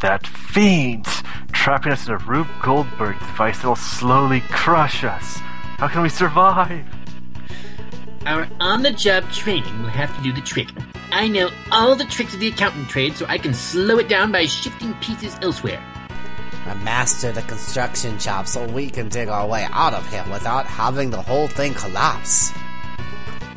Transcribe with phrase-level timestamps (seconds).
[0.00, 1.06] that fiend,
[1.52, 5.36] trapping us in a Rube Goldberg device that'll slowly crush us.
[5.78, 6.84] How can we survive?
[8.26, 10.68] Our on the job training will have to do the trick.
[11.12, 14.30] I know all the tricks of the accountant trade, so I can slow it down
[14.30, 15.82] by shifting pieces elsewhere.
[16.66, 20.66] I master the construction job so we can dig our way out of here without
[20.66, 22.52] having the whole thing collapse.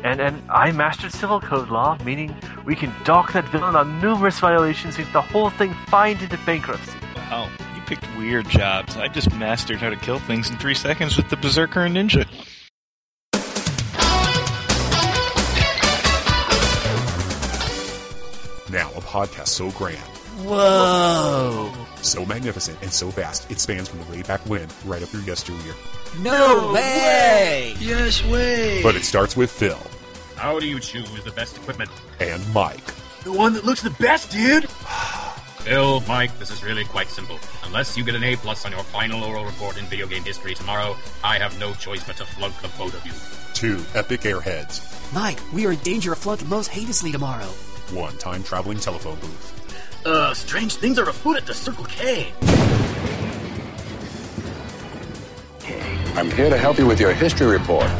[0.04, 4.38] And and I mastered civil code law, meaning we can dock that villain on numerous
[4.38, 6.92] violations and the whole thing fined into bankruptcy.
[7.16, 8.98] Wow, you picked weird jobs.
[8.98, 12.26] I just mastered how to kill things in three seconds with the Berserker and Ninja.
[18.70, 19.96] Now, a podcast so grand,
[20.44, 21.72] Whoa!
[22.02, 25.22] so magnificent, and so vast, it spans from the way back when right up through
[25.22, 25.74] yesteryear.
[26.20, 27.74] No way!
[27.78, 28.82] Yes way.
[28.82, 29.78] But it starts with Phil
[30.36, 31.90] How do you choose the best equipment?
[32.20, 32.84] and Mike.
[33.24, 34.68] The one that looks the best, dude!
[34.68, 37.38] Phil, Mike, this is really quite simple.
[37.64, 40.54] Unless you get an A plus on your final oral report in video game history
[40.54, 43.12] tomorrow, I have no choice but to flunk the both of you.
[43.54, 44.90] Two epic airheads.
[45.14, 47.46] Mike, we are in danger of flunking most heinously tomorrow.
[47.92, 50.06] One time traveling telephone booth.
[50.06, 52.32] Uh, strange things are afoot at the Circle K.
[56.14, 57.90] I'm here to help you with your history report.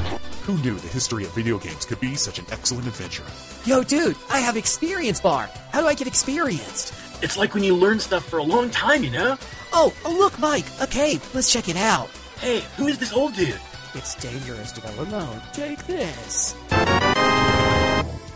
[0.45, 3.25] Who knew the history of video games could be such an excellent adventure?
[3.65, 5.49] Yo, dude, I have experience bar.
[5.73, 6.93] How do I get experienced?
[7.23, 9.39] It's like when you learn stuff for a long time, you know?
[9.73, 11.27] Oh, oh look, Mike, a cave.
[11.35, 12.11] Let's check it out.
[12.41, 13.59] Hey, who is this old dude?
[13.95, 15.41] It's dangerous to go alone.
[15.55, 16.55] Take this.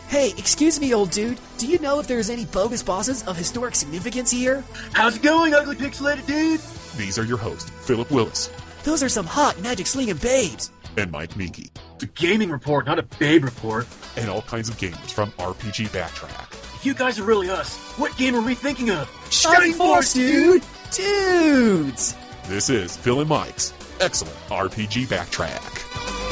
[0.08, 1.38] Hey, excuse me, old dude.
[1.58, 4.64] Do you know if there's any bogus bosses of historic significance here?
[4.94, 6.60] How's it going, ugly pixelated dude?
[6.96, 8.48] These are your hosts, Philip Willis
[8.89, 10.70] Those are some hot magic slinging babes.
[10.97, 13.86] and Mike Minky, It's a gaming report, not a babe report.
[14.17, 16.53] and all kinds of games from RPG Backtrack.
[16.77, 19.06] If you guys are really us, what game are we thinking of?
[19.31, 20.62] Shining Force, dude!
[20.91, 22.16] Dudes!
[22.48, 26.27] This is Phil and Mike's excellent RPG Backtrack.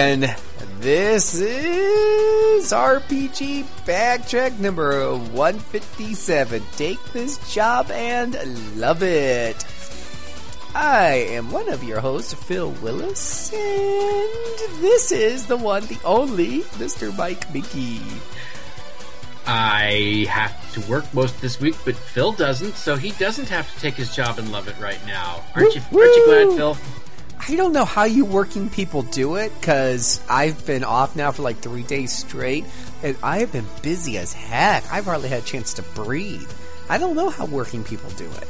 [0.00, 0.34] And
[0.78, 6.62] this is RPG Backtrack number 157.
[6.76, 8.34] Take this job and
[8.80, 9.62] love it.
[10.74, 16.60] I am one of your hosts, Phil Willis, and this is the one, the only,
[16.80, 17.14] Mr.
[17.14, 18.00] Mike Mickey.
[19.46, 23.70] I have to work most of this week, but Phil doesn't, so he doesn't have
[23.74, 25.44] to take his job and love it right now.
[25.54, 25.82] Aren't you?
[25.92, 26.56] Aren't you glad.
[26.56, 26.76] Phil?
[27.48, 31.42] I don't know how you working people do it because I've been off now for
[31.42, 32.64] like three days straight,
[33.02, 34.84] and I have been busy as heck.
[34.92, 36.50] I've hardly had a chance to breathe.
[36.88, 38.48] I don't know how working people do it.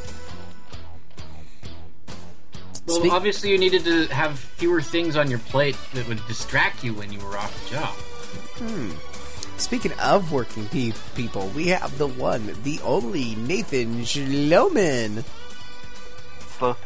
[2.87, 6.83] Well, Speak- obviously, you needed to have fewer things on your plate that would distract
[6.83, 7.95] you when you were off the job.
[8.59, 8.91] Hmm.
[9.59, 15.23] Speaking of working pe- people, we have the one, the only Nathan Schloman.
[16.59, 16.77] Slothin,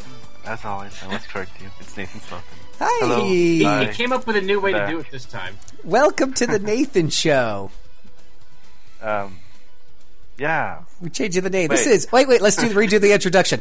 [0.47, 1.69] as always, I must correct you.
[1.81, 2.43] It's Nathan Slothin.
[2.79, 3.25] Hi, Hello.
[3.25, 3.85] He, Hi.
[3.87, 4.89] he came up with a new way Back.
[4.89, 5.57] to do it this time.
[5.85, 7.71] welcome to the Nathan Show.
[9.01, 9.39] Um,
[10.39, 10.81] yeah.
[11.01, 11.69] We're changing the name.
[11.69, 12.41] This is wait, wait.
[12.43, 13.61] Let's do redo the introduction.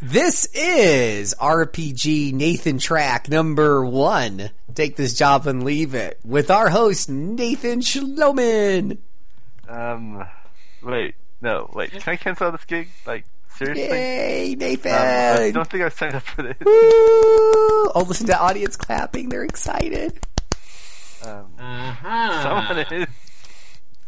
[0.00, 4.50] This is RPG Nathan Track number one.
[4.74, 8.98] Take this job and leave it with our host Nathan Schloman.
[9.68, 10.24] Um,
[10.82, 11.90] wait, no, wait.
[11.92, 12.88] Can I cancel this gig?
[13.06, 13.24] Like,
[13.56, 13.84] seriously?
[13.84, 16.56] Yay, Um, I don't think I signed up for this.
[16.64, 16.72] Woo!
[17.94, 19.28] Oh, listen to audience clapping.
[19.28, 20.18] They're excited.
[21.24, 22.42] Um, Uh-huh.
[22.42, 23.06] someone is.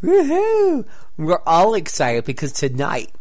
[0.03, 0.85] Woohoo!
[1.17, 3.13] We're all excited because tonight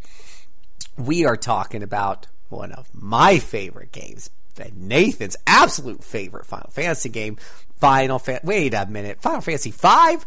[0.97, 4.29] we are talking about one of my favorite games,
[4.59, 7.38] and Nathan's absolute favorite Final Fantasy game,
[7.78, 8.40] Final Fan.
[8.44, 10.25] Wait a minute, Final Fantasy Five.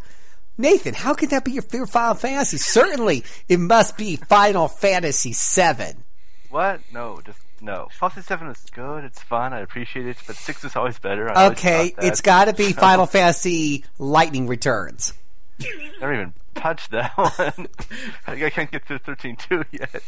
[0.57, 2.57] Nathan, how could that be your favorite Final Fantasy?
[2.57, 6.03] Certainly, it must be Final Fantasy Seven.
[6.49, 6.81] What?
[6.91, 7.89] No, just no.
[7.99, 9.03] Fantasy Seven is good.
[9.03, 9.53] It's fun.
[9.53, 11.29] I appreciate it, but six is always better.
[11.29, 12.05] I Okay, that.
[12.05, 15.13] it's got to be Final Fantasy Lightning Returns.
[15.99, 17.67] Never even touched that one.
[18.25, 20.01] I can't get to thirteen two yet.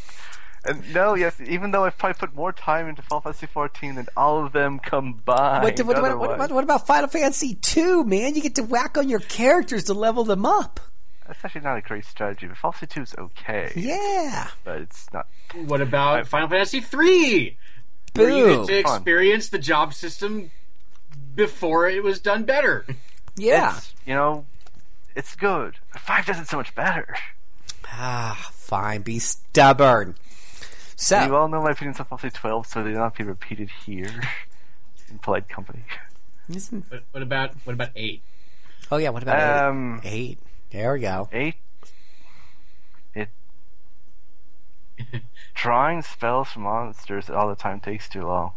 [0.66, 4.08] And no, yes, even though I've probably put more time into Final Fantasy fourteen than
[4.18, 5.64] all of them combined.
[5.64, 8.04] What, what, what, what, what, what about Final Fantasy Two?
[8.04, 10.80] Man, you get to whack on your characters to level them up.
[11.28, 13.72] That's actually not a great strategy, but Final Fantasy two is okay.
[13.76, 14.48] Yeah.
[14.64, 15.28] But it's not.
[15.66, 17.58] What about Final Fantasy three?
[18.14, 18.24] Boom.
[18.24, 18.96] Where you get to Fun.
[18.96, 20.52] experience the job system
[21.36, 22.86] before it was done better.
[23.38, 23.78] Yeah.
[23.78, 24.46] It's, you know,
[25.16, 25.76] It's good.
[25.98, 27.16] Five does it so much better.
[27.88, 29.02] Ah, fine.
[29.02, 30.16] Be stubborn.
[31.02, 33.70] So You all know my opinions on Final 12, so they will not be repeated
[33.86, 34.12] here
[35.10, 35.84] in polite company.
[36.54, 38.22] isn't- What, what about what about eight?
[38.92, 40.12] oh yeah, what about Um, eight?
[40.14, 40.40] Eight.
[40.72, 41.30] There we go.
[41.32, 41.56] Eight.
[43.16, 43.30] It.
[45.54, 48.52] Drawing spells from monsters all the time takes too long.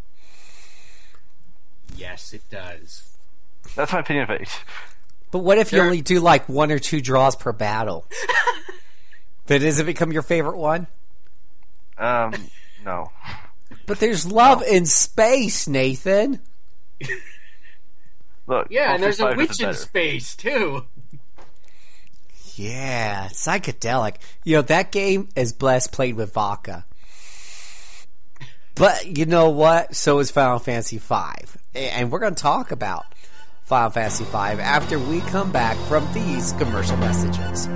[1.97, 3.17] Yes, it does.
[3.77, 4.49] That's my opinion of eight.
[5.31, 8.05] But what if you only do like one or two draws per battle?
[9.47, 10.89] then does it become your favorite one?
[11.99, 12.35] Um,
[12.85, 13.11] no.
[13.87, 16.41] But there's love in space, Nathan.
[18.47, 18.69] Look.
[18.71, 19.79] Yeah, and there's a witch in better.
[19.79, 20.85] space too.
[22.55, 24.17] Yeah, psychedelic.
[24.45, 26.85] You know, that game is blessed played with vodka.
[28.75, 29.95] But you know what?
[29.95, 31.15] So is Final Fantasy V.
[31.75, 33.07] And we're going to talk about
[33.65, 37.69] Final Fantasy V after we come back from these commercial messages.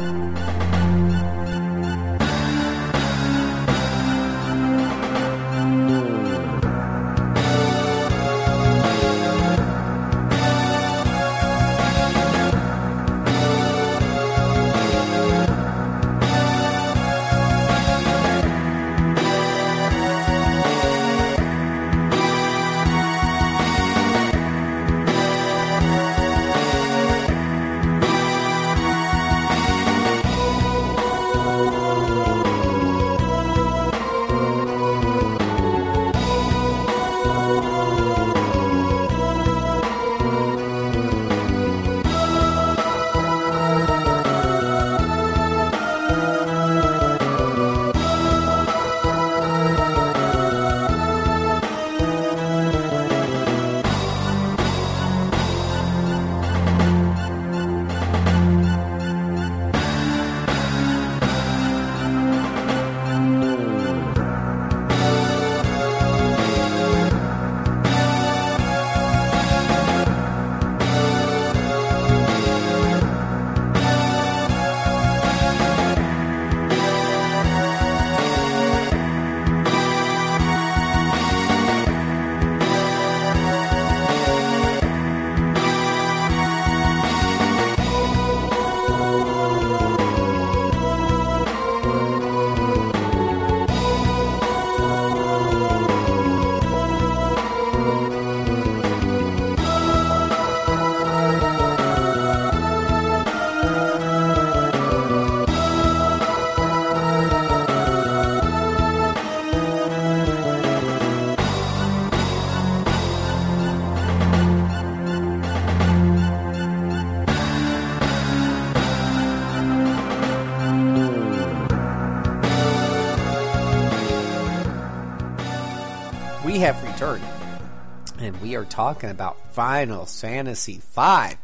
[128.46, 131.36] We are talking about Final Fantasy V,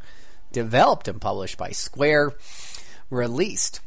[0.53, 2.35] developed and published by Square,
[3.11, 3.81] released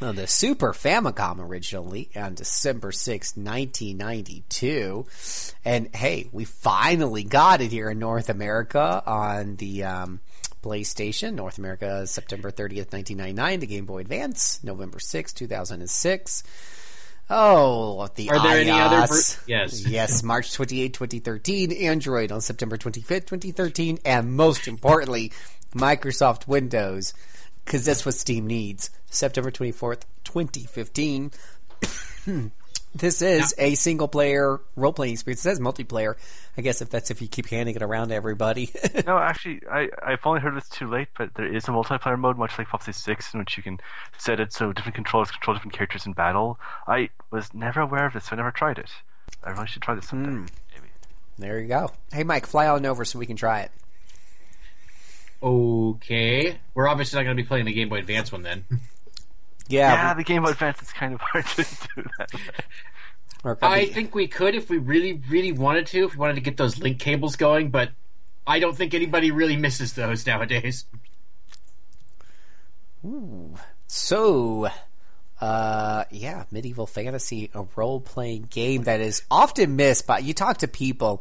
[0.00, 5.06] on the Super Famicom originally on December 6, 1992.
[5.64, 10.18] And hey, we finally got it here in North America on the um,
[10.60, 11.34] PlayStation.
[11.34, 13.60] North America, September 30th, 1999.
[13.60, 16.42] The Game Boy Advance, November 6, 2006.
[17.34, 19.36] Oh, the Are there any other iOS.
[19.38, 19.86] ver- Yes.
[19.88, 21.72] yes, March 28, 2013.
[21.72, 23.98] Android on September 25th, 2013.
[24.04, 25.32] And most importantly,
[25.74, 27.14] Microsoft Windows,
[27.64, 28.90] because that's what Steam needs.
[29.10, 31.30] September 24th, 2015.
[32.94, 35.40] this is a single player role playing experience.
[35.40, 36.16] It says multiplayer.
[36.56, 38.70] I guess if that's if you keep handing it around to everybody.
[39.06, 42.38] No, actually, I, I've only heard this too late, but there is a multiplayer mode,
[42.38, 43.80] much like Final Fantasy 6, in which you can
[44.16, 46.58] set it so different controllers control different characters in battle.
[46.86, 48.90] I was never aware of this, so I never tried it.
[49.42, 50.30] I really should try this someday.
[50.30, 50.44] Hmm.
[50.74, 50.88] Maybe.
[51.38, 51.90] there you go.
[52.12, 53.72] Hey, Mike, fly on over so we can try it.
[55.42, 58.64] Okay, we're obviously not going to be playing the Game Boy Advance one then.
[59.68, 61.64] Yeah, Yeah, the Game Boy Advance is kind of hard to
[61.96, 62.30] do that.
[63.60, 66.04] I think we could if we really, really wanted to.
[66.04, 67.90] If we wanted to get those link cables going, but
[68.46, 70.84] I don't think anybody really misses those nowadays.
[73.04, 73.56] Ooh.
[73.88, 74.68] So,
[75.40, 80.58] uh, yeah, medieval fantasy, a role playing game that is often missed But You talk
[80.58, 81.20] to people,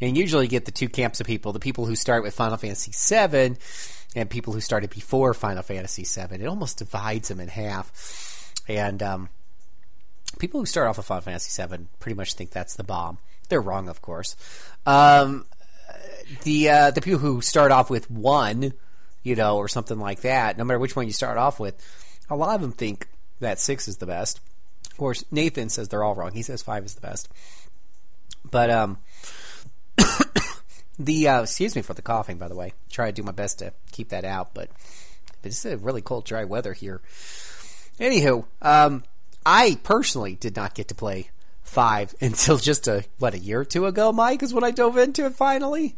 [0.00, 2.92] and usually get the two camps of people: the people who start with Final Fantasy
[2.92, 3.56] VII,
[4.14, 6.36] and people who started before Final Fantasy VII.
[6.36, 9.28] It almost divides them in half, and um,
[10.38, 13.18] people who start off with Final Fantasy VII pretty much think that's the bomb.
[13.48, 14.36] They're wrong, of course.
[14.86, 15.46] Um,
[16.42, 18.72] the uh, the people who start off with one
[19.24, 20.56] you know, or something like that.
[20.56, 21.74] No matter which one you start off with,
[22.30, 23.08] a lot of them think
[23.40, 24.40] that six is the best.
[24.92, 26.32] Of course, Nathan says they're all wrong.
[26.32, 27.28] He says five is the best.
[28.48, 28.98] But um,
[30.98, 32.72] the uh, excuse me for the coughing, by the way.
[32.90, 34.70] Try to do my best to keep that out, but
[35.42, 37.00] but it's a really cold, dry weather here.
[37.98, 39.04] Anywho, um,
[39.44, 41.30] I personally did not get to play
[41.62, 44.12] five until just a what a year or two ago.
[44.12, 45.96] Mike is when I dove into it finally.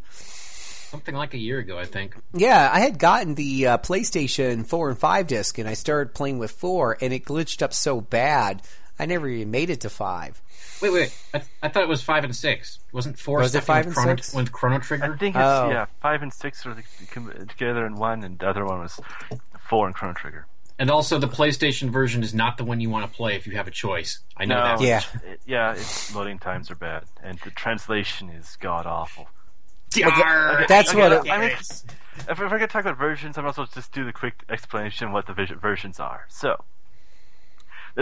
[0.89, 2.15] Something like a year ago, I think.
[2.33, 6.39] Yeah, I had gotten the uh, PlayStation 4 and 5 disc, and I started playing
[6.39, 8.61] with 4, and it glitched up so bad,
[8.97, 10.41] I never even made it to 5.
[10.81, 11.17] Wait, wait.
[11.33, 12.79] I, I thought it was five and six.
[12.91, 13.39] Wasn't four?
[13.39, 14.33] Was it five and Chrono, six?
[14.33, 15.13] with Chrono Trigger?
[15.13, 15.69] I think it's Oh.
[15.69, 16.75] yeah, five and six are
[17.47, 18.99] together in one, and the other one was
[19.69, 20.45] four and Chrono Trigger.
[20.79, 23.57] And also, the PlayStation version is not the one you want to play if you
[23.57, 24.19] have a choice.
[24.37, 24.79] I know that.
[24.81, 25.01] Yeah.
[25.25, 29.27] it- yeah, its loading times are bad, and the translation is god awful.
[29.91, 30.65] Darn.
[30.67, 33.49] That's Okay, what I it- mean, if, if we're gonna talk about versions, I might
[33.49, 36.25] as well just do the quick explanation of what the vis- versions are.
[36.29, 36.63] So,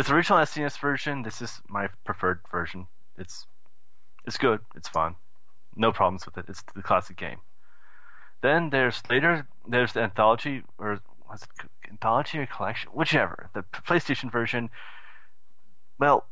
[0.04, 1.24] the original SNES version.
[1.24, 2.88] This is my preferred version.
[3.18, 3.48] It's
[4.26, 4.60] it's good.
[4.76, 5.16] It's fun.
[5.76, 6.46] No problems with it.
[6.50, 7.40] It's the classic game.
[8.42, 11.00] Then there's later there's the anthology or
[11.30, 11.50] was it
[11.90, 13.50] anthology or collection, whichever.
[13.54, 14.70] The PlayStation version.
[15.98, 16.26] Well,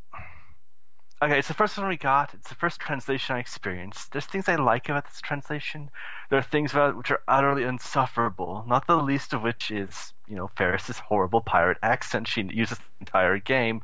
[1.21, 2.33] okay, it's the first one we got.
[2.33, 4.11] It's the first translation I experienced.
[4.11, 5.89] There's things I like about this translation.
[6.29, 8.65] There are things about it which are utterly insufferable.
[8.67, 12.83] Not the least of which is, you know, Faris's horrible pirate accent she uses the
[13.01, 13.81] entire game,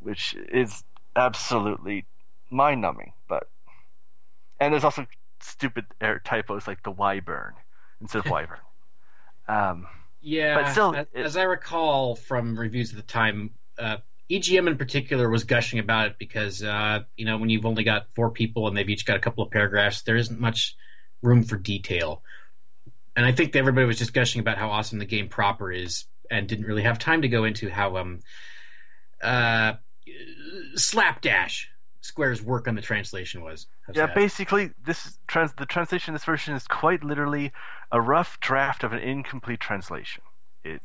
[0.00, 0.84] which is
[1.16, 2.06] absolutely
[2.50, 3.12] mind-numbing.
[3.28, 3.48] But
[4.60, 5.06] and there's also
[5.40, 5.86] stupid
[6.24, 7.52] typos like the Wyburn
[8.00, 8.58] instead of Wyvern.
[9.48, 9.86] Um,
[10.20, 13.98] Yeah, But still, as, it- as I recall from reviews at the time, uh,
[14.30, 18.06] EGM in particular was gushing about it because uh, you know when you've only got
[18.14, 20.76] four people and they've each got a couple of paragraphs, there isn't much
[21.22, 22.22] room for detail.
[23.16, 26.48] And I think everybody was just gushing about how awesome the game proper is, and
[26.48, 28.20] didn't really have time to go into how um,
[29.22, 29.74] uh,
[30.74, 31.68] slapdash
[32.00, 33.66] Square's work on the translation was.
[33.86, 34.14] How's Yeah, that?
[34.14, 36.14] basically, this trans the translation.
[36.14, 37.52] This version is quite literally
[37.92, 40.22] a rough draft of an incomplete translation.
[40.64, 40.82] It,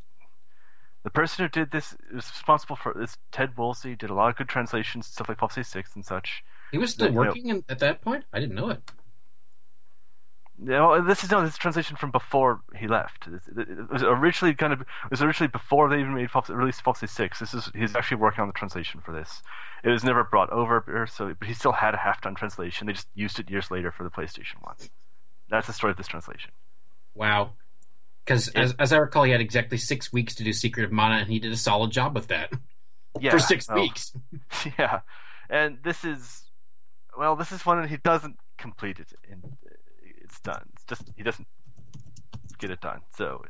[1.04, 3.18] the person who did this is responsible for this.
[3.32, 6.44] Ted Woolsey did a lot of good translations, stuff like Final Six and such.
[6.72, 7.18] he was still no.
[7.22, 8.26] working in, at that point.
[8.32, 8.82] I didn't know it.
[10.64, 13.28] Yeah, well, this is no, this is translation from before he left.
[13.28, 17.06] It, was originally kind of it was originally before they even made Final- released Fantasy
[17.06, 17.40] Six.
[17.40, 19.44] This is he's actually working on the translation for this.
[19.84, 22.88] It was never brought over, so but he still had a half-done translation.
[22.88, 24.76] They just used it years later for the PlayStation One.
[25.50, 26.52] That's the story of this translation.
[27.14, 27.52] Wow.
[28.26, 31.16] Because as, as I recall, he had exactly six weeks to do Secret of Mana,
[31.16, 32.52] and he did a solid job with that
[33.20, 34.12] Yeah, for six well, weeks.
[34.80, 35.02] Yeah,
[35.50, 36.44] and this is
[37.18, 39.44] well, this is one that he doesn't complete it, and
[40.28, 40.70] it's done.
[40.74, 41.48] It's just he doesn't
[42.60, 43.02] get it done.
[43.16, 43.44] So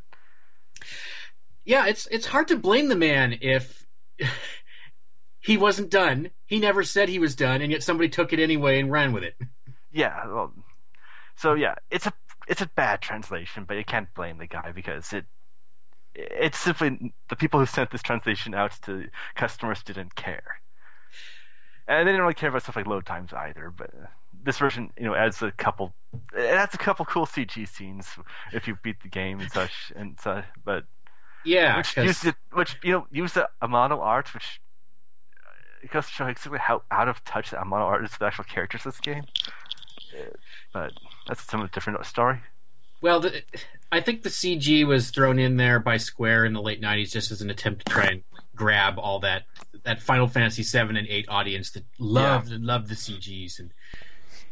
[1.65, 3.85] Yeah, it's it's hard to blame the man if
[5.39, 6.31] he wasn't done.
[6.45, 9.23] He never said he was done, and yet somebody took it anyway and ran with
[9.23, 9.35] it.
[9.91, 10.53] yeah, well,
[11.35, 12.13] so yeah, it's a
[12.47, 15.25] it's a bad translation, but you can't blame the guy because it
[16.15, 19.05] it's simply the people who sent this translation out to
[19.35, 20.61] customers didn't care,
[21.87, 23.71] and they didn't really care about stuff like load times either.
[23.75, 23.91] But
[24.43, 25.93] this version, you know, adds a couple
[26.33, 28.07] it adds a couple cool CG scenes
[28.53, 30.85] if you beat the game and such and such, but.
[31.45, 34.59] Yeah, which 'cause- used it, which you know, used the Amano art, which
[35.45, 35.49] uh,
[35.83, 38.25] it goes to show exactly how out of touch the Amano art is with the
[38.25, 39.23] actual characters of this game.
[40.17, 40.23] Uh,
[40.73, 40.91] But
[41.27, 42.39] that's some different story.
[43.01, 43.43] well, the,
[43.91, 47.31] I think the CG was thrown in there by Square in the late '90s just
[47.31, 48.23] as an attempt to try and
[48.55, 49.43] grab all that
[49.83, 53.71] that Final Fantasy VII and eight audience that loved and loved the CGs and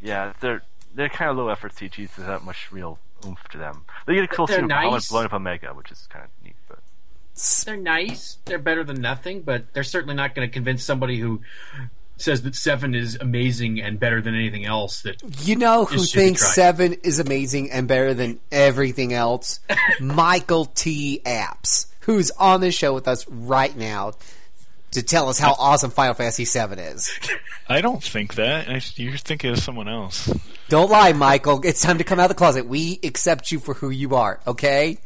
[0.02, 0.62] Yeah, they're
[0.94, 3.84] they're kind of low effort CGs There's not much real oomph to them.
[4.06, 5.04] They get a cool They're scene of how nice.
[5.04, 6.56] it's blowing up Omega, which is kind of neat.
[6.68, 6.80] But
[7.66, 8.38] they're nice.
[8.46, 11.42] They're better than nothing, but they're certainly not going to convince somebody who
[12.18, 15.02] says that Seven is amazing and better than anything else.
[15.02, 16.54] That You know who Just should be thinks.
[16.56, 19.60] Seven is amazing and better than everything else?
[20.00, 21.22] Michael T.
[21.26, 24.14] Apps, who's on the show with us right now
[24.96, 27.10] to tell us how awesome Final Fantasy VII is.
[27.70, 28.68] I don't think that.
[28.70, 30.30] I, you're thinking of someone else.
[30.70, 31.62] Don't lie, Michael.
[31.64, 32.66] It's time to come out of the closet.
[32.68, 34.98] We accept you for who you are, okay?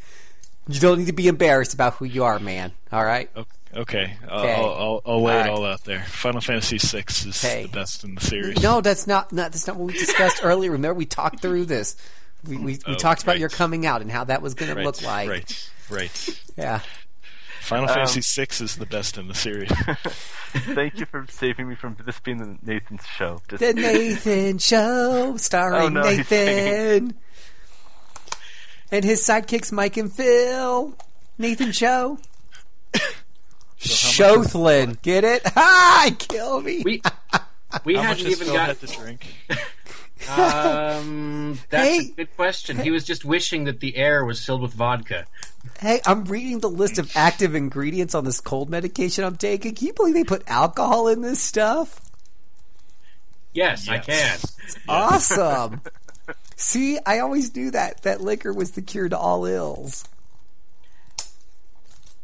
[0.68, 2.72] You don't need to be embarrassed about who you are, man.
[2.92, 3.30] All right?
[3.76, 4.54] Okay, I'll, Okay.
[4.56, 5.50] I'll, I'll, I'll lay All it right.
[5.52, 6.04] all out there.
[6.08, 7.64] Final Fantasy VI is Okay.
[7.64, 8.62] the best in the series.
[8.64, 10.72] No, that's not, not that's not what we discussed earlier.
[10.72, 11.96] Remember, we talked through this.
[12.48, 13.40] We we, we Oh, talked about right.
[13.40, 15.30] your coming out and how that was going right, to look like.
[15.30, 16.42] right, right.
[16.58, 16.80] Yeah.
[17.62, 19.70] Final Um, Fantasy VI is the best in the series.
[20.74, 23.42] thank you for saving me from this being the Nathan's show.
[23.48, 27.14] Just, The Nathan Show, starring Oh, no, Nathan.
[28.92, 30.96] and his sidekicks Mike and Phil,
[31.38, 32.18] Nathan Cho,
[33.80, 35.02] Shothlin.
[35.02, 35.42] Get it?
[35.56, 36.82] Ah, kill me.
[36.84, 37.02] We
[37.86, 38.68] we How much hadn't even got.
[38.68, 39.36] had to drink?
[40.28, 42.00] Um, that's Hey.
[42.00, 42.78] a good question.
[42.80, 45.26] He was just wishing that the air was filled with vodka.
[45.80, 49.76] Hey, I'm reading the list of active ingredients on this cold medication I'm taking.
[49.76, 52.02] Can you believe they put alcohol in this stuff?
[53.54, 54.40] Yes, I can.
[54.88, 55.82] Awesome.
[56.56, 60.08] See, I always knew that that liquor was the cure to all ills.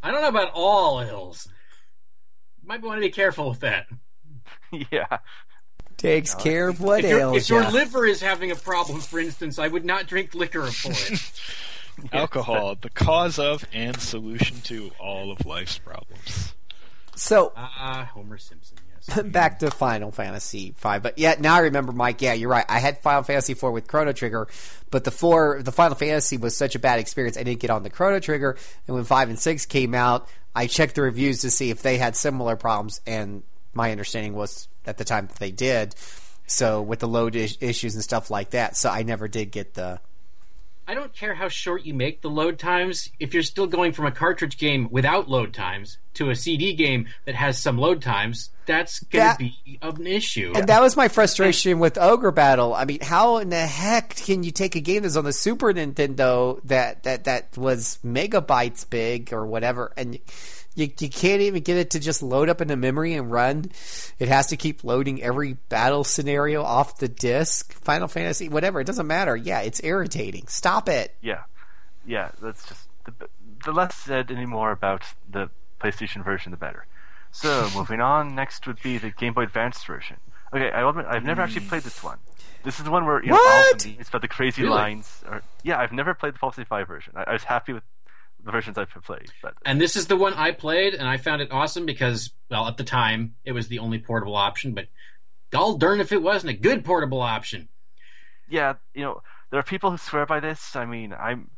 [0.03, 1.47] I don't know about all ills.
[2.63, 3.87] Might want to be careful with that.
[4.91, 5.17] yeah.
[5.97, 7.69] Takes care of what If, your- ails if your ya.
[7.69, 11.31] liver is having a problem, for instance, I would not drink liquor for it.
[12.13, 16.53] Alcohol, the cause of and solution to all of life's problems.
[17.15, 18.77] So Ah, Homer Simpson.
[19.07, 19.21] Yes.
[19.27, 21.01] back to Final Fantasy five.
[21.01, 22.21] But yeah, now I remember, Mike.
[22.21, 22.65] Yeah, you're right.
[22.67, 24.47] I had Final Fantasy four with Chrono Trigger,
[24.91, 27.37] but the four, the Final Fantasy was such a bad experience.
[27.37, 30.67] I didn't get on the Chrono Trigger, and when five and six came out, I
[30.67, 33.43] checked the reviews to see if they had similar problems, and
[33.75, 35.93] my understanding was at the time that they did.
[36.47, 39.73] So with the load is- issues and stuff like that, so I never did get
[39.75, 39.99] the.
[40.87, 43.09] I don't care how short you make the load times.
[43.19, 47.07] If you're still going from a cartridge game without load times to a CD game
[47.25, 50.53] that has some load times, that's going That- to be of an issue.
[50.55, 52.75] And that was my frustration with Ogre Battle.
[52.75, 55.73] I mean, how in the heck can you take a game that's on the Super
[55.73, 60.19] Nintendo that that that was megabytes big or whatever, and
[60.75, 63.71] you you can't even get it to just load up into memory and run?
[64.19, 67.73] It has to keep loading every battle scenario off the disc.
[67.81, 69.35] Final Fantasy, whatever, it doesn't matter.
[69.35, 70.47] Yeah, it's irritating.
[70.47, 71.15] Stop it.
[71.21, 71.43] Yeah,
[72.05, 72.29] yeah.
[72.41, 73.27] That's just the,
[73.65, 75.01] the less said anymore about
[75.31, 75.49] the
[75.81, 76.85] PlayStation version, the better.
[77.31, 80.17] So moving on, next would be the Game Boy Advance version.
[80.53, 82.17] Okay, I I've never actually played this one.
[82.63, 83.75] This is the one where you know all What?
[83.75, 84.73] of the- it's about the crazy Really?
[84.75, 85.23] lines.
[85.29, 87.13] Or, yeah, I've never played the Fallout 5 version.
[87.15, 87.83] I, I was happy with
[88.45, 91.41] the versions I've played, but And this is the one I played, and I found
[91.41, 94.87] it awesome because, well, at the time, it was the only portable option, but
[95.51, 97.69] gall darn if it wasn't a good portable option.
[98.49, 100.75] yeah, you know, there are people who swear by this.
[100.75, 101.49] I mean, I'm,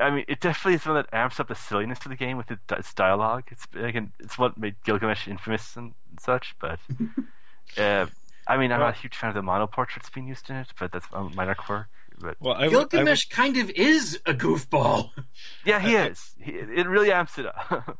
[0.00, 2.50] I mean, it definitely is one that amps up the silliness of the game with
[2.50, 3.44] its dialogue.
[3.50, 6.56] It's again, it's what made Gilgamesh infamous and such.
[6.60, 6.80] But,
[7.78, 8.06] uh,
[8.48, 10.68] I mean, I'm not a huge fan of the Amano portraits being used in it,
[10.78, 11.86] but that's a minor quirk.
[12.20, 15.10] But Well, I, would- I would- Gilgamesh kind of is a goofball.
[15.64, 16.34] yeah, he is.
[16.40, 17.98] He, it really amps it up.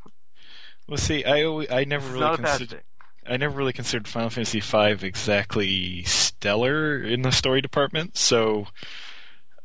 [0.89, 2.81] well, see, I always, I never it's really not a bad considered thing.
[3.25, 8.67] I never really considered Final Fantasy V exactly stellar in the story department, so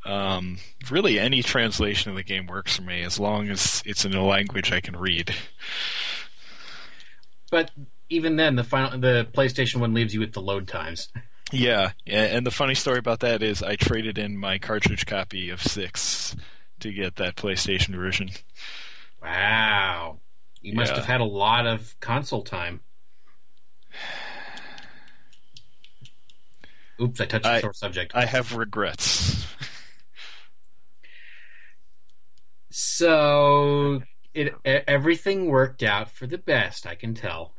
[0.05, 0.59] um,
[0.91, 4.23] really any translation of the game works for me as long as it's in a
[4.25, 5.33] language I can read.
[7.49, 7.71] But
[8.09, 11.09] even then, the final, the PlayStation One leaves you with the load times.
[11.51, 15.49] Yeah, yeah, and the funny story about that is I traded in my cartridge copy
[15.49, 16.35] of Six
[16.81, 18.31] to get that PlayStation version.
[19.23, 20.19] Wow,
[20.61, 20.97] you must Yeah.
[20.97, 22.81] have had a lot of console time.
[27.01, 28.11] Oops, I touched a I- sore subject.
[28.15, 29.45] I have regrets.
[32.69, 34.01] So
[34.33, 36.85] it e- everything worked out for the best.
[36.85, 37.53] I can tell.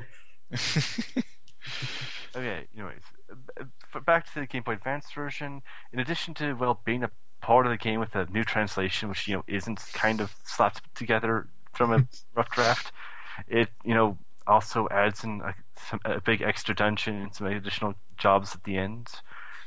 [2.37, 3.65] Okay, anyways, b-
[4.07, 5.63] back to the Game Boy Advance version.
[5.93, 9.27] In addition to well being a part of the game with a new translation, which
[9.29, 12.93] you know isn't kind of slapped together from a rough draft,
[13.49, 17.95] it you know also adds in a, some, a big extra dungeon and some additional
[18.19, 19.09] jobs at the end,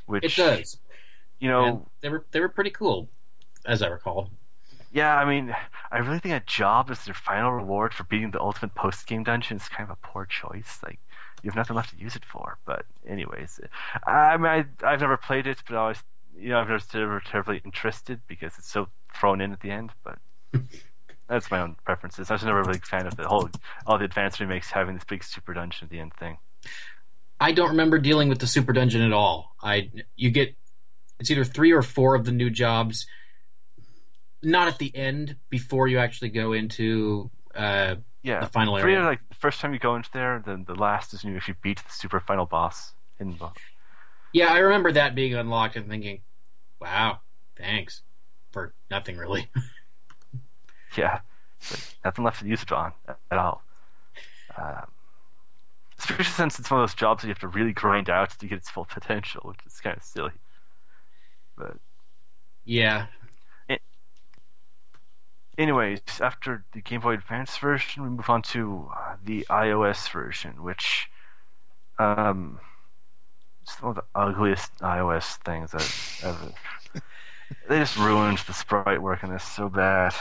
[0.06, 0.80] which It does.
[1.40, 3.10] You know, And they were they were pretty cool,
[3.66, 4.32] as I recall.
[4.92, 5.56] yeah, I mean,
[5.92, 9.24] I really think a job as your final reward for beating the ultimate post game
[9.24, 10.80] dungeon is kind of a poor choice.
[10.84, 11.00] Like,
[11.44, 12.58] you have nothing left to use it for.
[12.66, 13.60] But, anyways,
[14.06, 16.04] I mean, I, I've never played it, but I always,
[16.38, 19.92] you know, I've never been terribly interested because it's so thrown in at the end.
[20.04, 20.20] But
[21.28, 22.30] that's my own preferences.
[22.30, 23.50] I was never a big fan of the whole,
[23.86, 26.38] all the advanced remakes having this big super dungeon at the end thing.
[27.40, 29.56] I don't remember dealing with the super dungeon at all.
[29.62, 30.56] I you get
[31.20, 33.08] it's either three or four of the new jobs,
[34.44, 39.04] not at the end before you actually go into uh, Yeah, the final three area.
[39.04, 41.38] are like the first time you go into there, then the last is when you
[41.38, 43.50] actually beat the super final boss in the
[44.34, 46.22] Yeah, I remember that being unlocked and thinking,
[46.80, 47.22] "Wow,
[47.58, 48.04] thanks
[48.52, 49.50] for nothing really."
[50.98, 51.20] Yeah,
[52.04, 53.64] nothing left to use it on at all.
[54.58, 54.92] Um,
[55.98, 58.46] especially since it's one of those jobs that you have to really grind out to
[58.46, 60.32] get its full potential, which is kind of silly.
[61.58, 61.78] But
[62.66, 63.06] yeah,
[65.58, 70.64] anyways, after the Game Boy Advance version, we move on to uh, the iOS version,
[70.64, 71.10] which
[72.00, 72.60] um,
[73.64, 76.54] it's one of the ugliest iOS things I've ever.
[77.70, 80.14] they just ruined the sprite work in this so bad.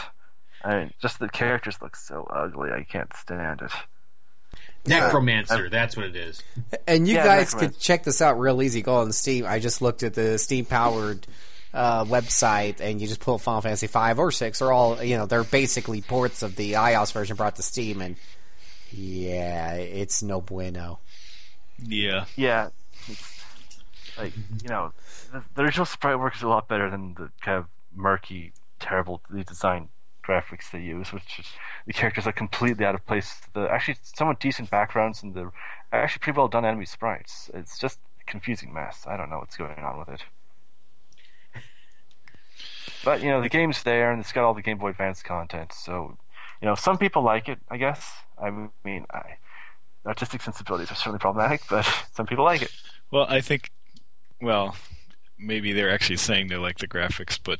[0.62, 2.70] I mean, just the characters look so ugly.
[2.70, 3.72] I can't stand it.
[4.86, 6.42] Necromancer, that's what it is.
[6.86, 7.74] And you Yeah, guys recommend.
[7.74, 8.82] could check this out real easy.
[8.82, 9.44] Go on Steam.
[9.46, 11.26] I just looked at the Steam powered
[11.72, 15.26] uh, website, and you just pull Final Fantasy five or six, or all you know.
[15.26, 18.16] They're basically ports of the iOS version brought to Steam, and
[18.90, 21.00] yeah, it's no bueno.
[21.82, 22.26] Yeah.
[22.36, 22.68] Yeah,
[24.18, 24.92] like you know,
[25.32, 29.20] the, the original sprite work is a lot better than the kind of murky, terrible
[29.46, 29.88] designed
[30.26, 31.46] graphics they use, which is
[31.86, 33.40] the characters are completely out of place.
[33.54, 35.50] The actually somewhat decent backgrounds and the
[35.92, 37.50] actually pretty well done enemy sprites.
[37.54, 39.06] It's just a confusing mess.
[39.06, 40.22] I don't know what's going on with it.
[43.04, 45.72] But you know, the game's there and it's got all the Game Boy Advance content,
[45.72, 46.16] so
[46.60, 47.58] you know, some people like it.
[47.70, 48.06] I guess.
[48.42, 48.50] I
[48.84, 49.36] mean, I,
[50.06, 52.70] artistic sensibilities are certainly problematic, but some people like it.
[53.10, 53.70] Well, I think,
[54.40, 54.76] well,
[55.38, 57.58] maybe they're actually saying they like the graphics, but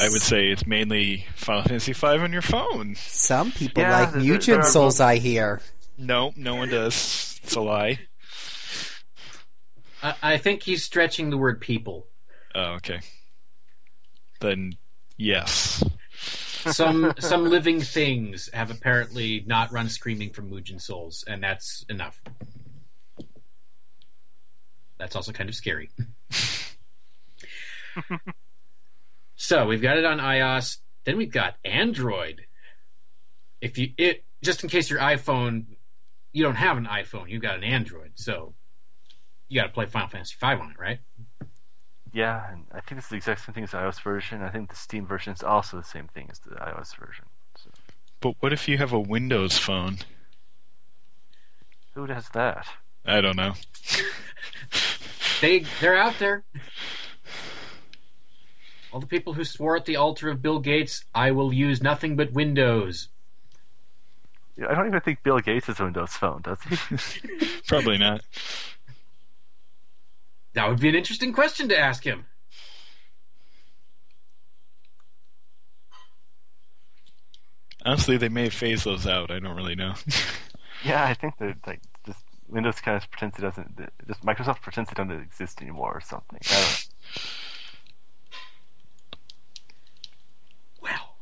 [0.00, 2.94] I would say it's mainly Final Fantasy V on your phone.
[2.96, 5.00] Some people Yeah, like there- Mugen Souls.
[5.00, 5.60] I hear.
[5.98, 7.40] No, no one does.
[7.42, 8.00] It's a lie.
[10.02, 12.06] I, I think he's stretching the word people.
[12.54, 13.00] Oh, okay.
[14.40, 14.74] Then,
[15.16, 15.84] yes.
[16.66, 22.20] Some some living things have apparently not run screaming from Mugen Souls, and that's enough.
[24.98, 25.90] That's also kind of scary.
[29.36, 30.78] so we've got it on iOS.
[31.04, 32.42] Then we've got Android.
[33.60, 35.64] If you it just in case your iPhone,
[36.32, 38.54] you don't have an iPhone, you've got an Android, so
[39.48, 41.00] you got to play Final Fantasy V on it, right?
[42.12, 44.42] Yeah, and I think it's the exact same thing as the iOS version.
[44.42, 47.26] I think the Steam version is also the same thing as the iOS version.
[47.56, 47.70] So,
[48.20, 49.98] But what if you have a Windows phone?
[51.94, 52.66] who does that?
[53.04, 53.54] I don't know.
[55.40, 56.44] They they're out there.
[58.92, 62.16] All the people who swore at the altar of Bill Gates, I will use nothing
[62.16, 63.08] but Windows.
[64.56, 66.76] Yeah, I don't even think Bill Gates has a Windows Phone, does he?
[67.68, 68.20] Probably not.
[70.54, 72.26] That would be an interesting question to ask him.
[77.84, 79.30] Honestly, they may phase those out.
[79.30, 79.94] I don't really know.
[80.84, 83.78] yeah, I think that like just Windows kind of pretends it doesn't.
[84.06, 86.38] Just Microsoft pretends it doesn't exist anymore or something.
[86.50, 86.88] I don't,
[90.82, 91.14] Well,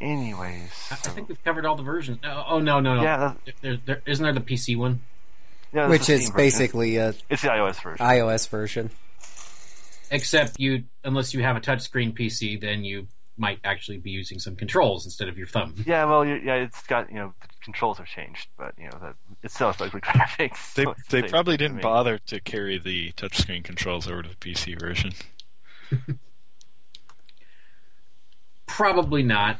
[0.00, 2.18] anyways, I think we've covered all the versions.
[2.24, 3.02] Oh, oh no, no, no.
[3.02, 5.02] yeah, There, there, isn't there the PC one?
[5.74, 6.36] Yeah, Which is Steam version.
[6.36, 8.06] basically a it's the iOS version.
[8.06, 8.90] iOS version.
[10.10, 14.54] Except you, unless you have a touchscreen PC, then you might actually be using some
[14.54, 15.74] controls instead of your thumb.
[15.86, 19.14] Yeah, well, yeah, it's got you know the controls have changed, but you know that
[19.42, 20.74] it still has ugly graphics.
[20.74, 21.82] They so they the probably didn't me.
[21.82, 25.12] bother to carry the touchscreen controls over to the PC version.
[28.66, 29.58] Probably not.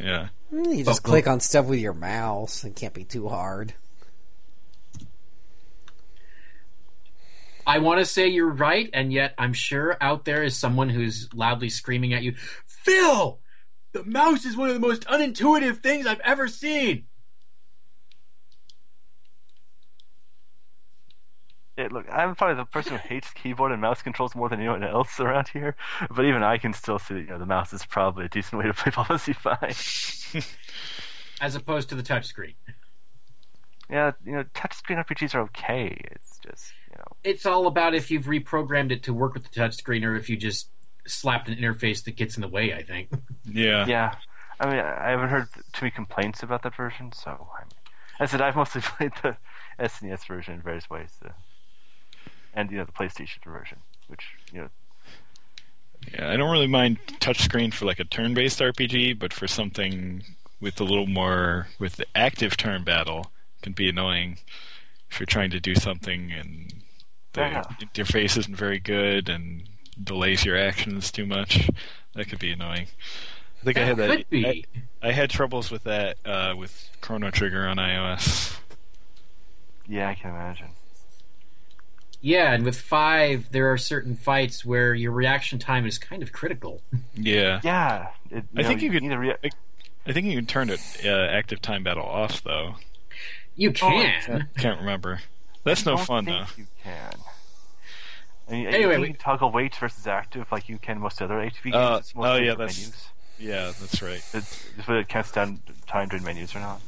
[0.00, 0.28] Yeah.
[0.52, 2.64] You just But- click on stuff with your mouse.
[2.64, 3.74] It can't be too hard.
[7.68, 11.28] I want to say you're right, and yet I'm sure out there is someone who's
[11.34, 12.32] loudly screaming at you,
[12.64, 13.40] Phil!
[13.92, 17.04] The mouse is one of the most unintuitive things I've ever seen!
[21.76, 24.82] It, look, I'm probably the person who hates keyboard and mouse controls more than anyone
[24.82, 25.76] else around here.
[26.10, 28.58] But even I can still see that you know the mouse is probably a decent
[28.58, 29.78] way to play Policy Five.
[31.42, 32.54] As opposed to the touchscreen.
[33.90, 36.00] yeah, you know, touchscreen RPGs are okay.
[36.10, 36.72] It's just
[37.24, 40.36] It's all about if you've reprogrammed it to work with the touchscreen or if you
[40.36, 40.70] just
[41.06, 43.10] slapped an interface that gets in the way, I think.
[43.44, 43.86] Yeah.
[43.86, 44.14] yeah.
[44.60, 47.70] I mean, I haven't heard too many complaints about that version, so I, mean,
[48.20, 49.36] I said I've mostly played the
[49.78, 51.30] SNES version in various ways, uh,
[52.54, 54.68] and you know the PlayStation version, which you know
[56.12, 60.24] Yeah, I don't really mind touchscreen for like a turn-based RPG, but for something
[60.60, 63.30] with a little more with the active turn battle
[63.62, 64.38] can be annoying
[65.08, 66.82] if you're trying to do something and
[67.38, 67.62] the Yeah.
[68.04, 69.68] interface isn't very good and
[70.02, 71.68] delays your actions too much.
[72.14, 72.86] That could be annoying.
[73.60, 74.16] I think I had that.
[74.18, 74.46] could be.
[75.02, 78.56] I, I had troubles with that uh, with Chrono Trigger on iOS.
[79.86, 80.68] yeah, I can imagine.
[82.20, 86.32] Yeah, and with five, there are certain fights where your reaction time is kind of
[86.32, 86.82] critical.
[87.14, 87.60] Yeah.
[87.62, 89.36] Yeah, it, I think you could- either rea-
[90.06, 92.76] I think you can turn it uh, active time battle off though.
[93.56, 94.46] You can.
[94.56, 95.20] I Can't remember.
[95.64, 96.54] That's no don't fun think though.
[96.56, 97.12] You can.
[98.48, 101.34] I mean, Anyway, you we- can toggle wait versus active like you can most other
[101.34, 101.74] HP games.
[101.74, 103.08] Uh, oh, yeah, that's- menus.
[103.38, 104.24] Yeah, that's right.
[104.34, 106.80] It's, it's whether it counts down time during menus or not.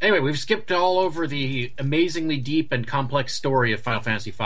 [0.00, 4.44] Anyway, we've skipped all over the amazingly deep and complex story of Final Fantasy V.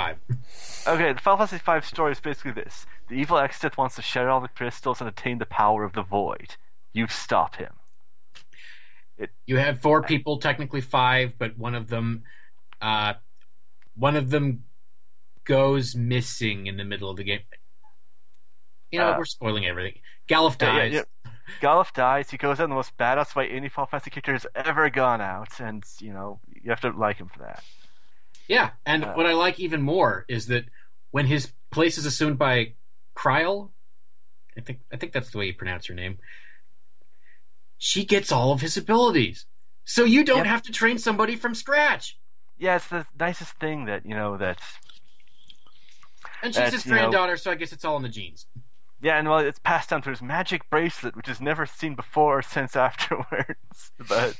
[0.87, 4.29] Okay, the Final Fantasy V story is basically this: the evil Exdeath wants to shatter
[4.31, 6.57] all the crystals and attain the power of the void.
[6.93, 7.75] You stop him.
[9.47, 12.25] You have four people, technically five, but one of them,
[12.81, 13.15] uh,
[13.97, 14.65] one of them
[15.45, 17.41] goes missing in the middle of the game.
[18.91, 20.01] You know, Uh, we're spoiling everything.
[20.29, 20.93] Galuf dies.
[20.93, 21.31] yeah, yeah.
[21.61, 22.31] Galuf dies.
[22.31, 25.21] He goes out in the most badass way any Final Fantasy character has ever gone
[25.21, 27.65] out, and you know you have to like him for that.
[28.47, 30.65] Yeah, and Uh, what I like even more is that
[31.11, 32.75] when his place is assumed by
[33.17, 33.71] Krile,
[34.57, 36.19] I think I think that's the way you pronounce her name.
[37.79, 39.47] She gets all of his abilities,
[39.85, 40.47] so you don't Yep.
[40.47, 42.19] have to train somebody from scratch.
[42.59, 44.59] Yeah, it's the nicest thing that you know that.
[46.43, 48.47] And she's That's, his you know- granddaughter, so I guess it's all in the genes.
[49.01, 52.39] Yeah, and well, it's passed down through his magic bracelet, which is never seen before
[52.39, 53.93] or since afterwards.
[54.09, 54.37] but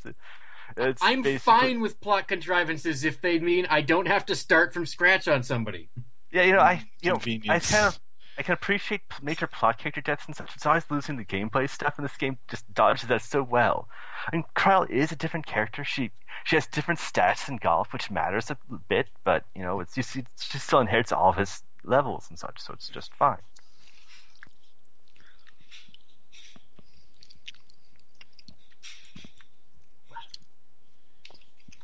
[0.77, 4.75] it's I'm basically- fine with plot contrivances if they mean I don't have to start
[4.75, 5.91] from scratch on somebody.
[6.33, 7.71] Yeah, you know, I you know, I Convenience.
[7.71, 8.01] kind of
[8.39, 10.55] I can appreciate major plot character deaths and such.
[10.55, 13.89] It's always losing the gameplay stuff, and this game just dodges that so well.
[14.27, 15.83] I mean, Krile is a different character.
[15.83, 16.13] She
[16.45, 18.57] she has different stats in Galuf, which matters a
[18.89, 22.39] bit, but you know, it's you see, she still inherits all of his levels and
[22.39, 23.39] such, so it's just fine.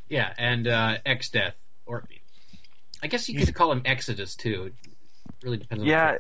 [0.09, 2.05] Yeah, and uh, Exdeath, or
[3.03, 4.71] I guess you could call him Exodus too.
[5.45, 5.83] It really depends.
[5.83, 6.17] on the Yeah.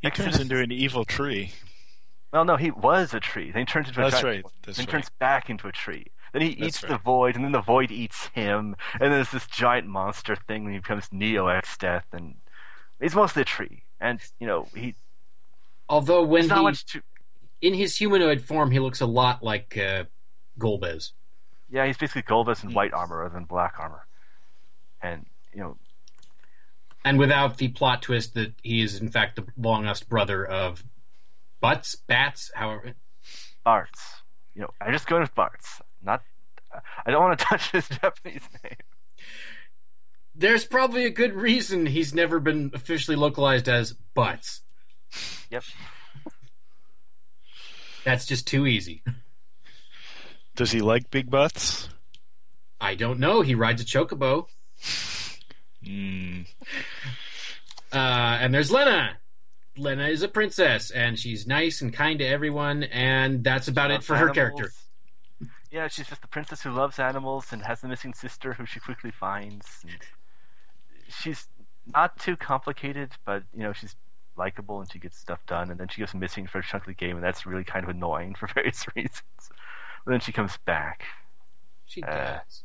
[0.00, 1.52] He turns into an evil tree.
[2.32, 3.50] Well, no, he was a tree.
[3.52, 4.92] Then he turns into a That's giant right, that's then right.
[4.92, 6.06] turns back into a tree.
[6.32, 8.76] Then he That's eats the void, and then the void eats him.
[8.94, 12.34] And then there's this giant monster thing when he becomes Neo Exdeath, and
[13.00, 13.84] he's mostly a tree.
[14.00, 14.94] And you know, he
[15.88, 17.02] Although when he much to.
[17.60, 20.04] in his humanoid form, he looks a lot like uh,
[20.58, 21.12] Golbez.
[21.70, 24.06] Yeah, he's basically Golbez in white armor rather than black armor.
[25.02, 25.76] And you know,
[27.04, 30.84] and without the plot twist that he is in fact the long lost brother of
[31.60, 32.92] Butts, Bats, however.
[33.64, 33.88] Bartz.
[34.54, 35.80] You know, I just go with Bartz.
[36.02, 36.22] Not.
[37.06, 38.76] I don't want to touch his Japanese name.
[40.34, 44.62] There's probably a good reason he's never been officially localized as Butts.
[45.50, 45.62] Yep.
[48.04, 49.02] That's just too easy.
[50.54, 51.88] Does he like big butts?
[52.80, 53.40] I don't know.
[53.40, 54.48] He rides a chocobo.
[55.84, 56.46] Mm.
[57.92, 57.96] Uh,
[58.40, 59.16] and there's Lena.
[59.76, 64.02] Lena is a princess, and she's nice and kind to everyone, and that's about it
[64.04, 64.70] for her character.
[65.70, 68.78] Yeah, she's just the princess who loves animals and has the missing sister who she
[68.78, 69.66] quickly finds.
[69.82, 69.96] And
[71.08, 71.48] she's
[71.92, 73.96] not too complicated, but you know she's
[74.36, 75.70] likable and she gets stuff done.
[75.72, 77.82] And then she goes missing for a chunk of the game, and that's really kind
[77.82, 79.22] of annoying for various reasons.
[80.04, 81.02] But then she comes back.
[81.86, 82.62] She Uh, does.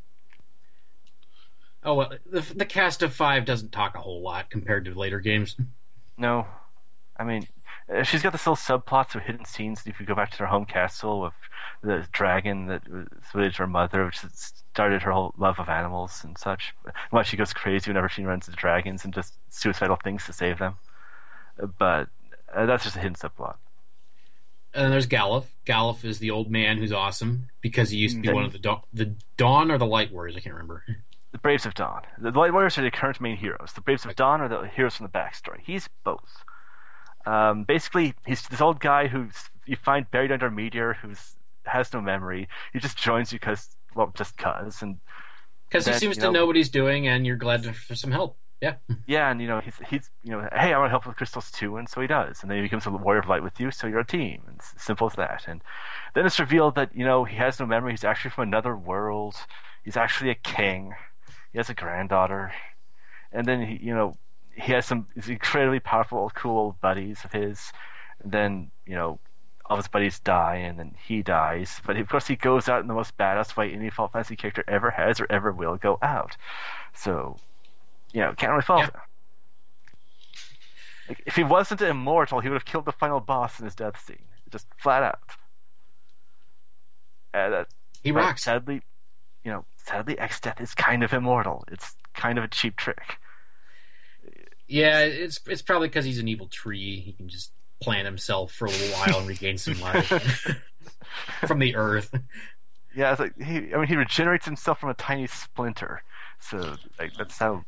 [1.84, 5.20] Oh well, the, the cast of five doesn't talk a whole lot compared to later
[5.20, 5.56] games.
[6.18, 6.46] No,
[7.18, 7.48] I mean,
[7.94, 9.84] uh, she's got this little subplots of hidden scenes.
[9.86, 11.34] If you go back to her home castle with
[11.82, 12.84] the dragon that
[13.34, 16.74] was her mother, which started her whole love of animals and such.
[17.10, 20.60] Why she goes crazy whenever she runs into dragons and just suicidal things to save
[20.60, 20.76] them.
[21.62, 22.10] Uh, But
[22.54, 23.56] uh, that's just a hidden subplot.
[24.74, 25.46] And then there's Galuf.
[25.66, 28.34] Galuf is the old man who's awesome because he used to be Mhm.
[28.36, 30.36] one of the Dawn, the Dawn or the Light Warriors.
[30.36, 30.84] I can't remember.
[31.32, 32.02] The Braves of Dawn.
[32.18, 33.72] The Light Warriors are the current main heroes.
[33.76, 35.60] The Braves of Dawn are the heroes from the backstory.
[35.64, 36.44] He's both.
[37.26, 39.28] Um, basically, he's this old guy who
[39.66, 41.14] you find buried under a meteor who
[41.66, 42.48] has no memory.
[42.74, 44.98] He just joins you because, well, just cause, and
[45.70, 48.12] Because he seems you to know- know what he's doing, and you're glad for some
[48.12, 48.38] help.
[48.62, 48.76] Yeah.
[49.08, 51.50] yeah, and you know he's he's you know hey I want to help with crystals
[51.50, 53.72] too, and so he does, and then he becomes a warrior of light with you,
[53.72, 54.42] so you're a team.
[54.48, 55.46] And it's simple as that.
[55.48, 55.62] And
[56.14, 57.94] then it's revealed that you know he has no memory.
[57.94, 59.36] He's actually from another world.
[59.86, 60.94] He's actually a king.
[61.52, 62.52] He has a granddaughter,
[63.32, 64.16] and then he you know
[64.54, 67.72] he has some incredibly powerful, cool old buddies of his.
[68.22, 69.20] And then you know
[69.70, 71.80] all his buddies die, and then he dies.
[71.86, 74.64] But of course, he goes out in the most badass way any Final Fantasy character
[74.68, 76.36] ever has or ever will go out.
[76.94, 77.38] So,
[78.12, 78.86] you know, can't really fault Yeah.
[78.88, 79.02] him.
[81.08, 84.04] Like, if he wasn't immortal, he would have killed the final boss in his death
[84.04, 85.20] scene, just flat out.
[87.34, 87.68] And that,
[88.04, 88.44] He rocks.
[88.44, 88.82] Sadly,
[89.50, 91.64] you know, sadly, Exdeath is kind of immortal.
[91.72, 93.18] It's kind of a cheap trick.
[94.68, 97.00] Yeah, it's it's probably because he's an evil tree.
[97.00, 100.62] He can just plant himself for a little while and regain some life
[101.48, 102.14] from the earth.
[102.96, 103.74] Yeah, it's like he.
[103.74, 106.04] I mean, he regenerates himself from a tiny splinter.
[106.40, 107.64] So, like, that's how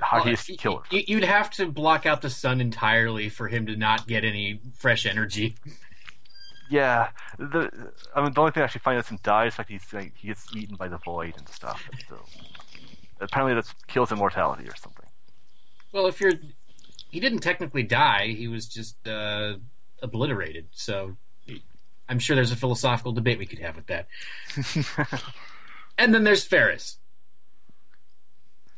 [0.00, 1.04] hard he is to kill him.
[1.06, 5.06] You'd have to block out the sun entirely for him to not get any fresh
[5.06, 5.54] energy.
[6.68, 7.70] Yeah, the
[8.14, 10.14] I mean the only thing I actually find that's him die is like he's like
[10.16, 11.88] he gets eaten by the void and stuff.
[11.92, 12.18] And so
[13.20, 15.06] apparently that kills immortality or something.
[15.92, 16.32] Well, if you're,
[17.10, 18.34] he didn't technically die.
[18.36, 19.54] He was just uh,
[20.02, 20.66] obliterated.
[20.72, 21.16] So
[22.08, 24.06] I'm sure there's a philosophical debate we could have with that.
[25.98, 26.98] and then there's Faris.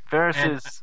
[0.07, 0.83] Faris And- is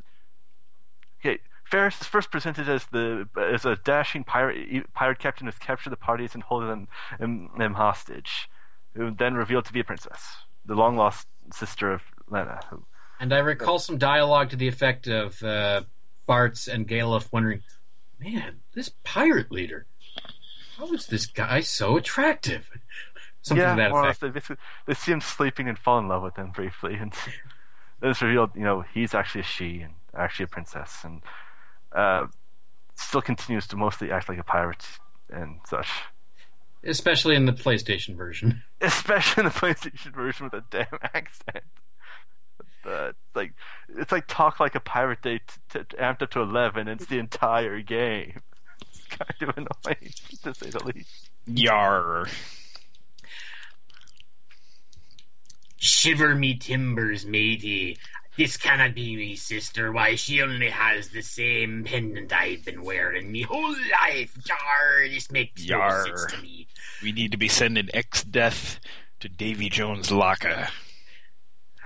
[1.83, 6.33] is first presented as the as a dashing pirate pirate captain who's captured the parties
[6.33, 6.88] and holding them,
[7.19, 8.49] them, them hostage,
[8.93, 10.21] who then revealed to be a princess,
[10.65, 12.59] the long lost sister of Lenna.
[12.69, 12.85] Who,
[13.19, 15.83] And I recall some dialogue to the effect of uh,
[16.27, 17.61] Bartz and Galuf wondering,
[18.19, 19.85] man, this pirate leader,
[20.77, 22.69] how is this guy so attractive?
[23.41, 24.23] Something yeah, to that or effect.
[24.23, 24.47] less.
[24.47, 24.55] They,
[24.88, 27.13] they see him sleeping and fall in love with him briefly, and
[28.01, 31.21] then it's revealed, you know, he's actually a she and actually a princess, and
[31.95, 32.27] uh,
[32.95, 34.86] still continues to mostly act like a pirate
[35.29, 35.88] and such.
[36.84, 38.62] Especially in the PlayStation version.
[38.81, 41.63] especially in the PlayStation version with a damn accent.
[42.86, 43.51] Uh, like
[43.97, 46.88] it's like talk like a pirate day t- t- amped up to eleven.
[46.88, 48.41] It's the entire game.
[48.81, 51.29] It's kind of annoying to say the least.
[51.45, 52.27] Yar.
[55.77, 57.97] Shiver me timbers, matey.
[58.38, 59.91] This cannot be me sister.
[59.91, 64.38] Why, she only has the same pendant I've been wearing me whole life.
[64.48, 66.00] Yar, this makes Yar.
[66.00, 66.67] no sense to me.
[67.02, 68.80] We need to be sending Exdeath
[69.21, 70.67] to Davy Jones' locker.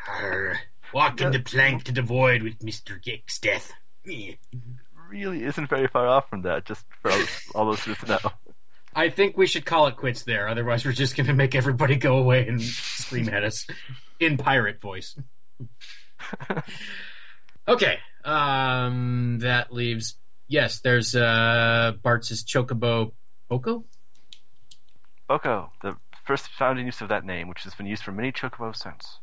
[0.08, 0.60] Arr.
[0.92, 3.00] Walking the plank to the void with Mr.
[3.02, 3.72] Gex Death.
[5.08, 6.66] Really isn't very far off from that.
[6.66, 8.18] Just for all, all those who know.
[8.96, 10.48] I think we should call it quits there.
[10.48, 13.68] Otherwise, we're just going to make everybody go away and scream at us
[14.20, 15.16] in pirate voice.
[17.68, 20.16] okay, um, that leaves.
[20.48, 23.12] Yes, there's uh, Bartz Chocobo
[23.48, 23.84] Boko.
[25.28, 28.78] Boko, the first founding use of that name, which has been used for many chocobos
[28.78, 29.20] since.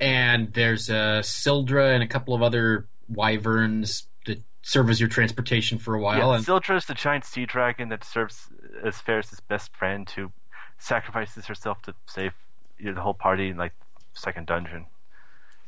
[0.00, 5.78] and there's uh, Syldra and a couple of other wyverns that serve as your transportation
[5.78, 6.30] for a while.
[6.30, 8.48] Yeah, and Syldra is the giant sea dragon that serves
[8.84, 10.32] as Faris's best friend who
[10.78, 12.32] sacrifices herself to save
[12.78, 13.72] you know, the whole party in like
[14.14, 14.86] second dungeon,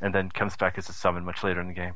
[0.04, 1.94] and then comes back as a summon much later in the game.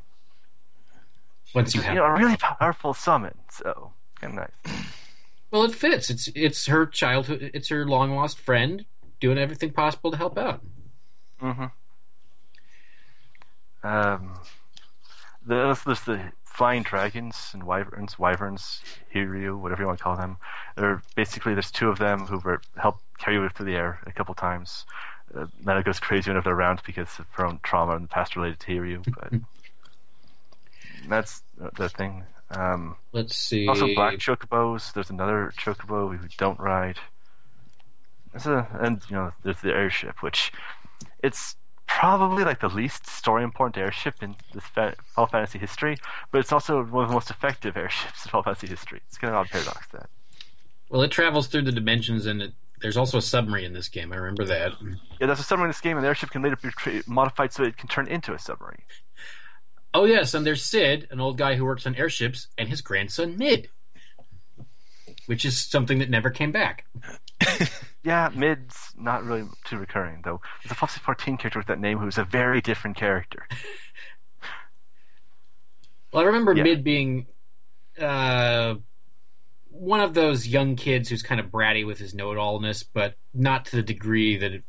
[1.54, 3.34] once you you have, know, a really powerful summon.
[3.50, 4.82] So kind of nice.
[5.50, 6.08] well, it fits.
[6.08, 7.50] It's it's her childhood.
[7.52, 8.86] It's her long lost friend
[9.20, 10.62] doing everything possible to help out.
[11.42, 11.66] Mm-hmm.
[13.86, 14.34] Um,
[15.46, 18.80] there's, there's the flying dragons and wyverns, wyverns,
[19.14, 20.38] Hiryu, whatever you want to call them.
[20.76, 24.12] They're basically there's two of them who were help carry you through the air a
[24.12, 24.86] couple times.
[25.34, 28.36] Uh, Nana goes crazy whenever they're around because of her own trauma and the past
[28.36, 29.40] related to Hiryu, but
[31.08, 31.42] that's
[31.76, 32.24] the thing.
[32.50, 33.68] Um, Let's see.
[33.68, 34.92] also, black chocobos.
[34.92, 36.98] There's another chocobo who don't ride.
[38.32, 40.52] There's a, and you know, there's the airship, which
[41.22, 45.96] it's probably like the least story important airship in this fa- Final Fantasy history,
[46.30, 49.00] but it's also one of the most effective airships in Final Fantasy history.
[49.08, 50.08] It's kind of an odd paradox that.
[50.88, 54.12] Well, it travels through the dimensions, and it, there's also a submarine in this game.
[54.12, 54.72] I remember that.
[55.20, 57.64] Yeah, there's a submarine in this game, and the airship can later be modified so
[57.64, 58.82] it can turn into a submarine.
[59.94, 63.36] Oh yes, and there's Sid, an old guy who works on airships, and his grandson
[63.38, 63.68] Mid,
[65.26, 66.84] which is something that never came back.
[68.04, 70.40] Yeah, Mid's not really too recurring, though.
[70.62, 73.46] There's a Final 14 character with that name who's a very different character.
[76.12, 76.62] Well, I remember Yeah.
[76.62, 77.26] Mid being
[78.00, 78.76] uh,
[79.78, 83.76] one of those young kids who's kind of bratty with his know-it-allness, but not to
[83.76, 84.64] the degree that it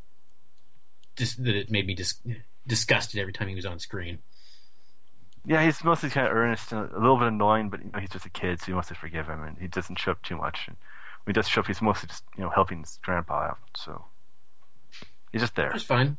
[1.16, 2.22] just that it made me dis-
[2.66, 4.20] disgusted every time he was on screen.
[5.46, 8.10] Yeah, he's mostly kind of earnest and a little bit annoying, but you know, he's
[8.10, 10.66] just a kid, so you mostly forgive him, and he doesn't show up too much.
[10.68, 10.78] And
[11.24, 13.58] when he does show up, he's mostly just you know helping his grandpa out.
[13.76, 14.06] So
[15.32, 15.70] he's just there.
[15.72, 16.18] That's fine.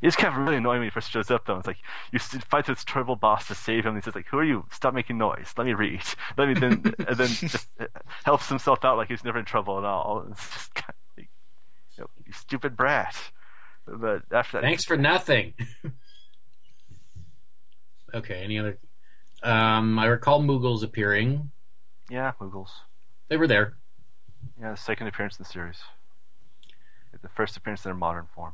[0.00, 1.56] He's kind of really annoying when he first shows up, though.
[1.58, 1.78] It's like
[2.12, 3.90] you fight this terrible boss to save him.
[3.90, 4.64] And he's just like, "Who are you?
[4.70, 5.52] Stop making noise.
[5.56, 6.02] Let me read."
[6.36, 7.86] Let me then and then just uh,
[8.24, 10.26] helps himself out like he's never in trouble at all.
[10.30, 11.28] It's just kind of like,
[11.96, 13.16] you, know, you stupid brat.
[13.86, 15.54] But after that, Thanks for nothing.
[18.14, 18.78] okay, any other?
[19.42, 21.50] Um, I recall Moogles appearing.
[22.10, 22.70] yeah, Moogles.
[23.28, 23.76] They were there.
[24.60, 25.78] Yeah, the second appearance in the series.
[27.22, 28.52] The first appearance in their modern form.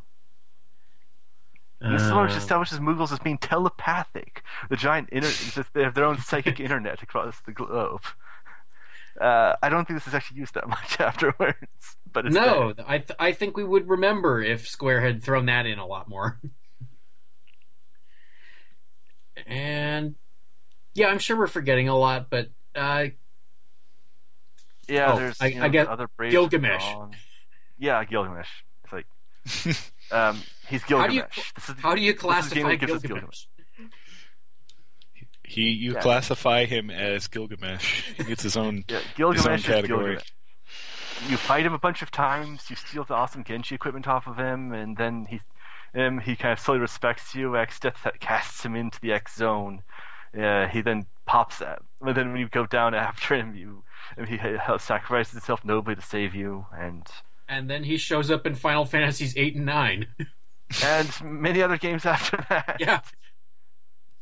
[1.92, 4.42] This Uh, establishes Moogles as being telepathic.
[4.70, 8.02] The giant inter- they have their own psychic internet across the globe.
[9.20, 11.56] Uh, I don't think this is actually used that much afterwards,
[12.10, 12.84] but it's no, there.
[12.88, 16.08] I th- I think we would remember if Square had thrown that in a lot
[16.08, 16.40] more.
[19.46, 20.14] and
[20.94, 23.06] yeah, I'm sure we're forgetting a lot, but uh,
[24.88, 26.84] Yeah, Oh, there's I- you know, I get other Gilgamesh.
[27.78, 28.48] Yeah, Gilgamesh.
[28.84, 29.06] It's like
[30.12, 31.52] um, he's How do you Gilgamesh.
[31.56, 33.44] Is- how do you this is the game classify that gives Gilgamesh?
[35.44, 36.00] He you Yeah.
[36.00, 38.12] classify him as Gilgamesh.
[38.16, 40.16] He gets his own Yeah, his own category.
[40.16, 40.32] Gilgamesh.
[41.28, 42.68] You fight him a bunch of times.
[42.70, 45.40] You steal the awesome Genji equipment off of him, and then he,
[45.94, 47.50] um, he kind of slowly respects you.
[47.50, 49.82] Exdeath casts him into the X zone.
[50.36, 51.84] Uh, he then pops out.
[52.00, 53.84] And then when you go down after him, you
[54.16, 54.38] and he
[54.78, 57.06] sacrifices himself nobly to save you, and
[57.52, 60.06] And then he shows up in Final Fantasies eight and nine.
[60.82, 62.78] and many other games after that.
[62.80, 63.00] yeah.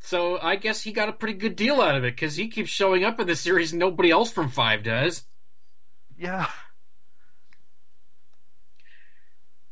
[0.01, 2.71] So I guess he got a pretty good deal out of it because he keeps
[2.71, 5.27] showing up in the series and nobody else from Five does.
[6.19, 6.49] yeah.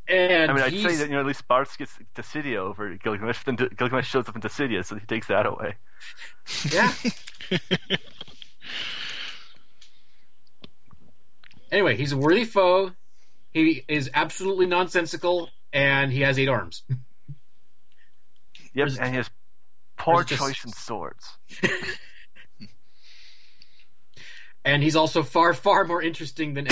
[0.07, 2.95] And I mean, I'd he's, say that you know at least Bartz gets Dissidia over
[2.95, 3.43] Gilgamesh.
[3.45, 5.75] Then Gilgamesh shows up in Dissidia, so he takes that away.
[6.73, 6.93] yeah.
[11.73, 12.93] anyway, he's a worthy foe.
[13.53, 16.83] He is absolutely nonsensical, and he has eight arms.
[18.75, 19.31] Yep, Or is it- and he has
[19.97, 21.39] poor or just- choice in swords.
[24.65, 26.69] And he's also far, far more interesting than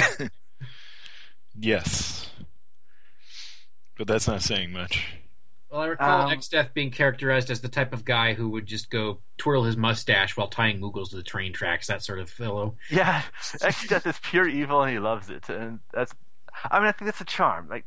[1.58, 2.28] Yes,
[3.96, 5.06] but that's not saying much.
[5.70, 8.90] Well, I recall Um, Exdeath being characterized as the type of guy who would just
[8.90, 12.76] go twirl his mustache while tying Moogles to the train tracks, that sort of fellow.
[12.90, 16.12] Yeah, Exdeath is pure evil and he loves it, and that's.
[16.70, 17.68] I mean, I think that's a charm.
[17.68, 17.86] Like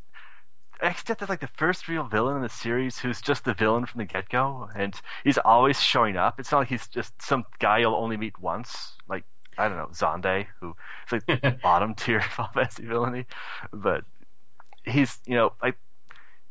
[0.82, 4.00] Exdeath is like the first real villain in the series who's just the villain from
[4.00, 6.40] the get go, and he's always showing up.
[6.40, 9.26] It's not like he's just some guy you'll only meet once, like
[9.58, 10.72] I don't know Xande, who
[11.08, 13.26] is like the bottom tier Final Fantasy villainy,
[13.74, 14.06] but
[14.86, 15.78] he's you know like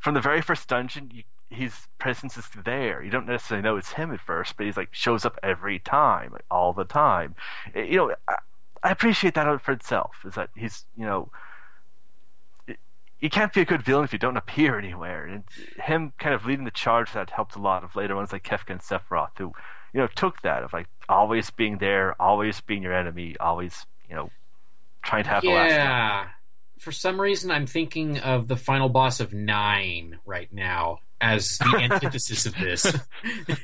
[0.01, 3.03] from the very first dungeon, you, his presence is there.
[3.03, 6.33] You don't necessarily know it's him at first, but he's like shows up every time,
[6.33, 7.37] like, all the time.
[7.75, 8.37] Eh, You know, I,
[8.85, 10.17] I appreciate that for itself.
[10.27, 11.31] Is that he's you know.
[13.21, 15.45] It- You can't be a good villain if you don't appear anywhere, and
[15.83, 18.71] him kind of leading the charge that helped a lot of later ones like Kefka
[18.71, 19.53] and Sephiroth, who,
[19.93, 24.15] you know, took that of like always being there, always being your enemy, always, you
[24.15, 24.31] know,
[25.03, 25.71] trying to have the last.
[25.71, 26.29] yeah.
[26.79, 31.77] For some reason, I'm thinking of the final boss of Nine right now as the
[31.91, 32.87] antithesis of this.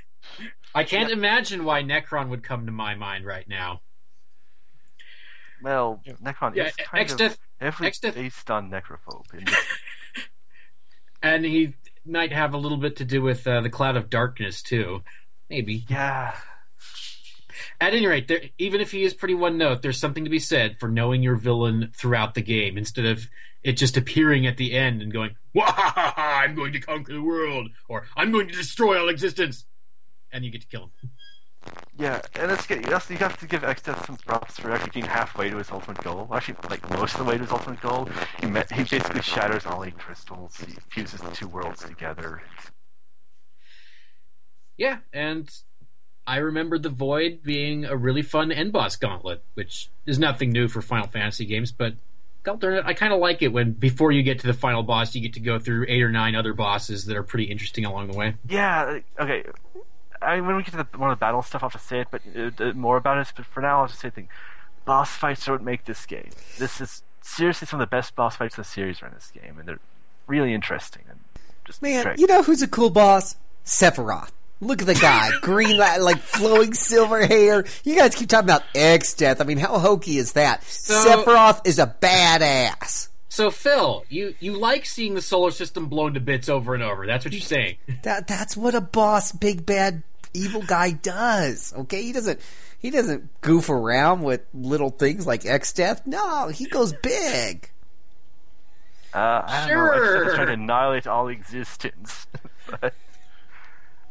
[0.74, 3.82] I can't imagine why Necron would come to my mind right now.
[5.62, 9.50] Well, Necron Yeah, is kind Exdeath- of heavily Exdeath- based on Necrophobe.
[11.22, 11.72] And he
[12.04, 15.02] might have a little bit to do with uh, the Cloud of Darkness, too.
[15.48, 15.86] Maybe.
[15.88, 16.34] yeah,
[17.80, 20.38] At any rate, there, even if he is pretty one note, there's something to be
[20.38, 23.26] said for knowing your villain throughout the game instead of
[23.62, 26.12] it just appearing at the end and going, "Wahaha!
[26.16, 29.64] I'm going to conquer the world," or "I'm going to destroy all existence,"
[30.30, 31.10] and you get to kill him.
[31.96, 32.84] Yeah, and it's good.
[32.84, 36.28] You have to give Exdeath some props for actually getting halfway to his ultimate goal.
[36.32, 38.08] Actually, like most of the way to his ultimate goal.
[38.40, 40.56] He met, he basically shatters all eight crystals.
[40.56, 42.42] He fuses the two worlds together.
[44.76, 45.48] Yeah, and
[46.26, 50.66] I remember the Void being a really fun end boss gauntlet, which is nothing new
[50.66, 51.94] for Final Fantasy games, but
[52.42, 54.82] God darn it, I kind of like it when before you get to the final
[54.82, 57.86] boss, you get to go through eight or nine other bosses that are pretty interesting
[57.86, 58.34] along the way.
[58.46, 59.44] Yeah, okay.
[60.24, 62.00] I mean, when we get to the, one of the battle stuff, I'll just say
[62.00, 63.32] it, but uh, more about it.
[63.36, 64.28] But for now, I'll just say the thing:
[64.84, 66.30] boss fights don't make this game.
[66.58, 69.30] This is seriously some of the best boss fights in the series are in this
[69.30, 69.80] game, and they're
[70.26, 71.20] really interesting and
[71.64, 72.18] just Man, great.
[72.18, 73.36] you know who's a cool boss?
[73.64, 74.30] Sephiroth.
[74.60, 77.64] Look at the guy, green, like flowing silver hair.
[77.82, 79.40] You guys keep talking about Exdeath.
[79.40, 80.62] I mean, how hokey is that?
[80.62, 83.08] Sephiroth is a badass.
[83.28, 87.04] So Phil, you you like seeing the solar system blown to bits over and over.
[87.04, 87.76] That's what you're saying.
[88.02, 90.04] That that's what a boss, big bad
[90.34, 91.72] evil guy does.
[91.76, 92.40] Okay, he doesn't
[92.78, 96.06] he doesn't goof around with little things like Exdeath.
[96.06, 97.70] No, he goes big.
[99.14, 99.92] Uh, I don't know.
[99.92, 100.34] Exdeath is Sure.
[100.34, 102.26] trying to annihilate all existence.
[102.80, 102.92] but,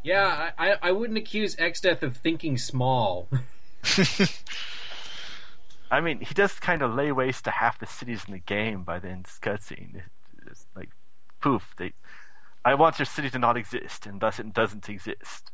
[0.02, 3.28] Yeah, I, I- I wouldn't accuse Exdeath of thinking small.
[5.92, 8.84] I mean, he does kind of lay waste to half the cities in the game
[8.84, 10.02] by the end of cutscene.
[10.48, 10.90] It's like,
[11.42, 11.94] poof, they.
[12.66, 15.52] I want your city to not exist, and thus it doesn't exist.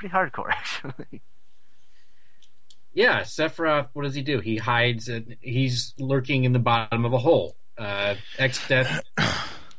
[0.00, 1.22] It's pretty hardcore, actually.
[2.92, 3.88] Yeah, Sephiroth.
[3.92, 4.40] What does he do?
[4.40, 5.08] He hides.
[5.08, 7.56] And he's lurking in the bottom of a hole.
[7.76, 9.02] Uh, Exdeath.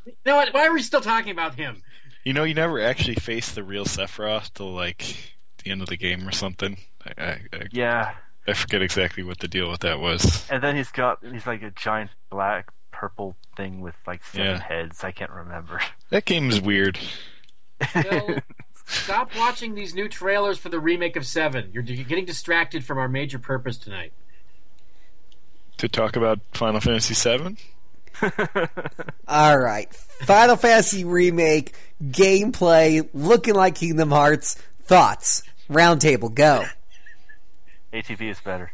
[0.06, 0.54] you know what?
[0.54, 1.84] Why are we still talking about him?
[2.24, 5.98] You know, you never actually face the real Sephiroth till like the end of the
[5.98, 6.78] game or something.
[7.06, 8.14] I, I, I, Yeah,
[8.48, 10.46] I forget exactly what the deal with that was.
[10.50, 14.60] and then he's got he's like a giant black purple thing with like seven Yeah.
[14.62, 15.04] heads.
[15.04, 15.82] I can't remember.
[16.10, 17.00] That game is weird.
[17.92, 18.40] Phil,
[18.90, 21.70] stop watching these new trailers for the remake of Seven.
[21.74, 24.12] You're, you're getting distracted from our major purpose tonight.
[25.78, 27.58] to talk about Final Fantasy VII.
[29.28, 29.94] All right.
[29.94, 31.74] Final Fantasy Remake,
[32.04, 34.56] gameplay, looking like Kingdom Hearts.
[34.84, 35.44] Thoughts?
[35.70, 36.66] Roundtable, go.
[37.94, 38.72] ATB is better.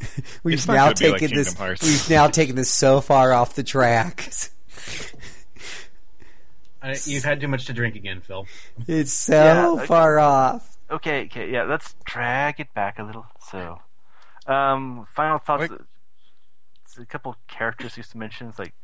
[0.42, 1.54] We've It's now gonna like taken this.
[1.54, 1.82] Hearts.
[1.82, 4.30] We've now taken this so far off the track.
[6.84, 8.46] Uh, you've had too much to drink again, Phil.
[8.86, 9.86] It's so Yeah, okay.
[9.86, 10.76] far off.
[10.90, 13.26] Okay, okay, yeah, let's drag it back a little.
[13.50, 13.80] So,
[14.46, 15.70] um, final thoughts.
[15.70, 15.80] Wait.
[16.84, 18.48] It's a couple characters used to mention.
[18.48, 18.74] It's like,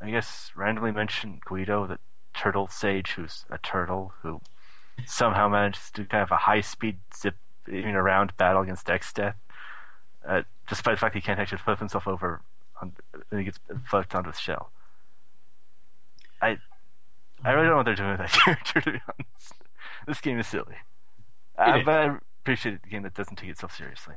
[0.00, 1.98] I guess, randomly mentioned Guido, the
[2.34, 4.40] turtle sage, who's a turtle who
[5.06, 7.36] somehow manages to kind of a high speed zip
[7.68, 9.34] in around battle against Exdeath,
[10.26, 12.40] uh, despite the fact he can't actually flip himself over
[12.80, 12.92] on,
[13.28, 14.70] when he gets flipped onto the shell.
[16.40, 16.56] I,
[17.44, 19.54] I really don't know what they're doing with that character, to be honest.
[20.06, 20.76] This game is silly.
[21.58, 21.84] Uh, is.
[21.84, 24.14] but I appreciate a game that doesn't take itself seriously.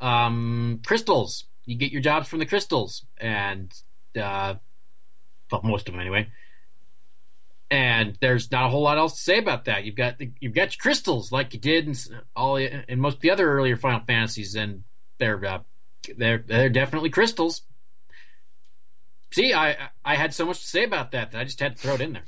[0.00, 1.44] Um, crystals.
[1.64, 3.72] You get your jobs from the crystals, and
[4.16, 4.54] uh,
[5.50, 6.28] well, most of them anyway.
[7.70, 9.84] And there's not a whole lot else to say about that.
[9.84, 11.94] You've got the, you've got your crystals like you did in
[12.34, 14.84] all in most of the other earlier Final Fantasies, and
[15.18, 15.58] they're uh,
[16.16, 17.62] they're they're definitely crystals.
[19.30, 21.82] See, I I had so much to say about that that I just had to
[21.82, 22.24] throw it in there.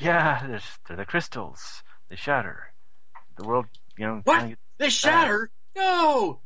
[0.00, 1.82] Yeah, there's, they're the crystals.
[2.08, 2.72] They shatter.
[3.36, 4.20] The world, you know.
[4.24, 4.54] What?
[4.78, 5.50] They shatter?
[5.76, 6.40] No,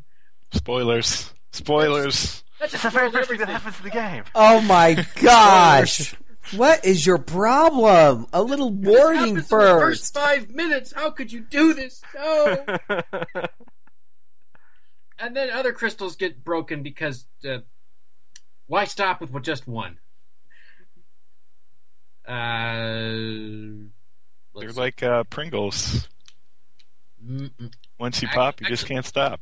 [0.52, 1.32] Spoilers.
[1.52, 2.42] Spoilers.
[2.61, 4.24] that's gets- It's just the very ruins first thing that happens in the game.
[4.34, 6.14] Oh my gosh!
[6.55, 8.26] what is your problem?
[8.32, 10.14] A little This warning happens in the first first.
[10.14, 10.92] five minutes.
[10.92, 12.02] How could you do this?
[12.14, 12.64] No.
[15.18, 17.59] and then other crystals get broken because uh,
[18.66, 19.98] why stop with just one?
[22.26, 22.32] Uh,
[24.54, 26.08] They're let's- like uh, Pringles.
[27.24, 27.72] Mm-mm.
[27.98, 29.40] Once you I- pop, you just actually- can't stop.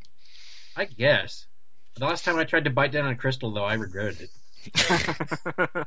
[0.77, 1.47] I guess.
[1.95, 4.29] The last time I tried to bite down on a crystal, though, I regretted
[4.65, 5.87] it.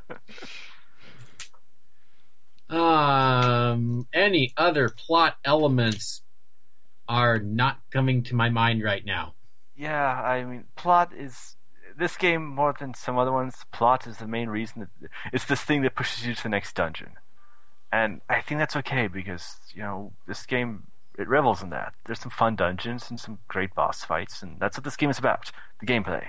[2.68, 6.22] Um, any other plot elements
[7.08, 9.34] are not coming to my mind right now.
[9.76, 11.55] yeah, I mean, plot is
[11.98, 13.64] this game more than some other ones.
[13.72, 16.74] Plot is the main reason that it's this thing that pushes you to the next
[16.74, 17.12] dungeon,
[17.92, 20.84] and I think that's okay because you know this game
[21.18, 21.94] it revels in that.
[22.04, 25.18] There's some fun dungeons and some great boss fights, and that's what this game is
[25.18, 25.50] about.
[25.80, 26.24] The gameplay.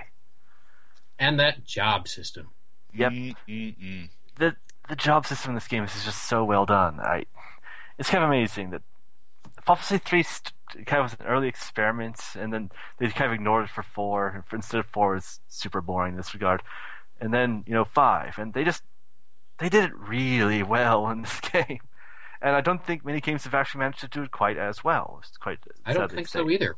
[1.18, 2.50] And that job system.
[2.94, 3.12] Yep.
[3.12, 4.08] Mm-mm-mm.
[4.36, 4.56] the
[4.88, 7.00] the job system in this game is just so well done.
[7.00, 7.26] I,
[7.98, 8.82] it's kind of amazing that
[9.68, 13.34] Final Fantasy three st- kind of was an early experiment, and then they kind of
[13.34, 14.42] ignored it for four.
[14.48, 16.62] for- Instead of four, is super boring in this regard,
[17.20, 18.82] and then you know five, and they just
[19.58, 21.80] they did it really well in this game.
[22.40, 25.18] And I don't think many games have actually managed to do it quite as well.
[25.22, 25.58] It's quite.
[25.84, 26.76] I don't think so either.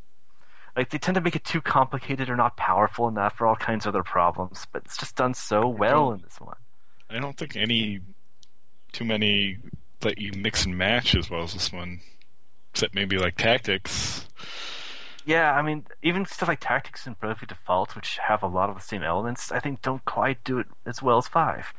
[0.76, 3.86] Like they tend to make it too complicated or not powerful enough for all kinds
[3.86, 6.57] of other problems, but it's just done so well in this one.
[7.09, 8.01] I don't think any
[8.93, 9.59] too many
[10.03, 12.01] let you mix and match as well as this one,
[12.72, 14.26] except maybe like tactics.
[15.26, 18.74] Yeah, I mean, even stuff like Tactics and Bravely Default, which have a lot of
[18.76, 21.72] the same elements, I think don't quite do it as well as 5.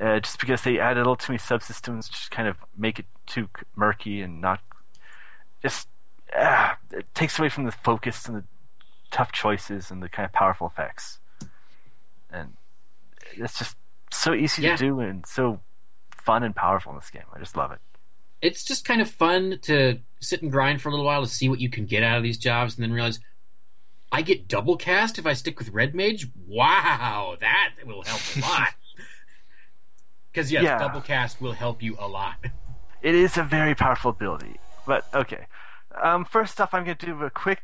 [0.00, 3.06] Uh, just because they add a little too many subsystems, just kind of make it
[3.26, 4.60] too murky and not.
[5.62, 5.88] Just.
[6.36, 8.44] ah, it takes away from the focus and the
[9.10, 11.18] tough choices and the kind of powerful effects.
[12.30, 12.54] And
[13.32, 13.76] it's just
[14.12, 14.76] so easy Yeah.
[14.76, 15.60] to do and so
[16.10, 17.24] fun and powerful in this game.
[17.34, 17.80] I just love it.
[18.42, 21.48] It's just kind of fun to sit and grind for a little while to see
[21.48, 23.20] what you can get out of these jobs and then realize
[24.12, 26.26] I get double cast if I stick with Red Mage?
[26.48, 28.68] Wow, that will help a lot.
[30.32, 30.78] Because, yes, Yeah.
[30.78, 32.36] double cast will help you a lot.
[33.02, 34.60] It is a very powerful ability.
[34.86, 35.46] But okay.
[36.02, 37.62] Um, first off, I'm going to do a quick.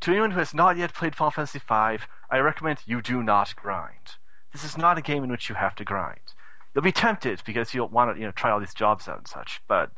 [0.00, 3.54] To anyone who has not yet played Final Fantasy V, I recommend you do not
[3.54, 4.16] grind.
[4.52, 6.34] This is not a game in which you have to grind.
[6.74, 9.28] You'll be tempted because you'll want to, you know, try all these jobs out and
[9.28, 9.60] such.
[9.68, 9.90] But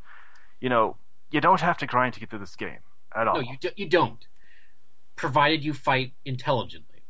[0.61, 0.97] you know,
[1.31, 2.79] you don't have to grind to get through this game
[3.15, 3.37] at all.
[3.37, 4.27] No, you, do, you don't.
[5.17, 7.03] Provided you fight intelligently.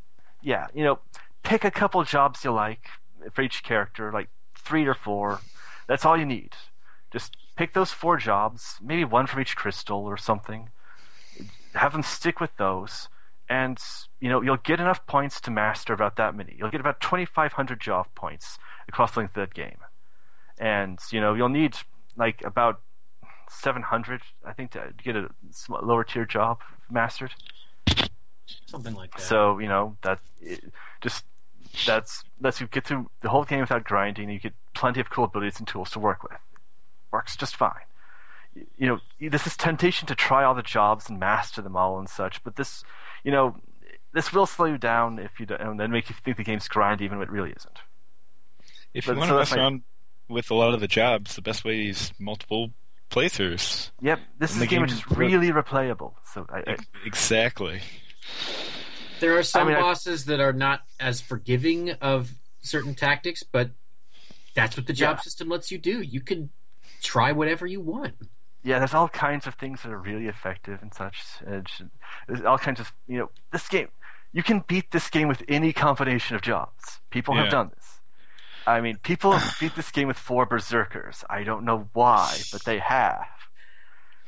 [0.42, 0.98] yeah, you know,
[1.42, 2.88] pick a couple jobs you like
[3.32, 5.40] for each character, like three or four.
[5.86, 6.54] That's all you need.
[7.10, 10.70] Just pick those four jobs, maybe one from each crystal or something.
[11.74, 13.08] Have them stick with those,
[13.48, 13.78] and
[14.20, 16.54] you know you'll get enough points to master about that many.
[16.58, 18.58] You'll get about 2,500 job points
[18.88, 19.78] across the length of that game,
[20.58, 21.76] and you know you'll need
[22.16, 22.80] like about
[23.48, 25.28] 700, I think, to get a
[25.68, 26.60] lower tier job
[26.90, 27.34] mastered.
[28.66, 29.20] Something like that.
[29.20, 31.24] So you know that it, just
[31.86, 34.24] that's lets you get through the whole game without grinding.
[34.24, 36.38] And You get plenty of cool abilities and tools to work with.
[37.10, 37.72] Works just fine.
[38.76, 42.08] You know, this is temptation to try all the jobs and master them all and
[42.08, 42.42] such.
[42.44, 42.84] But this,
[43.24, 43.56] you know,
[44.12, 46.68] this will slow you down if you don't, and then make you think the game's
[46.68, 47.80] grind even when it really isn't.
[48.94, 49.82] If you want so to mess my- around
[50.28, 52.70] with a lot of the jobs, the best way is multiple
[53.10, 53.90] playthroughs.
[54.00, 56.14] Yep, this And is a game which is game- really replayable.
[56.32, 57.80] So I, I, Exactly.
[59.20, 62.32] There are some mean, I- bosses that are not as forgiving of
[62.62, 63.70] certain tactics, but
[64.54, 65.20] that's what the job Yeah.
[65.22, 66.00] system lets you do.
[66.00, 66.50] You can
[67.02, 68.14] try whatever you want.
[68.62, 71.22] yeah, there's all kinds of things that are really effective and such.
[71.46, 71.82] And sh-
[72.26, 73.88] there's all kinds of you know this game.
[74.32, 77.00] You can beat this game with any combination of jobs.
[77.10, 77.42] People Yeah.
[77.42, 78.00] have done this.
[78.66, 81.24] I mean, people beat this game with four berserkers.
[81.28, 83.26] I don't know why, but they have.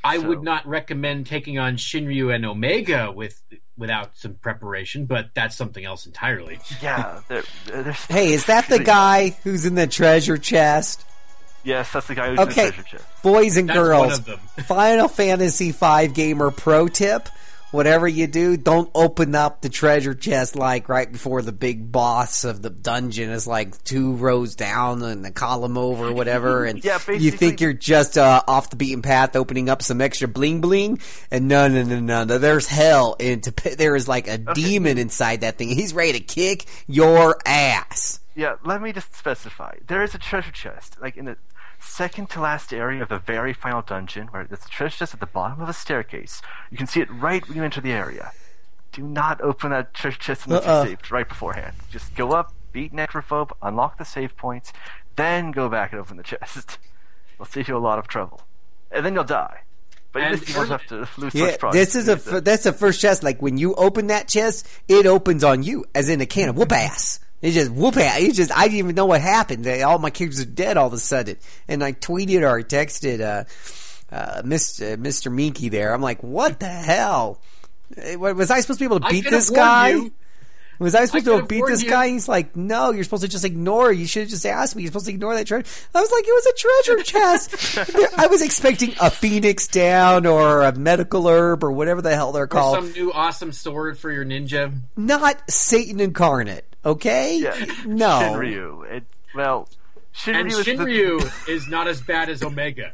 [0.05, 3.43] I So- would not recommend taking on Shinryu and Omega with
[3.79, 6.59] without some preparation, but that's something else entirely.
[6.81, 7.97] Yeah, they're, there's.
[8.07, 11.05] Hey, is that the guy who's in the treasure chest?
[11.65, 12.61] Yes, that's the guy who's Okay.
[12.63, 13.23] in the treasure chest.
[13.23, 14.39] Boys and That's one girls, of them.
[14.67, 17.29] Final Fantasy V gamer pro tip.
[17.73, 22.45] Whatever you do, don't open up the treasure chest like right before the big boss
[22.45, 26.65] of the dungeon is like two rows down and the column over, or whatever.
[26.67, 30.27] And Yeah, you think you're just uh, off the beaten path, opening up some extra
[30.27, 31.01] bling bling.
[31.31, 32.39] And no, no, no, no, no.
[32.39, 33.17] There's hell.
[33.21, 35.69] And to, there is like a demon inside that thing.
[35.69, 38.21] He's ready to kick your ass.
[38.35, 39.77] Yeah, let me just specify.
[39.87, 41.37] There is a treasure chest, like in the
[41.81, 45.21] second to last area of the very final dungeon, where there's a treasure chest at
[45.21, 46.43] the bottom of a staircase.
[46.71, 48.33] You can see it right when you enter the area.
[48.93, 50.77] Do not open that treasure chest unless Uh-uh.
[50.79, 51.75] you're saved right beforehand.
[51.91, 54.73] Just go up, beat Necrophobe, unlock the save points,
[55.17, 56.79] then go back and open the chest.
[57.35, 58.41] It'll save you a lot of trouble.
[58.91, 59.61] And then you'll die.
[60.13, 62.65] But And at you won't have to lose Yeah, much this is a f- that's
[62.65, 63.23] the first chest.
[63.23, 66.57] Like when you open that chest, it opens on you, as in a can of
[66.57, 67.21] whoop ass.
[67.43, 67.95] It just whoop.
[67.97, 69.65] It just I didn't even know what happened.
[69.65, 71.37] They, all my characters are dead all of a sudden.
[71.69, 73.45] And I tweeted or I texted uh,
[74.15, 74.97] uh, Mr.
[74.97, 75.33] Mr.
[75.33, 75.93] Minky there.
[75.93, 77.41] I'm like, what the hell?
[77.97, 79.91] Eh, Was I supposed to be able to beat this guy?
[79.91, 80.13] you.
[80.79, 81.89] Was I supposed to could've beat this you.
[81.89, 82.09] guy?
[82.09, 83.91] He's like, no, you're supposed to just ignore.
[83.91, 84.83] You should have just asked me.
[84.83, 85.65] You're supposed to ignore that treasure.
[85.95, 88.15] I was like, it was a treasure chest.
[88.19, 92.43] I was expecting a phoenix down or a medical herb or whatever the hell they're
[92.43, 92.77] Or called.
[92.77, 94.71] some new awesome sword for your ninja.
[94.99, 97.37] Not Satan incarnate, okay?
[97.39, 98.07] Yeah, No.
[98.21, 98.91] Shinryu.
[98.91, 99.69] It, well,
[100.15, 102.93] Shinryu And is the- is not as bad as Omega.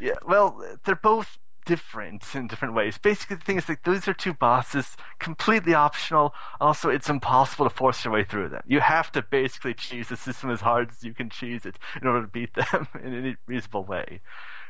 [0.00, 2.98] Yeah, well, they're both different in different ways.
[2.98, 6.34] Basically, the thing is that those are two bosses, completely optional.
[6.60, 8.62] Also, it's impossible to force your way through them.
[8.66, 12.08] You have to basically choose the system as hard as you can choose it in
[12.08, 14.20] order to beat them in any reasonable way.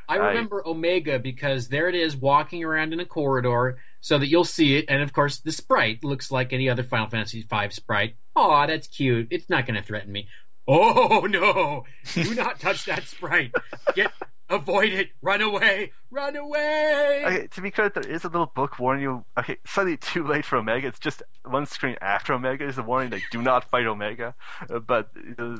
[0.09, 4.27] I I- remember Omega because there it is walking around in a corridor so that
[4.27, 4.85] you'll see it.
[4.89, 8.15] And of course, the sprite looks like any other Final Fantasy V sprite.
[8.35, 9.27] Aw, that's cute.
[9.31, 10.27] It's not going to threaten me.
[10.67, 11.83] Oh, no.
[12.13, 13.51] Do not touch that sprite.
[13.95, 14.11] Get,
[14.49, 15.09] avoid it.
[15.21, 15.91] Run away.
[16.09, 17.23] Run away.
[17.25, 19.25] Okay, to be clear, there is a little book warning you.
[19.37, 20.87] Okay, slightly too late for Omega.
[20.87, 24.35] It's just one screen after Omega is a warning like, do not fight Omega.
[24.67, 25.55] But uh,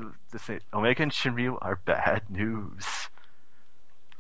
[0.73, 3.09] Omega and Shinryu are bad news.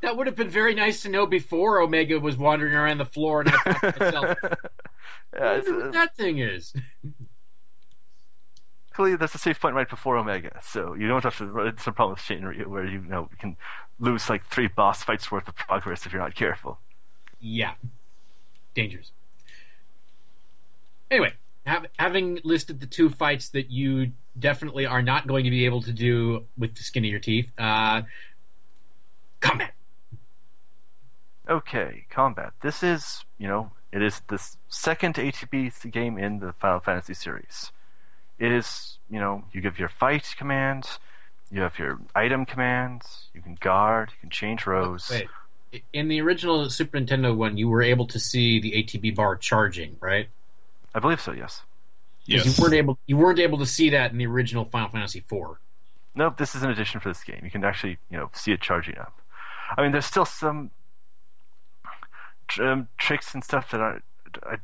[0.03, 3.39] That would have been very nice to know before Omega was wandering around the floor
[3.39, 4.37] and I thought to myself,
[5.33, 6.73] Yeah, what that thing is.
[8.91, 11.81] Clearly, there's a safe point right before Omega, so you don't have to run into
[11.81, 13.55] some problem with Shinryu where you, know you can
[13.97, 16.79] lose like three boss fights worth of progress if you're not careful.
[17.39, 17.75] Yeah.
[18.75, 19.13] Dangerous.
[21.09, 21.31] Anyway,
[21.65, 25.81] have, having listed the two fights that you definitely are not going to be able
[25.81, 28.01] to do with the skin of your teeth, uh,
[29.39, 29.73] combat.
[31.49, 32.53] Okay, combat.
[32.61, 37.71] This is, you know, it is the second ATB game in the Final Fantasy series.
[38.39, 40.99] It is, you know, you give your fight commands,
[41.51, 45.09] you have your item commands, you can guard, you can change rows.
[45.11, 45.27] Wait.
[45.91, 49.97] In the original Super Nintendo one, you were able to see the ATB bar charging,
[49.99, 50.27] right?
[50.95, 51.57] I believe so, yes.
[51.59, 51.65] 'Cause
[52.25, 52.57] Yes.
[52.57, 52.97] You weren't able.
[53.05, 55.57] You weren't able to see that in the original Final Fantasy IV.
[56.15, 57.41] Nope, this is an addition for this game.
[57.43, 59.19] You can actually, you know, see it charging up.
[59.75, 60.73] I mean, there's still some tr-
[62.59, 64.03] um, tricks and stuff that aren't.
[64.43, 64.55] I,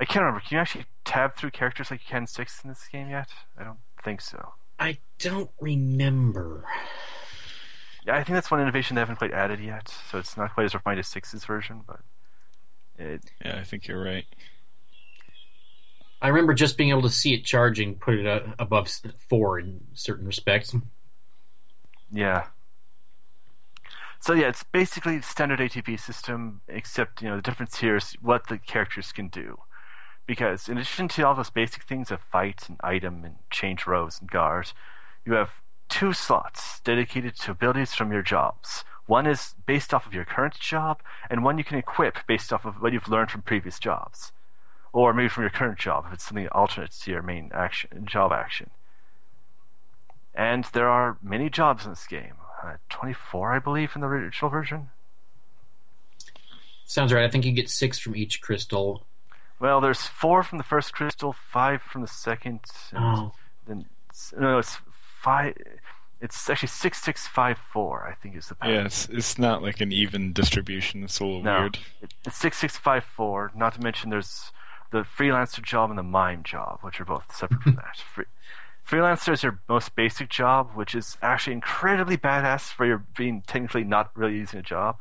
[0.00, 0.40] I can't remember.
[0.40, 3.28] Can you actually tab through characters like you can in six in this game yet?
[3.56, 4.54] I don't think so.
[4.78, 6.64] I don't remember.
[8.06, 10.64] Yeah, I think that's one innovation they haven't quite added yet, so it's not quite
[10.64, 12.00] as refined as six's version, but
[12.96, 14.24] it, Yeah, I think you're right.
[16.22, 18.88] I remember just being able to see it charging, put it uh, above
[19.28, 20.74] four in certain respects.
[22.12, 22.46] yeah.
[24.20, 28.48] So yeah, it's basically standard ATB system, except you know the difference here is what
[28.48, 29.60] the characters can do.
[30.26, 34.20] Because in addition to all those basic things of fight and item and change rows
[34.20, 34.72] and guard,
[35.24, 38.84] you have two slots dedicated to abilities from your jobs.
[39.06, 41.00] One is based off of your current job,
[41.30, 44.32] and one you can equip based off of what you've learned from previous jobs.
[44.92, 48.32] or maybe from your current job if it's something alternate to your main action job
[48.32, 48.70] action.
[50.34, 52.34] And there are many jobs in this game.
[52.62, 54.90] Uh, 24, I believe, in the original version.
[56.84, 57.24] Sounds right.
[57.24, 59.04] I think you get six from each crystal.
[59.60, 62.60] Well, there's four from the first crystal, five from the second,
[62.92, 63.32] and Oh.
[63.66, 63.86] then
[64.36, 65.54] no, no, it's five.
[66.20, 68.08] It's actually six six five four.
[68.08, 68.74] I think is the pattern.
[68.74, 71.04] Yeah, it's it's not like an even distribution.
[71.04, 71.78] It's a little No, weird.
[72.24, 73.52] it's six six five four.
[73.54, 74.50] Not to mention there's
[74.90, 77.98] the freelancer job and the mime job, which are both separate from that.
[78.14, 78.24] Free,
[78.88, 83.84] freelancer is your most basic job, which is actually incredibly badass for your being technically
[83.84, 84.96] not really using a job.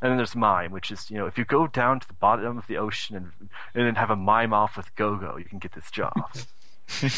[0.00, 2.58] And then there's mime, which is you know if you go down to the bottom
[2.58, 3.32] of the ocean and
[3.74, 6.12] and then have a mime off with Go-Go, you can get this job.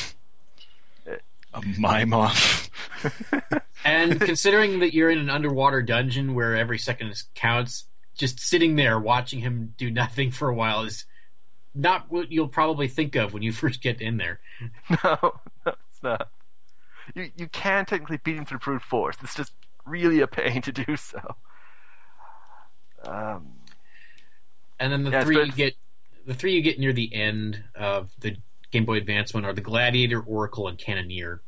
[1.08, 1.16] Uh,
[1.54, 2.68] a mime off.
[3.84, 8.98] And considering that you're in an underwater dungeon where every second counts, just sitting there
[8.98, 11.06] watching him do nothing for a while is
[11.74, 14.40] not what you'll probably think of when you first get in there.
[15.04, 15.18] no,
[15.66, 16.30] no, it's not.
[17.14, 19.16] You you can technically beat him through brute force.
[19.22, 19.52] It's just
[19.84, 21.36] really a pain to do so.
[23.04, 23.52] Um,
[24.78, 25.74] And then the Yeah, three you get,
[26.26, 28.36] the three you get near the end of the
[28.70, 31.40] Game Boy Advance one are the Gladiator, Oracle, and Cannoneer.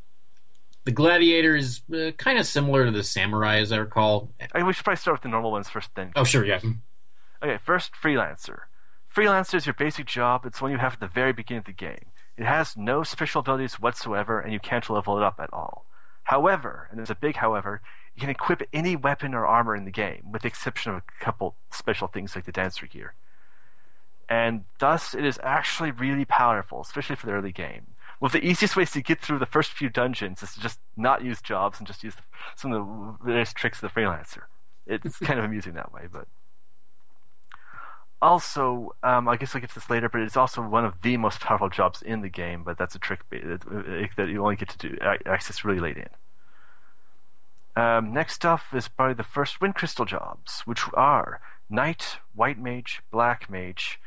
[0.85, 4.33] The Gladiator is uh, kind of similar to the Samurai, as I recall.
[4.53, 6.11] I, we should probably start with the normal ones first, then.
[6.17, 6.59] Oh, sure, yeah.
[7.41, 8.63] Okay, first, freelancer.
[9.15, 10.47] Freelancer is your basic job.
[10.47, 12.07] It's one you have at the very beginning of the game.
[12.39, 15.85] It has no special abilities whatsoever, and you can't level it up at all.
[16.25, 17.83] However, and there's a big however,
[18.15, 21.25] you can equip any weapon or armor in the game, with the exception of a
[21.25, 23.13] couple special things like the dancer gear.
[24.31, 27.89] And thus, it is actually really powerful, especially for the early game.
[28.19, 30.79] One of the easiest ways to get through the first few dungeons is to just
[30.97, 32.15] not use jobs and just use
[32.57, 34.45] some of the various tricks of the freelancer.
[34.87, 36.29] It's kind of amusing that way, but
[38.23, 41.17] also, um, I guess I'll get to this later, but it's also one of the
[41.19, 42.63] most powerful jobs in the game.
[42.63, 44.97] But that's a trick that, uh, you only get to do
[45.27, 46.09] access really late in.
[47.75, 53.03] Um, next up is probably the first Wind Crystal jobs, which are Knight, White Mage,
[53.11, 53.99] Black Mage,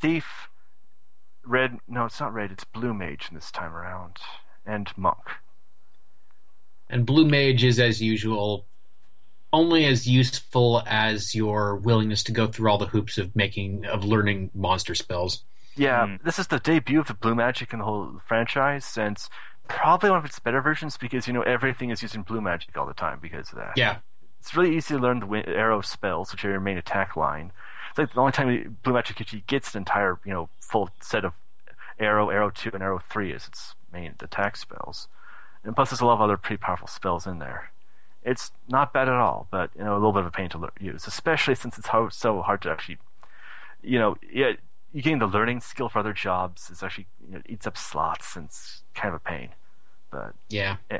[0.00, 0.48] Thief,
[1.44, 1.78] Red.
[1.88, 2.50] No, it's not Red.
[2.50, 4.18] It's Blue Mage this time around,
[4.66, 5.24] and Monk.
[6.90, 8.66] And Blue Mage is, as usual,
[9.52, 14.04] only as useful as your willingness to go through all the hoops of making of
[14.04, 15.44] learning monster spells.
[15.76, 16.24] Yeah, hmm.
[16.24, 19.28] this is the debut of the Blue Magic in the whole franchise, and it's
[19.68, 22.86] probably one of its better versions because you know everything is using Blue Magic all
[22.86, 23.74] the time because of that.
[23.76, 23.98] Yeah,
[24.40, 27.52] it's really easy to learn the wi- arrow spells, which are your main attack line.
[27.90, 31.24] It's like the only time Blue Magic actually gets an entire, you know, full set
[31.24, 31.32] of
[31.98, 35.08] arrow, arrow two, and arrow three as its main attack spells.
[35.64, 37.72] And plus, there's a lot of other pretty powerful spells in there.
[38.26, 40.68] It's not bad at all, but you know, a little bit of a pain to
[40.80, 42.98] use, especially since it's ho- so hard to actually,
[43.82, 44.54] you know, yeah,
[44.92, 46.68] you gain the learning skill for other jobs.
[46.68, 49.50] It's actually you know, it eats up slots, and it's kind of a pain.
[50.10, 50.78] But yeah.
[50.90, 50.98] Eh.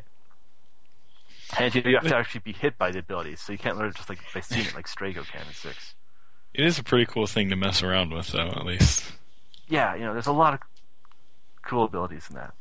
[1.59, 3.89] and you, you have to actually be hit by the abilities, so you can't learn
[3.89, 5.95] it just like by seeing it, like Strago can in six.
[6.55, 8.49] It is a pretty cool thing to mess around with, though.
[8.49, 9.05] At least.
[9.68, 10.61] Yeah, you know, there's a lot of
[11.62, 12.55] cool abilities in that.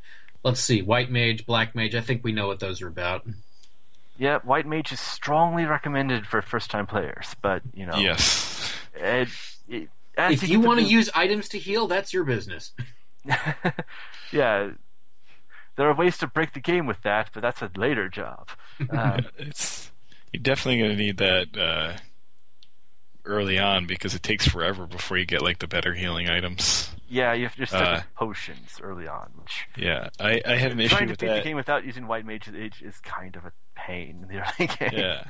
[0.43, 1.93] Let's see, White Mage, Black Mage.
[1.95, 3.27] I think we know what those are about.
[4.17, 8.71] Yeah, White Mage is strongly recommended for first-time players, but you know, Yes.
[8.95, 9.27] it,
[9.67, 12.71] it, If get you want to use items to heal, that's your business.
[14.31, 14.69] yeah,
[15.75, 18.49] there are ways to break the game with that, but that's a later job.
[18.89, 19.91] Um, It's
[20.33, 21.97] you're definitely going to need that uh,
[23.25, 26.89] early on because it takes forever before you get like the better healing items.
[27.07, 30.71] yeah, you have to stuck Uh, with potions early on, which Yeah, I, I had
[30.73, 30.97] an issue with that.
[30.97, 34.21] trying to beat the game without using White Mage is, is kind of a pain
[34.23, 34.89] in the early game.
[34.99, 35.23] Yeah.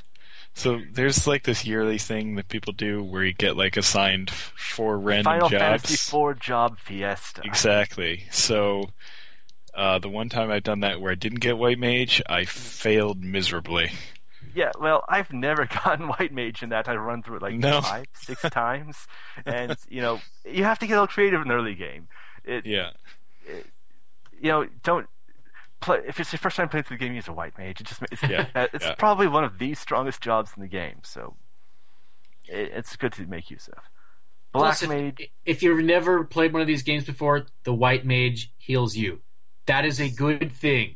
[0.54, 4.98] So there's like this yearly thing that people do where you get like assigned four
[4.98, 5.62] random Final jobs.
[5.84, 7.42] Fantasy IV job fiesta.
[7.44, 8.24] Exactly.
[8.32, 8.92] So
[9.74, 13.22] uh, the one time I've done that where I didn't get white mage, I failed
[13.22, 13.92] miserably.
[14.54, 16.88] Yeah, well, I've never gotten White Mage in that.
[16.88, 17.82] I run through it like No.
[17.82, 18.96] five, six times,
[19.46, 22.08] and you know, you have to get a little creative in the early game.
[22.46, 22.92] It, Yeah.
[23.46, 25.08] you know, don't
[25.82, 27.14] play if it's your first time playing through the game.
[27.16, 27.82] Use a White Mage.
[27.82, 28.96] It just it's, Yeah, it's yeah.
[28.96, 31.36] probably one of the strongest jobs in the game, so
[32.48, 33.84] it, it's good to make use of.
[34.54, 38.06] Black Plus, if, Mage, if you've never played one of these games before, the White
[38.06, 39.20] Mage heals you.
[39.66, 40.96] That is a good thing.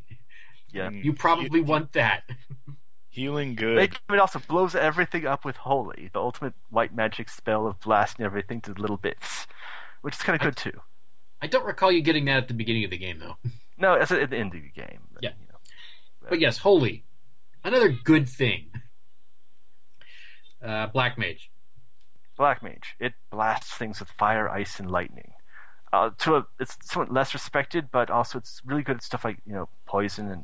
[0.72, 0.90] yeah.
[0.90, 2.24] Mm, you probably want that.
[3.10, 3.78] Healing good.
[3.80, 8.26] It it also blows everything up with Holy, the ultimate white magic spell of blasting
[8.26, 9.48] everything to little bits,
[10.02, 10.80] which is kind of good too.
[11.42, 13.38] I don't recall you getting that at the beginning of the game, though.
[13.80, 15.00] No, it's at the end of the game.
[15.14, 15.30] but, Yeah.
[15.40, 15.60] you know.
[16.30, 17.06] But yes, Holy.
[17.64, 18.72] Another good thing.
[20.64, 21.50] Uh, Black Mage.
[22.38, 22.96] Black Mage.
[23.00, 25.34] It blasts things with fire, ice, and lightning.
[25.92, 29.40] uh, to a it's somewhat less respected, but also it's really good at stuff like
[29.44, 30.44] you know poison and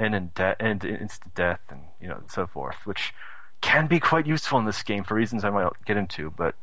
[0.00, 3.14] and in de- and instant death and you know and so forth, which
[3.60, 6.30] can be quite useful in this game for reasons I might get into.
[6.30, 6.56] But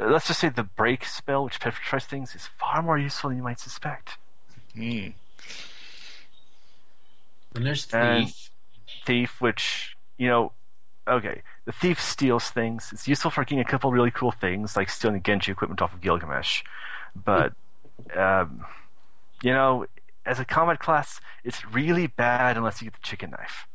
[0.00, 3.36] uh, let's just say the break spell, which petrifies things, is far more useful than
[3.36, 4.16] you might suspect.
[4.74, 5.08] Hmm.
[7.54, 7.92] And there's Thief.
[7.94, 8.32] And
[9.04, 10.52] thief, which you know,
[11.08, 12.90] okay, the thief steals things.
[12.92, 15.94] It's useful for getting a couple really cool things, like stealing the Genji equipment off
[15.94, 16.62] of Gilgamesh.
[17.16, 17.54] But
[18.16, 18.64] um,
[19.42, 19.86] you know,
[20.24, 23.66] as a combat class, it's really bad unless you get the chicken knife.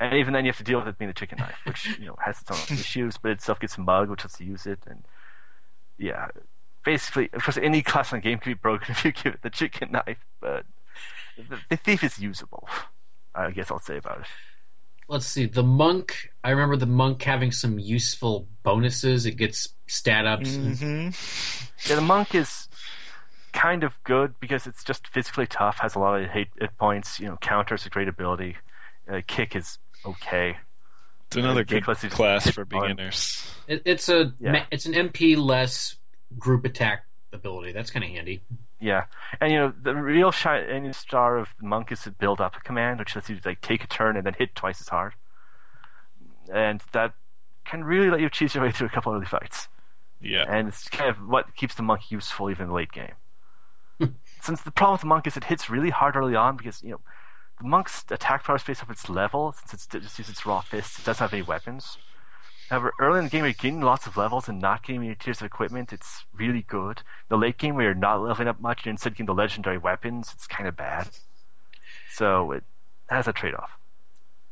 [0.00, 2.06] And even then, you have to deal with it being the chicken knife, which you
[2.06, 3.16] know has its own issues.
[3.16, 5.02] But it itself gets mugged, which lets you use it, and
[5.98, 6.28] yeah,
[6.88, 9.42] basically, of course, any class in the game can be broken if you give it
[9.42, 10.24] the chicken knife.
[10.40, 10.64] But
[11.36, 12.66] the, the thief is usable.
[13.34, 14.26] I guess I'll say about it.
[15.06, 15.44] Let's see.
[15.44, 16.30] The monk.
[16.42, 19.26] I remember the monk having some useful bonuses.
[19.26, 20.56] It gets stat ups.
[20.56, 21.10] hmm
[21.88, 22.68] Yeah, the monk is
[23.52, 27.20] kind of good because it's just physically tough, has a lot of hit, hit points.
[27.20, 28.56] You know, counters a great ability.
[29.10, 30.56] Uh, kick is okay.
[31.26, 33.46] It's another good class is class hit for beginners.
[33.66, 34.52] It, it's a Yeah.
[34.52, 35.96] ma- it's an MP less
[36.36, 37.72] group attack ability.
[37.72, 38.40] That's kind of handy.
[38.80, 39.04] Yeah,
[39.40, 42.98] and you know the real shining star of monk is to build up a command,
[42.98, 45.14] which lets you like take a turn and then hit twice as hard,
[46.52, 47.14] and that
[47.64, 49.68] can really let you cheese your way through a couple of early fights.
[50.20, 50.46] Yeah.
[50.48, 53.12] and it's kind of what keeps the monk useful even in the late game.
[53.98, 54.06] Hmm.
[54.40, 56.90] Since the problem with the monk is it hits really hard early on because you
[56.90, 57.00] know
[57.60, 59.54] the monk's attack power is based off its level.
[59.66, 61.98] Since it just uses its raw fists, it doesn't have any weapons.
[62.70, 65.40] However, early in the game, you're getting lots of levels and not getting any tiers
[65.40, 65.92] of equipment.
[65.92, 67.02] It's really good.
[67.28, 70.32] The late game, where you're not leveling up much, and instead getting the legendary weapons,
[70.34, 71.08] it's kind of bad.
[72.10, 72.64] So it
[73.08, 73.70] has a trade-off.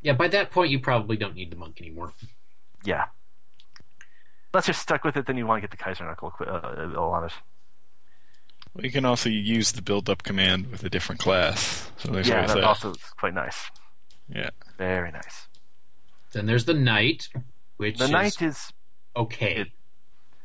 [0.01, 2.13] Yeah, by that point, you probably don't need the monk anymore.
[2.85, 3.07] Yeah.
[4.55, 6.45] Unless you're stuck with it, then you want to get the Kaiser Knuckle uh,
[6.99, 7.33] on it.
[8.73, 11.91] Well, you can also use the build up command with a different class.
[11.99, 12.65] So there's yeah, always that that.
[12.65, 13.71] also is quite nice.
[14.29, 14.51] Yeah.
[14.79, 15.49] Very nice.
[16.33, 17.29] Then there's the knight,
[17.77, 18.73] which The is knight is
[19.15, 19.55] okay.
[19.57, 19.69] it-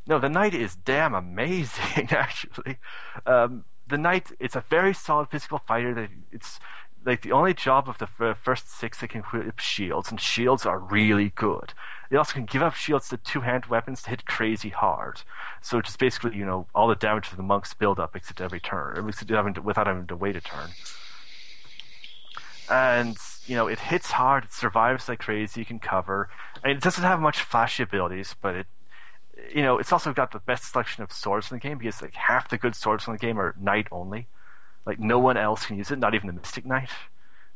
[0.08, 2.08] no, the knight is damn amazing.
[2.12, 2.78] Actually,
[3.26, 5.94] um, the knight it's a very solid physical fighter.
[5.94, 6.60] That it's
[7.06, 10.66] like the only job of the f- first six that can equip shields, and shields
[10.66, 11.74] are really good.
[12.10, 15.22] They also can give up shields to two-hand weapons to hit crazy hard.
[15.62, 18.42] So it's just basically you know all the damage of the monks build up except
[18.42, 20.72] every turn, or except having to, without having to wait a turn.
[22.70, 23.18] And
[23.52, 26.30] you know it hits hard, it survives like crazy, you can cover.
[26.64, 28.68] Mean, it doesn't have much flashy abilities, but it
[29.54, 32.16] you know, it's also got the best selection of swords in the game because like
[32.16, 34.28] half the good swords in the game are knight only.
[34.86, 36.90] Like no one else can use it, not even the Mystic Knight.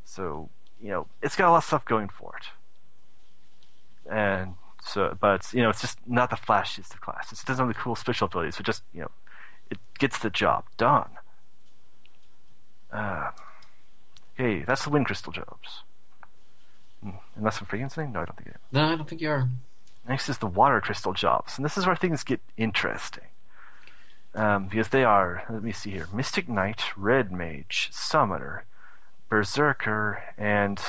[0.03, 0.49] So
[0.81, 2.47] you know, it's got a lot of stuff going for it.
[4.11, 7.41] And so, but you know, it's just not the flashiest of classes.
[7.41, 9.11] It doesn't have the cool special abilities, but just you know,
[9.69, 11.09] it gets the job done.
[12.91, 13.29] Um,
[14.39, 15.83] okay, that's the Wind Crystal jobs.
[17.35, 18.11] Unless I'm something?
[18.11, 18.59] No, I don't think I am.
[18.71, 19.49] No, I don't think you are.
[20.07, 23.23] Next is the water crystal jobs, and this is where things get interesting.
[24.35, 28.65] Um, because they are, let me see here Mystic Knight, Red Mage, Summoner,
[29.29, 30.79] Berserker, and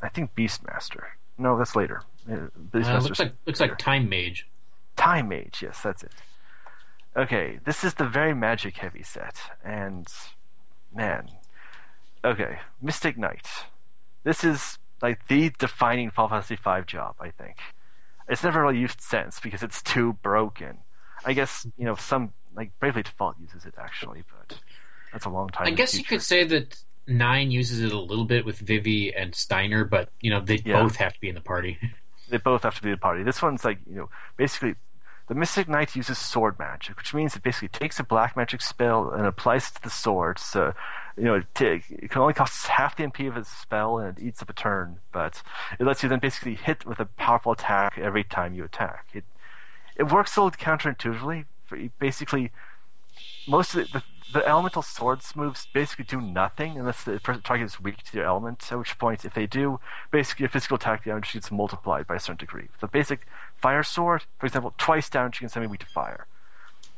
[0.00, 1.04] I think Beastmaster.
[1.36, 2.02] No, that's later.
[2.30, 4.46] Uh, Uh, looks like looks like time mage.
[4.96, 6.12] Time Mage, yes, that's it.
[7.16, 10.06] Okay, this is the very magic heavy set, and
[10.94, 11.28] man,
[12.24, 13.46] okay, Mystic Knight.
[14.22, 17.56] This is like the defining Final Fantasy V job, I think.
[18.28, 20.78] It's never really used since because it's too broken.
[21.26, 24.58] I guess you know some like Bravely Default uses it actually, but
[25.12, 25.66] that's a long time.
[25.66, 29.34] I guess you could say that nine uses it a little bit with Vivi and
[29.34, 30.82] Steiner, but you know they Yeah.
[30.82, 31.78] both have to be in the party.
[32.30, 33.22] they both have to be in the party.
[33.22, 34.74] This one's like, you know, basically
[35.28, 39.10] the Mystic Knight uses sword magic, which means it basically takes a black magic spell
[39.10, 40.38] and applies it to the sword.
[40.38, 40.74] So,
[41.16, 44.18] you know, it, ta- it can only cost half the MP of a spell and
[44.18, 45.42] it eats up a turn, but
[45.78, 49.06] it lets you then basically hit with a powerful attack every time you attack.
[49.12, 49.24] It
[49.96, 51.44] it works a little counterintuitively.
[51.98, 52.50] Basically,
[53.46, 57.80] most of the, the the elemental swords moves basically do nothing unless the target is
[57.80, 58.66] weak to their element.
[58.72, 59.78] At which point, if they do,
[60.10, 62.68] basically your physical attack damage gets multiplied by a certain degree.
[62.82, 66.26] A basic fire sword, for example, twice damage against enemy weak to fire.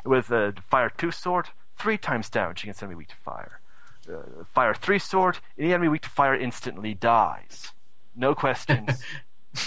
[0.04, 3.60] With a fire two sword, three times damage against enemy weak to fire.
[4.08, 7.72] Uh, fire three sword, any enemy weak to fire instantly dies.
[8.14, 9.02] No questions.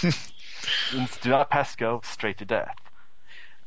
[0.02, 2.76] Do not pass go, straight to death.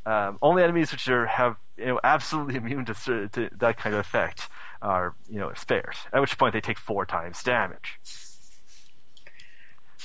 [0.05, 3.99] Um, only enemies which are have you know absolutely immune to, to that kind of
[3.99, 4.47] effect
[4.81, 5.95] are you know spared.
[6.11, 7.99] At which point they take four times damage.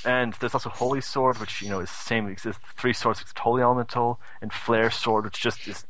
[0.05, 2.29] And there's also Holy Sword, which you know is the same.
[2.29, 5.87] Exists three swords, it's Holy Elemental, and Flare Sword, which just is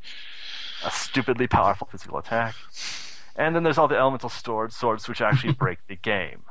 [0.84, 2.54] a stupidly powerful physical attack.
[3.38, 6.42] And then there's all the elemental swords, swords which actually break the game.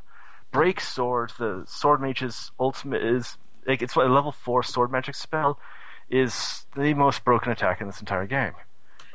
[0.51, 5.59] Break sword, the sword mage's ultimate is like it's a level four sword magic spell,
[6.09, 8.53] is the most broken attack in this entire game.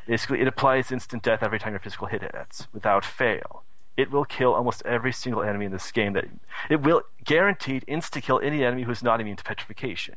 [0.06, 3.62] Basically, it applies instant death every time your physical hit hits, without fail.
[3.96, 6.12] It will kill almost every single enemy in this game.
[6.12, 6.26] That
[6.68, 10.16] it will guaranteed insta kill any enemy who's not immune to petrification.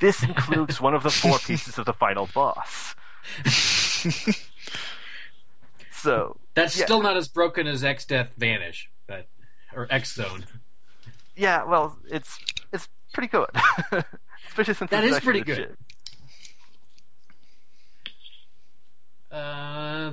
[0.00, 2.96] This includes one of the four pieces of the final boss.
[6.06, 6.84] so That's yeah.
[6.86, 9.26] still not as broken as Exdeath Vanish, but
[9.74, 10.46] or X Zone.
[11.36, 12.38] Yeah, well, it's
[12.72, 13.48] it's pretty good,
[14.48, 15.58] especially since That is pretty good.
[15.58, 15.78] legit.
[19.30, 20.12] Uh,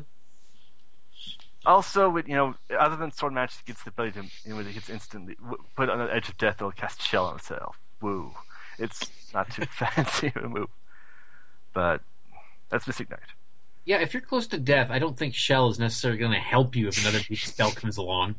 [1.65, 4.57] Also, with you know, other than sword match, it gets the ability to, you know,
[4.57, 5.37] when it gets instantly
[5.77, 7.79] put on the edge of death, it'll cast shell on itself.
[8.01, 8.33] Woo!
[8.77, 10.67] It's not too fancy of a move,
[11.73, 12.01] but
[12.69, 13.19] that's Mystic Knight.
[13.85, 16.75] Yeah, if you're close to death, I don't think Shell is necessarily going to help
[16.75, 18.35] you if another big spell comes along.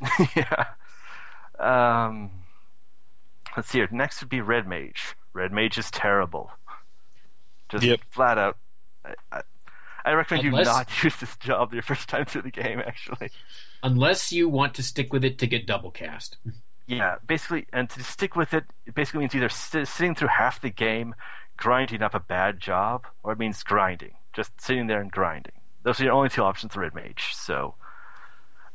[0.36, 0.64] yeah.
[1.58, 2.30] Um,
[3.56, 3.88] let's see here.
[3.90, 5.14] Next would be Red Mage.
[5.32, 6.50] Red Mage is terrible.
[7.68, 8.00] Just Yep.
[8.10, 8.56] flat out.
[9.04, 9.42] I, I,
[10.04, 12.80] I recommend Unless- you not use this job your first time through the game.
[12.80, 13.30] Actually,
[13.82, 16.36] Unless you want to stick with it to get double cast.
[16.86, 17.16] yeah.
[17.26, 20.70] Basically, and to stick with it, it basically means either sit, sitting through half the
[20.70, 21.14] game,
[21.56, 25.52] grinding up a bad job, or it means grinding, just sitting there and grinding.
[25.82, 27.32] Those are your only two options for Red Mage.
[27.34, 27.74] So,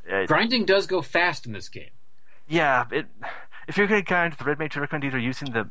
[0.05, 1.91] it, Grinding does go fast in this game.
[2.47, 3.07] Yeah, it,
[3.67, 5.69] if you're going to grind the red mage, I recommend either using the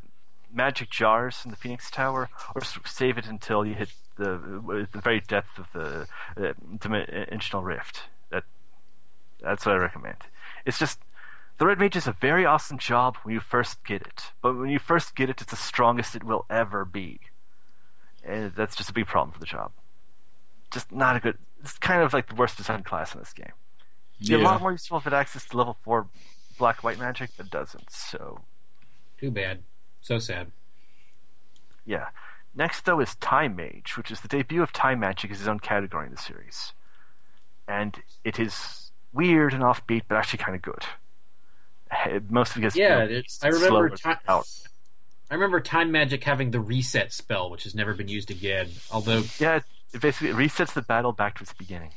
[0.51, 5.01] magic jars in the Phoenix Tower or save it until you hit the uh, the
[5.01, 6.07] very depth of the
[6.37, 8.03] uh, dimensional rift.
[8.31, 8.43] That
[9.41, 10.17] that's what I recommend.
[10.65, 10.99] It's just
[11.57, 14.69] the red mage is a very awesome job when you first get it, but when
[14.69, 17.19] you first get it, it's the strongest it will ever be,
[18.23, 19.71] and that's just a big problem for the job.
[20.71, 21.37] Just not a good.
[21.61, 23.51] It's kind of like the worst designed class in this game.
[24.19, 26.07] It'd be a lot more useful if it access to level four
[26.57, 27.89] black white magic, but doesn't.
[27.91, 28.41] So
[29.19, 29.59] Too bad.
[30.01, 30.51] So sad.
[31.85, 32.07] yeah.
[32.55, 35.59] Next though is Time Mage, which is the debut of Time Magic as its own
[35.59, 36.73] category in the series,
[37.67, 40.83] and it is weird and offbeat, but actually kind of good.
[41.89, 44.47] Eh, Mostly because Yeah, you know, I remember slower ti- out.
[45.31, 48.69] I remember Time Magic having the reset spell, which has never been used again.
[48.91, 49.63] Although, Yeah, it-
[49.93, 51.91] it basically resets the battle back to its beginning.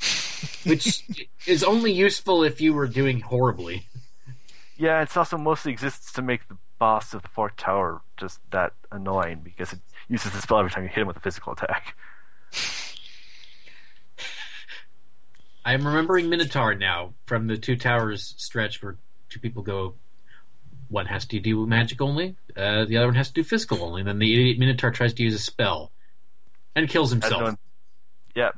[0.64, 1.04] which
[1.46, 3.86] is only useful if you were doing horribly.
[4.76, 8.72] Yeah, it's also mostly exists to make the boss of the Fork Tower just that
[8.90, 11.94] annoying because it uses the spell every time you hit him with a physical attack.
[15.64, 18.96] I'm remembering Minotaur now from the Two Towers stretch where
[19.28, 19.94] two people go.
[20.90, 24.00] One has to do magic only, uh, the other one has to do physical only.
[24.02, 25.92] And then the idiot Minotaur tries to use a spell
[26.76, 27.40] and kills himself.
[27.40, 27.58] going-
[28.34, 28.56] Yep.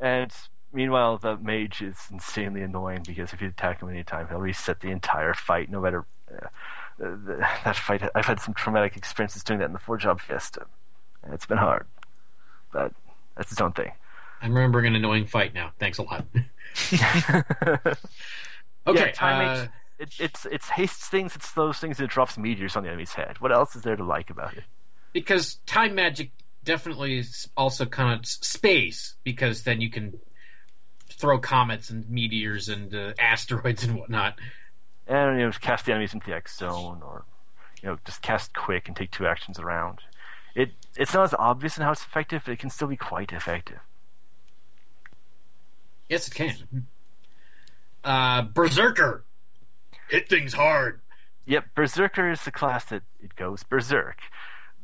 [0.00, 0.32] And
[0.72, 4.90] meanwhile, the mage is insanely annoying because if you attack him anytime, he'll reset the
[4.90, 6.04] entire fight, no matter.
[6.30, 6.46] Uh,
[6.98, 10.66] the, that fight, I've had some traumatic experiences doing that in the four job fiesta.
[11.22, 11.86] And it's been hard.
[12.72, 12.92] But
[13.36, 13.92] that's its own thing.
[14.40, 15.72] I'm remembering an annoying fight now.
[15.78, 16.24] Thanks a lot.
[18.86, 19.68] okay, yeah, time uh, mage,
[20.02, 23.40] it, it's, it's hastes things, it slows things, it drops meteors on the enemy's head.
[23.40, 24.64] What else is there to like about it?
[25.12, 26.30] because time magic
[26.64, 30.18] definitely is also kind of space because then you can
[31.08, 34.38] throw comets and meteors and uh, asteroids and whatnot.
[35.06, 37.24] and you know cast the enemies into the X zone, or
[37.82, 40.00] you know just cast quick and take two actions around.
[40.54, 43.32] It it's not as obvious in how it's effective, but it can still be quite
[43.32, 43.78] effective.
[46.08, 46.86] Yes, it can.
[48.04, 49.24] Uh, Berserker.
[50.12, 51.00] Hit things hard.
[51.46, 54.18] Yep, Berserker is the class that it goes berserk.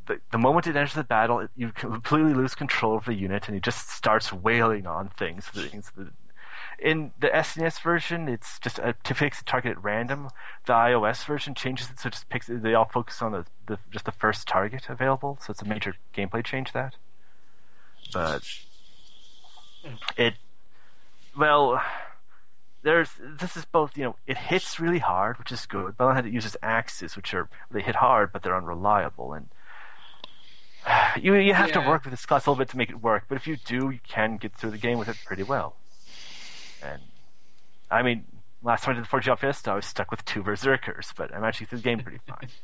[0.07, 3.47] The, the moment it enters the battle, it, you completely lose control of the unit,
[3.47, 5.47] and it just starts wailing on things.
[5.49, 6.09] things that,
[6.79, 10.31] in the SNES version, it's just a, to picks a target at random.
[10.65, 12.47] The iOS version changes it so it just picks.
[12.47, 15.97] They all focus on the, the just the first target available, so it's a major
[16.17, 16.73] gameplay change.
[16.73, 16.95] That,
[18.15, 18.45] but
[19.85, 19.95] hmm.
[20.17, 20.37] it
[21.37, 21.83] well,
[22.83, 26.11] there's this is both you know it hits really hard, which is good, but on
[26.11, 29.49] the hand, it uses axes, which are they hit hard, but they're unreliable, and
[31.23, 33.25] you you have to work with this class a little bit to make it work.
[33.29, 35.77] But if you do, you can get through the game with it pretty well.
[36.83, 37.03] And
[37.91, 38.25] I mean,
[38.63, 41.35] last time I did the 4 Job Fist, I was stuck with two berserkers, but
[41.35, 42.49] I'm actually through the game pretty fine.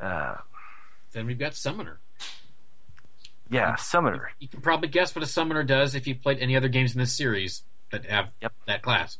[0.00, 0.36] Uh,
[1.10, 1.98] Then we've got Summoner.
[3.50, 4.30] yeah, Summoner.
[4.38, 7.00] You can probably guess what a Summoner does if you've played any other games in
[7.00, 8.52] this series that have Yep.
[8.66, 9.18] that class.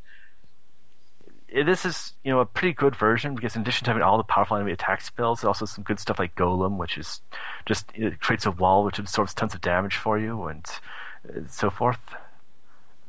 [1.64, 4.22] this is you know a pretty good version because in addition to having all the
[4.24, 7.20] powerful enemy attack spells, there's also some good stuff like Golem, which is
[7.66, 10.64] just it creates a wall which absorbs tons of damage for you and
[11.28, 12.14] uh, so forth.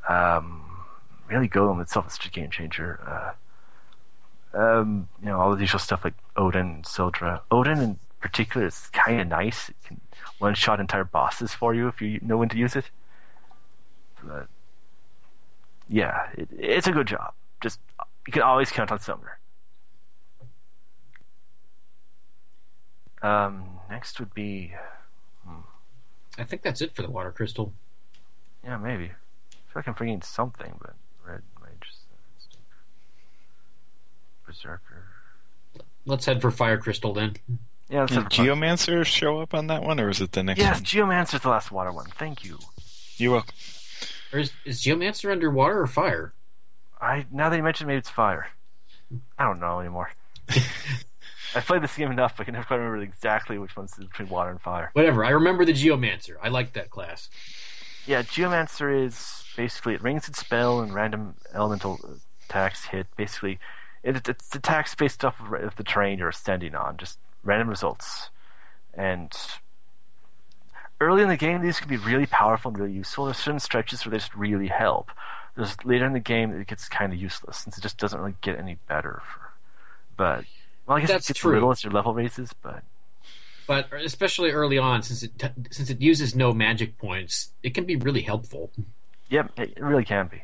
[0.07, 0.85] Um,
[1.27, 2.99] really, Golem itself is such a game changer.
[3.05, 7.41] Uh, um, you know all the usual stuff like Odin and Syldra.
[7.51, 9.69] Odin in particular is kind of nice.
[9.69, 10.01] It can
[10.39, 12.89] one shot entire bosses for you if you know when to use it.
[14.23, 14.47] But
[15.89, 17.33] yeah, it, it's a good job.
[17.61, 17.79] Just
[18.25, 19.39] you can always count on Summoner.
[23.21, 24.73] Um, next would be
[26.39, 27.73] I think that's it for the water crystal.
[28.63, 29.05] yeah maybe.
[29.05, 31.93] I feel like I'm forgetting something, but red mage,
[32.35, 32.67] Instinct,
[34.45, 35.05] berserker.
[36.05, 37.35] Let's head for fire crystal then.
[37.89, 38.29] Yeah, that's Did it.
[38.29, 40.67] Geomancer show up on that one, or was it the next one?
[40.67, 40.83] Yes, one?
[40.85, 42.07] Geomancer's the last water one.
[42.17, 42.57] Thank you.
[43.17, 43.55] You're welcome.
[44.31, 46.33] Or is, is Geomancer underwater or fire?
[47.01, 48.47] I now that you mentioned, maybe it's fire.
[49.37, 50.11] I don't know anymore.
[51.55, 54.29] I played this game enough, but I can never quite remember exactly which one's between
[54.29, 54.91] water and fire.
[54.93, 55.25] Whatever.
[55.25, 56.35] I remember the Geomancer.
[56.41, 57.29] I like that class.
[58.05, 63.07] Yeah, Geomancer is basically it rings its spell and random elemental attacks hit.
[63.17, 63.59] Basically,
[64.03, 68.29] it, it's attacks based off of, of the terrain you're ascending on, just random results.
[68.93, 69.31] And
[70.99, 73.25] early in the game, these can be really powerful and really useful.
[73.25, 75.11] There's certain stretches where they just really help.
[75.55, 78.35] There's later in the game it gets kind of useless since it just doesn't really
[78.41, 79.21] get any better.
[79.25, 79.49] For,
[80.15, 80.45] but
[80.85, 81.53] well, I guess That's it gets true.
[81.53, 82.83] little as your level raises, but
[83.67, 87.85] But especially early on, since it t- since it uses no magic points, it can
[87.85, 88.71] be really helpful.
[89.29, 90.43] Yep, it it really can be.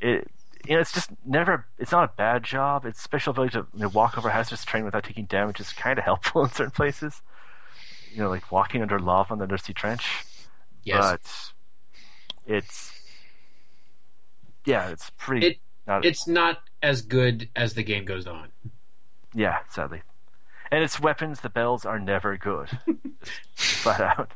[0.00, 0.30] It
[0.66, 1.66] you know, it's just never.
[1.78, 2.84] It's not a bad job.
[2.84, 5.98] Its special ability to you know, walk over hazardous terrain without taking damage is kind
[5.98, 7.22] of helpful in certain places.
[8.12, 10.24] You know, like walking under lava in the Undersea Trench.
[10.84, 11.00] Yes.
[12.46, 12.92] But it's
[14.64, 15.46] yeah, it's pretty.
[15.46, 18.48] It- not, it's not as good as the game goes on.
[19.34, 20.02] yeah, sadly.
[20.70, 22.68] And its weapons, the bells, are never good.
[23.54, 24.32] Flat out.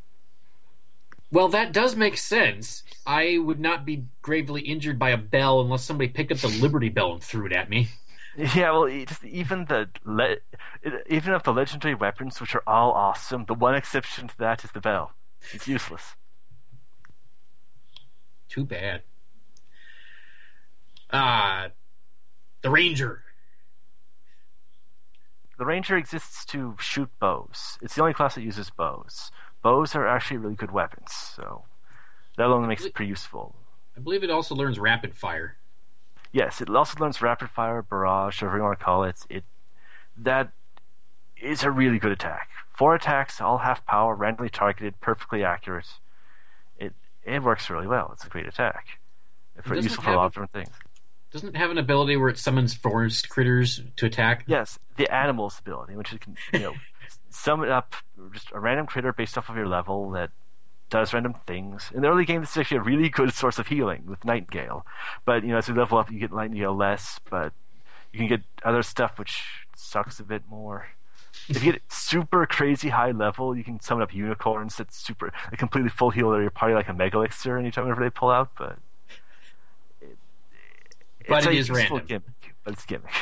[1.31, 2.85] Well, that does make sense.
[3.07, 6.89] I would not be gravely injured by a bell unless somebody picked up the Liberty
[6.89, 7.89] Bell and threw it at me.
[8.55, 10.37] Yeah, well, just even the le-
[11.07, 14.73] even of the legendary weapons, which are all awesome, the one exception to that is
[14.73, 15.13] the bell.
[15.53, 16.15] It's useless.
[18.49, 19.03] Too bad.
[21.13, 21.69] Ah,
[22.63, 23.23] the Ranger.
[25.59, 27.79] The ranger exists to shoot bows.
[27.83, 29.31] It's the only class that uses bows.
[29.63, 31.65] Bows are actually really good weapons, so
[32.37, 33.55] that only makes it pretty useful.
[33.97, 35.57] I believe it also learns rapid fire.
[36.33, 39.19] Yes, it also learns rapid fire, barrage, whatever you want to call it.
[39.29, 39.45] It
[40.17, 40.53] that
[41.41, 42.49] is a really good attack.
[42.71, 45.89] Four attacks, all half power, randomly targeted, perfectly accurate.
[46.79, 48.11] It it works really well.
[48.15, 48.99] It's a great attack.
[49.57, 50.71] It's doesn't useful for a lot of different things.
[51.31, 54.45] Doesn't it have an ability where it summons forest critters to attack?
[54.47, 56.75] Yes, the animals ability, which you can you know
[57.31, 57.95] sum it up
[58.33, 60.31] just a random critter based off of your level that
[60.93, 61.91] does random things.
[61.95, 64.87] In the early game, this is actually a really good source of healing with Nightingale.
[65.25, 67.53] But you know, as you level up, you get Nightingale less, but
[68.13, 69.43] you can get other stuff which
[69.75, 70.89] sucks a bit more.
[71.49, 75.57] If you get super crazy high level, you can summon up unicorns that's super, a
[75.57, 78.51] completely full heal of your party like a Mega Elixir anytime whenever they pull out.
[78.59, 78.77] But
[80.03, 80.19] it,
[81.27, 82.07] But it's it a is random.
[82.07, 83.13] Gimmick, but it's a gimmick.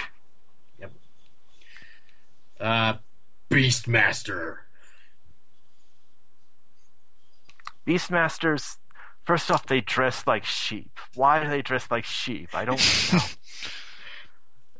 [2.58, 2.98] Uh,
[3.48, 4.58] Beastmaster.
[7.94, 8.76] Beastmasters,
[9.24, 10.98] first off, they dress like sheep.
[11.14, 12.50] Why do they dress like sheep?
[12.54, 12.78] I don't
[13.12, 13.18] know.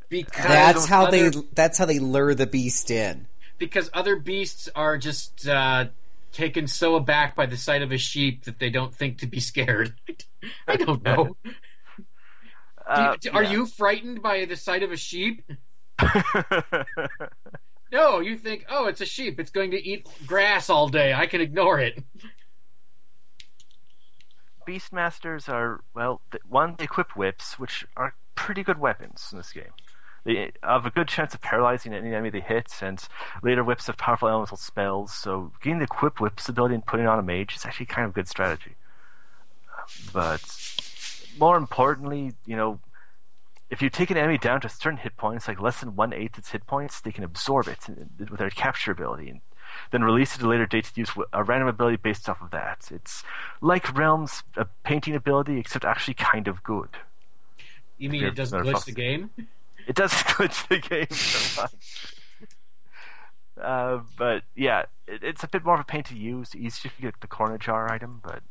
[0.09, 1.31] Because That's how they.
[1.55, 3.27] That's how they lure the beast in.
[3.59, 5.87] because other beasts are just uh,
[6.33, 9.41] taken so aback by the sight of a sheep that they don't think to be
[9.41, 9.95] scared.
[10.69, 11.37] I don't know.
[11.45, 11.53] Do
[12.03, 12.11] you-
[12.87, 13.51] Uh, Are yeah.
[13.53, 15.45] you frightened by the sight of a sheep?
[17.93, 19.39] No, you think, oh, it's a sheep.
[19.41, 21.13] It's going to eat grass all day.
[21.13, 22.03] I can ignore it.
[24.71, 29.73] Beastmasters are well, one they equip whips, which are pretty good weapons in this game.
[30.23, 33.03] They have a good chance of paralyzing any enemy they hit, and
[33.43, 35.13] later whips have powerful elemental spells.
[35.13, 38.13] So getting the equip whips ability and putting on a mage is actually kind of
[38.13, 38.77] a good strategy.
[40.13, 40.45] But
[41.37, 42.79] more importantly, you know,
[43.71, 46.39] if you take an enemy down to certain hit points, like less than one eighth
[46.39, 47.89] its hit points, they can absorb it
[48.19, 49.41] with their capture ability, and
[49.91, 52.51] then release it at a later date to use a random ability based off of
[52.51, 52.89] that.
[52.91, 53.23] It's
[53.61, 56.91] like Relm's uh, painting ability, except actually kind of good.
[57.99, 59.31] You mean it doesn't glitch the game?
[59.87, 62.15] It does glitch the game so much.
[63.61, 66.55] Uh, but yeah, it, it's a bit more of a pain to use.
[66.55, 68.43] Easy to get the corner jar item, but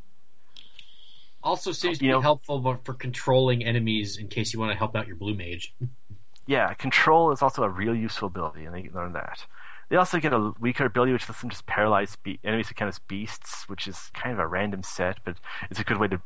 [1.42, 4.78] Also seems to be know- helpful for- for controlling enemies in case you want to
[4.78, 5.74] help out your blue mage.
[6.46, 9.46] yeah, control is also a real useful ability, and they learn that.
[9.90, 12.90] They also get a weaker ability, which lets them just paralyze be- enemies who count
[12.90, 15.38] as beasts, which is kind of a random set, but
[15.72, 16.22] it's a good way to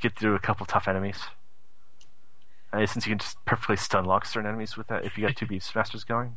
[0.00, 1.20] get through a couple tough enemies.
[2.72, 5.36] Uh, since you can just perfectly stun lock certain enemies with that if you got
[5.36, 6.36] two beast masters going.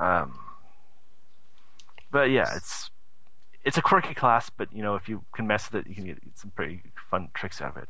[0.00, 0.38] Um,
[2.10, 2.90] but yeah, it's
[3.64, 6.06] it's a quirky class, but you know if you can mess with it, you can
[6.06, 7.88] get some pretty fun tricks out of it.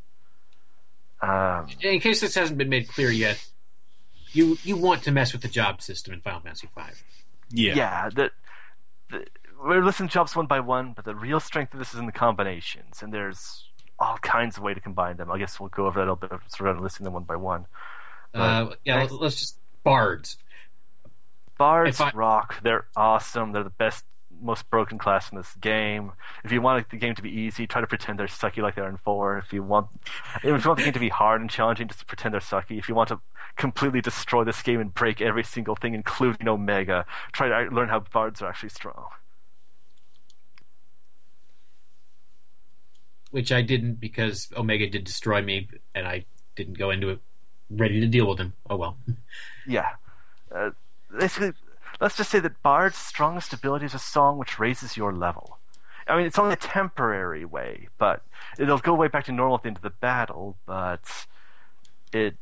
[1.27, 3.43] Um, In case this hasn't been made clear yet,
[4.33, 6.83] you you want to mess with the job system in Final Fantasy V.
[7.51, 7.75] Yeah.
[7.75, 8.31] yeah, the,
[9.11, 9.27] the,
[9.63, 12.13] we're listing jobs one by one, but the real strength of this is in the
[12.13, 13.69] combinations, and there's
[13.99, 15.31] all kinds of way to combine them.
[15.31, 17.37] I guess we'll go over that a little bit sort of listing them one by
[17.37, 17.67] one.
[18.35, 20.37] Uh, yeah, next- let's just bards.
[21.59, 22.63] Bards I- rock.
[22.63, 23.53] They're awesome.
[23.53, 24.05] They're the best,
[24.43, 26.13] most broken class in this game.
[26.45, 28.89] If you want the game to be easy, try to pretend they're sucky like they're
[28.91, 29.39] in four.
[29.39, 29.87] If you want,
[30.37, 32.79] if you want the game to be hard and challenging, just pretend they're sucky.
[32.79, 33.21] If you want to
[33.57, 38.01] completely destroy this game and break every single thing, including Omega, try to learn how
[38.01, 39.07] bards are actually strong.
[43.37, 46.25] which I didn't because Omega did destroy me, and I
[46.55, 47.19] didn't go into it
[47.69, 48.55] ready to deal with him.
[48.69, 48.97] Oh well.
[49.69, 49.91] Yeah.
[50.55, 50.71] Uh,
[51.19, 51.53] basically,
[52.01, 55.59] let's just say that Bard's strongest ability is a song which raises your level.
[56.07, 58.23] I mean, it's only a temporary way, but
[58.59, 61.27] it'll go way back to normal at the end of the battle, but
[62.13, 62.37] it.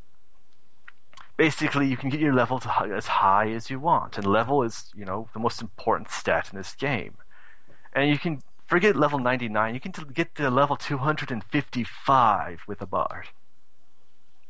[1.36, 4.92] Basically, you can get your level to as high as you want, and level is,
[4.94, 7.14] you know, the most important stat in this game.
[7.92, 12.86] And you can forget level 99, you can t- get to level 255 with a
[12.86, 13.28] bard.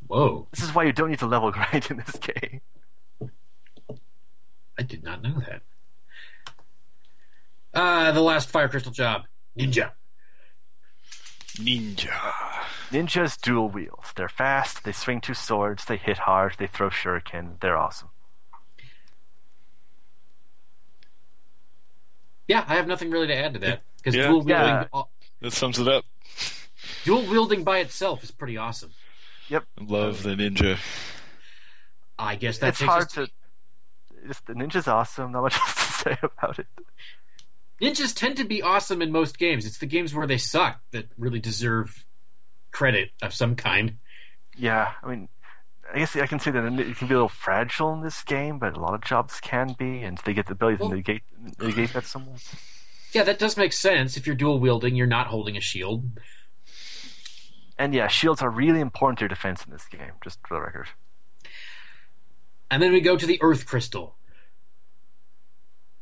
[0.06, 0.46] Whoa!
[0.50, 2.60] This is why you don't need to level grind in this game.
[4.78, 5.62] I did not know that.
[7.72, 9.22] Uh, the last fire crystal job,
[9.58, 9.92] ninja.
[11.56, 12.32] Ninja.
[12.90, 14.04] Ninjas dual wield.
[14.16, 17.60] They're fast, they swing two swords, they hit hard, they throw shuriken.
[17.60, 18.08] They're awesome.
[22.46, 24.26] Yeah, I have nothing really to add to that because Yeah.
[24.28, 24.84] dual wielding, Yeah.
[25.40, 26.04] That sums it up.
[27.04, 28.92] dual wielding by itself is pretty awesome.
[29.48, 29.64] Yep.
[29.80, 30.78] Love the ninja.
[32.18, 33.28] I guess that it's hard us to.
[34.26, 35.32] Just, the ninja's awesome.
[35.32, 36.66] Not much else to say about it.
[37.80, 39.66] Ninjas tend to be awesome in most games.
[39.66, 42.06] It's the games where they suck that really deserve
[42.70, 43.98] credit of some kind.
[44.56, 45.28] Yeah, I mean,
[45.92, 48.58] I guess I can say that it can be a little fragile in this game,
[48.58, 51.22] but a lot of jobs can be, and they get the ability to Well- negate
[51.58, 52.42] negate that somewhat.
[53.12, 54.16] Yeah, that does make sense.
[54.16, 56.10] If you're dual wielding, you're not holding a shield.
[57.78, 60.12] And yeah, shields are really important to your defense in this game.
[60.22, 60.88] Just for the record.
[62.70, 64.16] And then we go to the Earth Crystal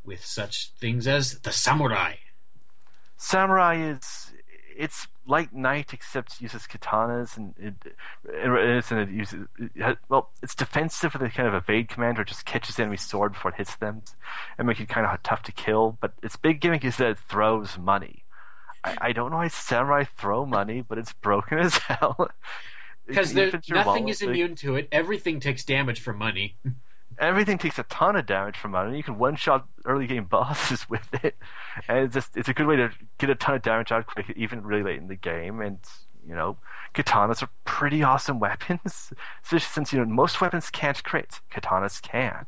[0.04, 2.14] with such things as the Samurai.
[3.16, 4.32] Samurai is
[4.76, 7.74] it's like Knight except uses katanas and it,
[8.24, 12.26] it, and it uses it well it's defensive with a kind of evade command it
[12.26, 14.02] just catches the enemy's sword before it hits them
[14.58, 15.98] and make it kind of tough to kill.
[16.00, 18.24] But its big gimmick is that it throws money.
[18.82, 22.30] I, I don't know why Samurai throw money, but it's broken as hell.
[23.06, 24.88] Because nothing is immune to it.
[24.92, 26.56] Everything takes damage from money.
[27.18, 30.24] everything takes a ton of damage from it, and you can one shot early game
[30.30, 31.36] bosses with it.
[31.88, 34.32] And it's just it's a good way to get a ton of damage out quick,
[34.36, 35.60] even really late in the game.
[35.60, 35.78] And
[36.26, 36.58] you know,
[36.94, 39.12] katanas are pretty awesome weapons,
[39.44, 42.46] especially since you know most weapons can't crit, katanas can,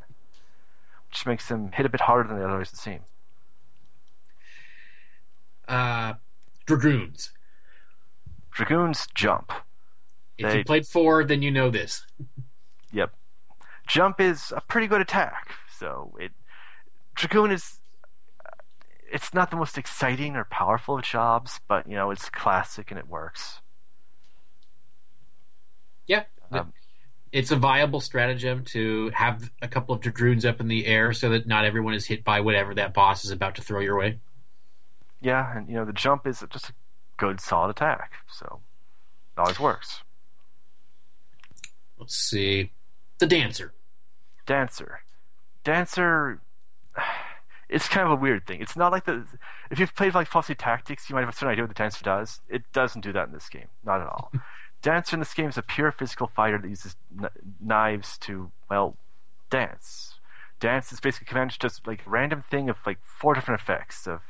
[1.08, 3.00] which makes them hit a bit harder than they otherwise would seem.
[5.66, 6.14] Uh,
[6.66, 7.30] Dragoons.
[8.50, 9.50] Dragoons jump.
[10.38, 12.06] If They- you played four, then you know this.
[12.92, 13.14] Yep.
[13.86, 15.52] Jump is a pretty good attack.
[15.78, 16.32] So it
[17.14, 17.80] Dragoon is
[19.10, 22.98] it's not the most exciting or powerful of jobs, but you know, it's classic and
[22.98, 23.60] it works.
[26.06, 26.24] Yeah.
[26.50, 26.72] Um,
[27.32, 31.30] it's a viable stratagem to have a couple of Dragoons up in the air so
[31.30, 34.18] that not everyone is hit by whatever that boss is about to throw your way.
[35.20, 36.72] Yeah, and you know, the jump is just a
[37.16, 38.12] good solid attack.
[38.30, 38.60] So
[39.36, 40.02] it always works.
[41.98, 42.72] Let's see.
[43.18, 43.72] The Dancer.
[44.46, 45.00] Dancer.
[45.62, 46.40] Dancer
[47.68, 48.60] it's kind of a weird thing.
[48.60, 49.26] It's not like the
[49.70, 52.04] if you've played like Fussy Tactics, you might have a certain idea what the Dancer
[52.04, 52.40] does.
[52.48, 54.32] It doesn't do that in this game, not at all.
[54.82, 57.30] Dancer in this game is a pure physical fighter that uses kn-
[57.60, 58.96] knives to well
[59.50, 60.14] dance.
[60.60, 64.20] Dance is basically commanded just like a random thing of like four different effects of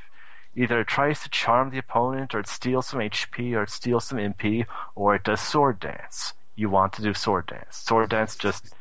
[0.56, 4.04] either it tries to charm the opponent or it steals some HP or it steals
[4.04, 6.34] some MP or it does sword dance.
[6.56, 7.76] You want to do sword dance.
[7.76, 8.74] Sword dance just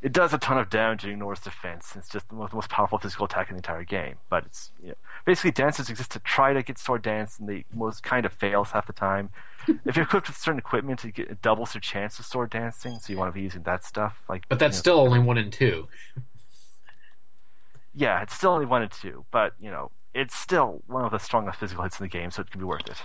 [0.00, 1.94] it does a ton of damage and ignores defense.
[1.96, 4.16] It's just the most, the most powerful physical attack in the entire game.
[4.30, 7.64] But it's you know, basically dancers exist to try to get sword dance, and they
[7.74, 9.30] most kind of fails half the time.
[9.84, 13.00] if you're equipped with certain equipment, it, get, it doubles your chance of sword dancing.
[13.00, 14.22] So you want to be using that stuff.
[14.28, 15.88] Like, But that's you know, still only one and two.
[17.94, 21.18] yeah, it's still only one and two, but you know, it's still one of the
[21.18, 23.02] strongest physical hits in the game, so it can be worth it.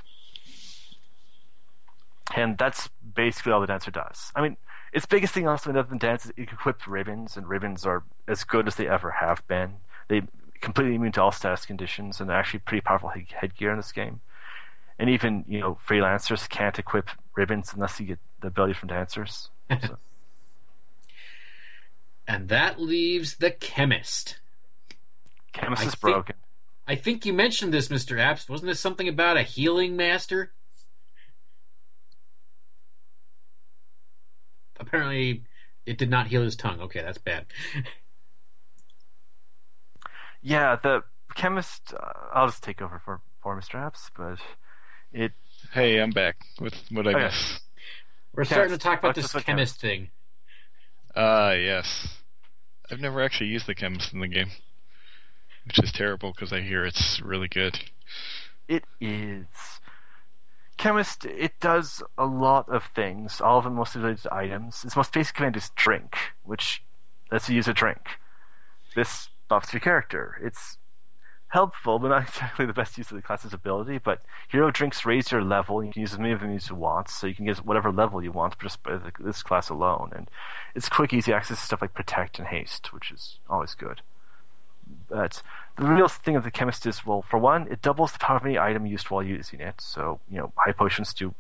[2.36, 4.32] And that's basically all the dancer does.
[4.36, 4.58] I mean,
[4.92, 8.44] its biggest thing also other than dance is it equips ribbons, and ribbons are as
[8.44, 9.78] good as they ever have been.
[10.08, 10.24] They
[10.62, 13.92] completely immune to all status conditions, and they're actually pretty powerful head- headgear in this
[13.92, 14.22] game.
[15.00, 19.50] And even you know, freelancers can't equip ribbons unless you get the ability from dancers.
[19.82, 19.98] So,
[22.28, 24.40] And that leaves the chemist.
[25.52, 26.36] Chemist I is think- broken.
[26.88, 28.18] I think you mentioned this, Mr.
[28.18, 28.50] Apps.
[28.50, 30.52] Wasn't this something about a healing master?
[34.88, 35.44] Apparently,
[35.86, 36.82] it did not heal his tongue.
[36.82, 37.46] Okay, that's bad.
[40.42, 41.04] Yeah, the
[41.36, 41.94] chemist.
[41.94, 43.76] Uh, I'll just take over for for Mr.
[43.76, 44.40] Apps, but
[45.12, 45.32] it
[45.72, 47.26] Hey, I'm back with what I Okay.
[47.26, 47.60] miss.
[48.34, 50.10] We're starting to talk about What's this this chemist thing.
[51.16, 52.08] Ah, yes.
[52.92, 54.50] I've never actually used the chemist in the game,
[55.66, 57.80] which is terrible because I hear it's really good.
[58.68, 59.46] It is.
[60.78, 64.84] Chemist, it does a lot of things, all of them mostly related to items.
[64.84, 66.84] Its most basic command is drink, which
[67.32, 68.20] lets you use a drink.
[68.96, 70.40] This buffs your character.
[70.42, 70.78] It's
[71.54, 74.00] helpful, but not exactly the best use of the class's ability.
[74.00, 76.76] But hero drinks raise your level, you can use as many of them as you
[76.76, 80.12] want, so you can get whatever level you want just by this class alone.
[80.16, 80.30] And
[80.76, 84.02] it's quick, easy access to stuff like protect and haste, which is always good.
[85.10, 85.42] But
[85.78, 88.46] the real thing of the chemist is, well, for one, it doubles the power of
[88.46, 89.82] any item used while using it.
[89.82, 91.34] So, you know, high potions do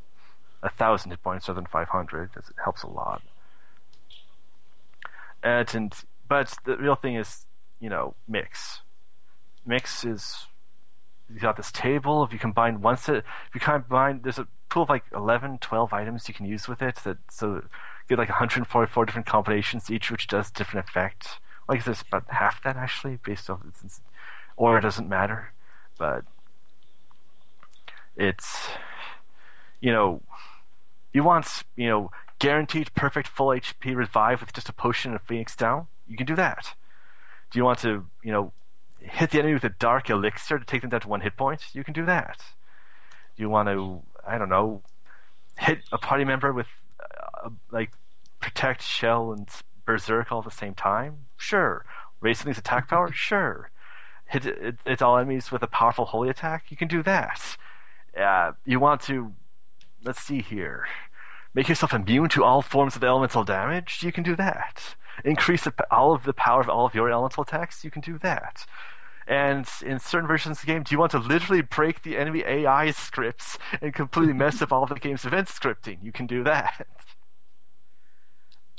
[0.63, 2.31] a thousand hit points rather than 500.
[2.35, 3.21] It helps a lot.
[5.43, 5.93] And, and
[6.27, 7.45] but the real thing is,
[7.79, 8.81] you know, mix.
[9.65, 10.47] Mix is
[11.31, 12.23] you got this table.
[12.23, 15.93] If you combine one set, if you combine, there's a pool of like 11, 12
[15.93, 16.95] items you can use with it.
[17.03, 17.63] That so
[18.07, 21.39] get like 144 different combinations, each which does different effect.
[21.67, 24.01] Like there's about half that actually, based off it's,
[24.55, 25.53] or it doesn't matter,
[25.97, 26.25] but
[28.15, 28.69] it's
[29.81, 30.21] you know
[31.11, 35.23] you want you know guaranteed perfect full HP revive with just a potion and a
[35.23, 35.87] phoenix down.
[36.07, 36.73] You can do that.
[37.51, 38.51] Do you want to you know
[38.99, 41.63] hit the enemy with a dark elixir to take them down to one hit point?
[41.73, 42.39] You can do that.
[43.35, 44.81] Do you want to I don't know
[45.57, 46.67] hit a party member with
[46.99, 47.91] uh, like
[48.39, 49.47] protect shell and
[49.85, 51.25] berserk all at the same time?
[51.37, 51.85] Sure.
[52.21, 53.11] Raise something's attack power?
[53.11, 53.69] Sure.
[54.33, 56.65] Hit it, it's all enemies with a powerful holy attack?
[56.69, 57.55] You can do that.
[58.19, 59.33] Uh, you want to
[60.03, 60.87] let's see here.
[61.53, 64.01] Make yourself immune to all forms of elemental damage?
[64.01, 64.95] You can do that.
[65.23, 67.83] Increase the, all of the power of all of your elemental attacks?
[67.83, 68.65] You can do that.
[69.27, 72.43] And in certain versions of the game, do you want to literally break the enemy
[72.45, 75.97] AI scripts and completely mess up all of the game's event scripting?
[76.01, 76.87] You can do that.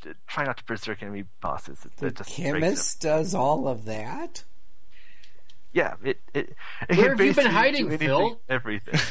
[0.27, 1.87] Try not to berserk enemy bosses.
[1.87, 4.45] It, The it chemist does all of that.
[5.75, 6.55] Yeah, it it,
[6.89, 8.41] it Where have you been hiding, anything, Phil?
[8.49, 9.01] Everything.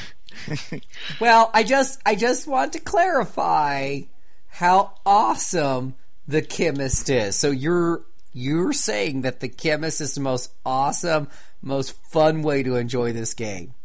[1.19, 3.99] Well, I just I just want to clarify
[4.47, 5.93] how awesome
[6.27, 7.35] the chemist is.
[7.35, 11.27] So you're you're saying that the chemist is the most awesome,
[11.61, 13.75] most fun way to enjoy this game.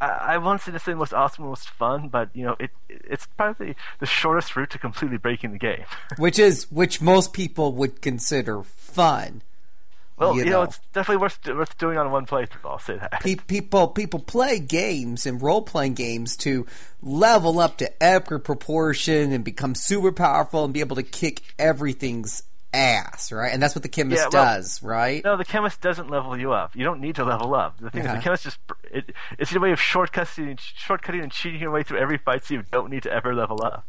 [0.00, 3.26] I, I won't say the same most awesome, most fun, but you know, it it's
[3.36, 5.84] probably the shortest route to completely breaking the game.
[6.16, 9.42] Which is which most people would consider fun.
[10.18, 10.62] Well, You you, know, know.
[10.64, 12.64] it's definitely worth worth doing on one playthrough.
[12.68, 13.20] I'll say that.
[13.20, 16.66] Pe- people people play games and role playing games to
[17.02, 22.42] level up to epic proportion and become super powerful and be able to kick everything's
[22.74, 23.52] ass, right?
[23.52, 25.24] And that's what the chemist Yeah, well- does, right?
[25.24, 26.76] No, the chemist doesn't level you up.
[26.76, 27.78] You don't need to level up.
[27.78, 28.08] The thing Yeah.
[28.08, 28.22] is, the uh-huh.
[28.24, 28.58] chemist just
[28.92, 32.54] it, it's a way of shortcutting, shortcutting and cheating your way through every fight, so
[32.54, 33.86] you don't need to ever level up.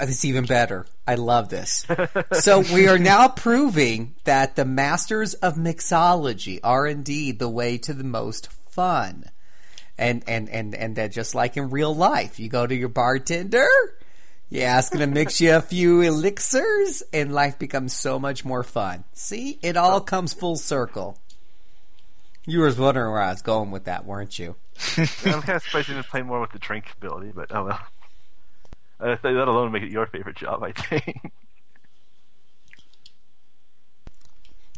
[0.00, 0.86] It's even better.
[1.06, 1.86] I love this.
[2.32, 7.92] so we are now proving that the masters of mixology are indeed the way to
[7.94, 9.24] the most fun.
[9.98, 13.68] And and and and that just like in real life, you go to your bartender,
[14.48, 18.62] you ask him to mix you a few elixirs, and life becomes so much more
[18.62, 19.04] fun.
[19.12, 21.18] See, it all comes full circle.
[22.44, 24.56] You were wondering where I was going with that, weren't you?
[24.96, 25.06] I'm
[25.42, 27.80] kind of surprised you didn't play more with the drink ability, but oh well.
[29.02, 31.32] I think that alone make it your favorite job, I think.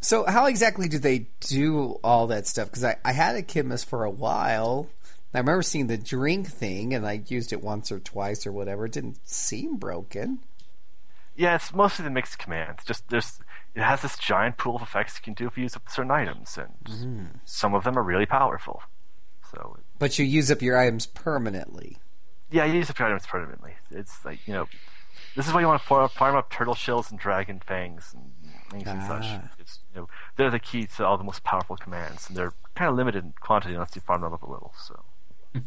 [0.01, 2.69] So how exactly do they do all that stuff?
[2.69, 4.87] Because I, I had a chemist for a while.
[5.33, 8.85] I remember seeing the drink thing, and I used it once or twice or whatever.
[8.85, 10.41] It didn't seem broken.
[11.35, 12.83] Yeah, it's mostly the mixed commands.
[12.85, 13.39] Just there's
[13.73, 16.11] it has this giant pool of effects you can do if you use up certain
[16.11, 17.25] items, and hmm.
[17.43, 18.83] some of them are really powerful.
[19.51, 21.97] So But you use up your items permanently.
[22.55, 23.73] Yeah, you use the items permanently.
[23.91, 24.67] It's like you know,
[25.35, 28.31] this is why you want to farm, farm up turtle shells and dragon fangs and
[28.71, 29.23] things and such.
[29.25, 29.51] Ah.
[29.59, 30.07] It's, you know,
[30.37, 33.33] they're the key to all the most powerful commands, and they're kind of limited in
[33.41, 34.73] quantity unless you farm them up a little.
[34.77, 35.03] So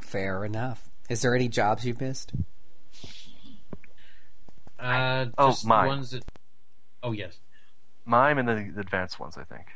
[0.00, 0.88] Fair enough.
[1.10, 2.32] Is there any jobs you missed?
[4.78, 5.86] Uh, Oh, just the mime.
[5.88, 6.24] ones that.
[7.02, 7.38] Oh yes.
[8.04, 9.66] mime and the, the advanced ones, I think.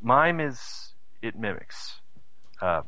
[0.00, 2.00] Mime is it mimics.
[2.62, 2.84] Um,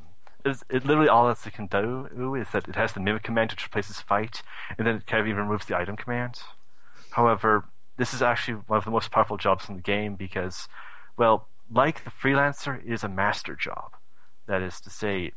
[0.49, 3.51] it's, it literally all that it can do is that it has the mimic command
[3.53, 4.43] which replaces fight,
[4.77, 6.41] and then it kind of even removes the item command.
[7.11, 7.65] However,
[7.97, 10.69] this is actually one of the most powerful jobs in the game because,
[11.17, 13.93] well, like the freelancer, it is a master job.
[14.47, 15.33] That is to say,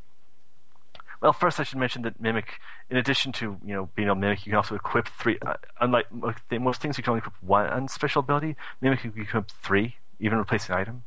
[1.22, 2.60] well, first I should mention that mimic,
[2.90, 5.38] in addition to you know being to mimic, you can also equip three.
[5.46, 8.56] Uh, unlike mo- most things, you can only equip one special ability.
[8.80, 11.04] Mimic you can equip three, even replace an item.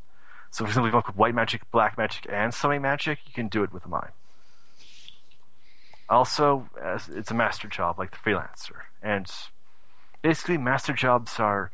[0.54, 3.48] So, for example, if you want white magic, black magic, and summoning magic, you can
[3.48, 4.12] do it with a mime.
[6.08, 6.68] Also,
[7.10, 9.26] it's a master job like the freelancer, and
[10.22, 11.72] basically, master jobs are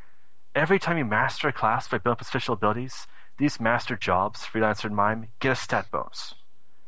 [0.54, 3.06] every time you master a class by building up special abilities.
[3.36, 6.34] These master jobs, freelancer and mime, get a stat bonus,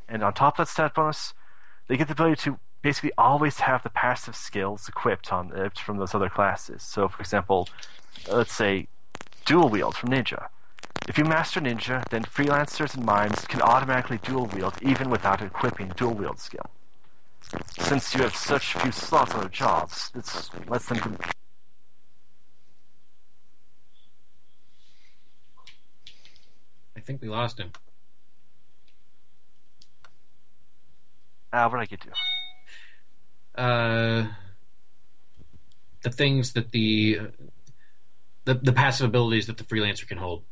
[0.09, 1.35] and on top of that stat bonus,
[1.89, 6.15] they get the ability to basically always have the passive skills equipped on from those
[6.15, 6.83] other classes.
[6.83, 7.69] So, for example,
[8.31, 8.89] let's say
[9.45, 10.49] dual wield from Ninja.
[11.09, 15.89] If you master Ninja, then freelancers and mimes can automatically dual wield even without equipping
[15.97, 16.71] dual wield skill.
[17.79, 21.17] Since you have such few slots on jobs, this lets them do.
[26.97, 27.73] I think we lost him.
[31.53, 32.01] Ah, where did I get
[33.55, 33.61] to?
[33.61, 34.27] Uh,
[36.03, 37.19] the things that the
[38.45, 40.45] the the passive abilities that the freelancer can hold.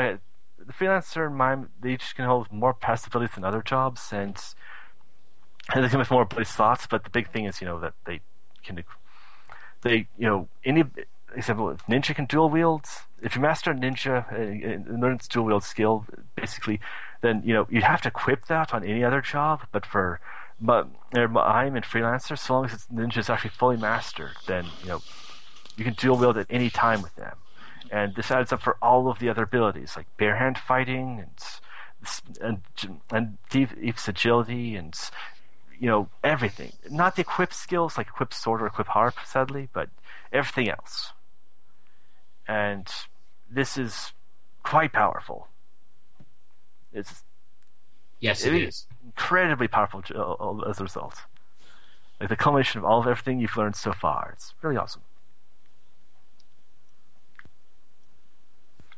[0.00, 0.18] Okay,
[0.58, 4.38] the freelancer mime they each can hold more possibilities than other jobs, and,
[5.74, 6.86] and they come with more ability slots.
[6.86, 8.20] But the big thing is, you know, that they
[8.64, 8.82] can
[9.82, 10.84] they you know any
[11.34, 12.86] example if ninja can dual wield.
[13.22, 16.80] If you master ninja and learn its dual wield skill, basically,
[17.20, 19.62] then you know you'd have to equip that on any other job.
[19.70, 20.20] But for
[20.60, 25.02] but I'm in freelancer, so long as ninja is actually fully mastered, then you know
[25.76, 27.36] you can dual wield at any time with them.
[27.90, 31.30] And this adds up for all of the other abilities, like bare hand fighting and
[32.40, 34.94] and and deep, deep agility and
[35.78, 36.72] you know everything.
[36.90, 39.88] Not the equip skills like equip sword or equip harp, sadly, but
[40.32, 41.12] everything else.
[42.46, 42.88] And
[43.50, 44.12] this is
[44.62, 45.48] quite powerful.
[46.92, 47.22] It's
[48.20, 48.86] Yes, it It is.
[49.04, 51.22] incredibly powerful uh, as a result.
[52.20, 54.30] Like the culmination of all of everything you've learned so far.
[54.34, 55.02] It's really awesome.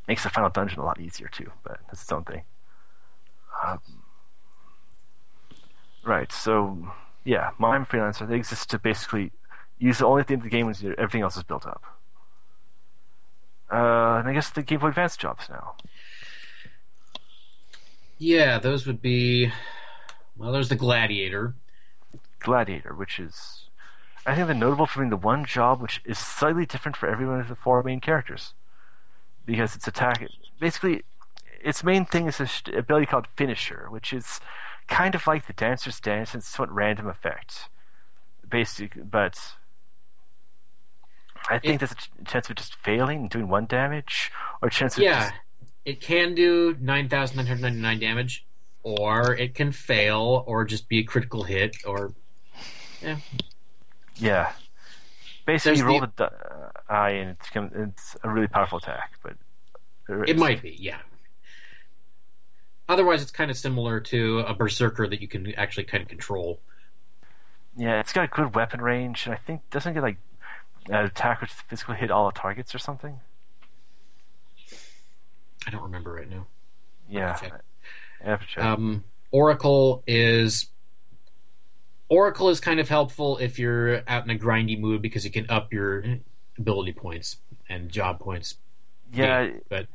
[0.07, 2.43] Makes the final dungeon a lot easier too, but that's its own thing.
[3.65, 3.79] Um,
[6.03, 6.91] right, so
[7.23, 9.31] yeah, Mime Freelancer they exist to basically
[9.77, 11.83] use the only thing of the game when everything else is built up.
[13.71, 15.75] Uh, and I guess the Game Boy Advance jobs now.
[18.17, 19.51] Yeah, those would be.
[20.37, 21.55] Well, there's the gladiator.
[22.39, 23.69] Gladiator, which is,
[24.25, 27.25] I think, the notable for being the one job which is slightly different for every
[27.25, 28.53] one of the four main characters,
[29.45, 30.25] because its attack,
[30.59, 31.03] basically,
[31.61, 34.39] its main thing is this ability called Finisher, which is
[34.87, 37.69] kind of like the Dancer's Dance, it's somewhat random effect,
[38.47, 39.55] basic, but
[41.49, 44.71] I think It- there's a chance of just failing and doing one damage, or a
[44.71, 45.33] chance of Yeah, just
[45.85, 48.45] it can do 9,999 damage,
[48.83, 52.13] or it can fail, or just be a critical hit, or.
[53.01, 53.17] Yeah.
[54.15, 54.53] Yeah.
[55.45, 59.13] Basically, you roll the- the, uh, eye, and it's, it's a really powerful attack.
[59.21, 59.35] But
[60.27, 60.99] it might be, yeah.
[62.89, 66.59] Otherwise, it's kind of similar to a berserker that you can actually kind of control.
[67.75, 70.17] Yeah, it's got a good weapon range, and I think doesn't it get like
[70.89, 73.19] an attack which physically hit all the targets or something.
[75.65, 76.45] I don't remember right now.
[77.09, 77.37] Yeah.
[78.23, 78.63] I have to check.
[78.63, 80.67] Um, Oracle is
[82.09, 85.45] Oracle is kind of helpful if you're out in a grindy mood because it can
[85.49, 86.03] up your
[86.57, 87.37] ability points
[87.69, 88.55] and job points.
[89.11, 89.87] yeah, but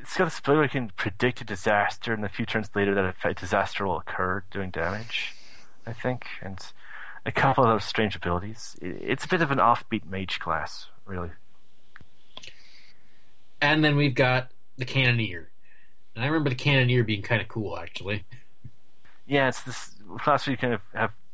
[0.00, 2.94] it's got this ability where it can predict a disaster, and a few turns later
[2.94, 5.34] that a disaster will occur, doing damage.
[5.86, 6.58] I think, and
[7.24, 8.76] a couple of those strange abilities.
[8.80, 11.30] It's a bit of an offbeat mage class, really.
[13.60, 15.50] and then we've got the cannoneer,
[16.14, 18.24] and I remember the cannoneer being kind of cool actually.
[19.26, 21.25] Yeah, it's this class where you kind of have you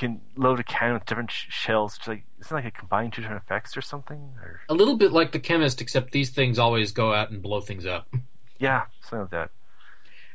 [0.00, 1.96] can load a cannon with different sh- shells.
[1.98, 4.34] It's like isn't like a combined two different effects or something?
[4.42, 7.60] Or A little bit like the chemist, except these things always go out and blow
[7.60, 8.12] things up.
[8.58, 9.50] yeah, something like that.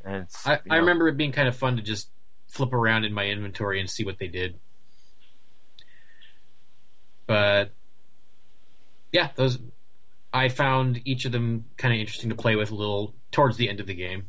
[0.05, 2.09] And it's, I, I know, remember it being kind of fun to just
[2.47, 4.59] flip around in my inventory and see what they did.
[7.25, 7.71] But
[9.11, 9.57] yeah, those
[10.31, 13.67] I found each of them kind of interesting to play with a little towards the
[13.67, 14.27] end of the game.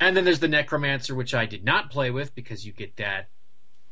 [0.00, 3.28] And then there's the Necromancer, which I did not play with because you get that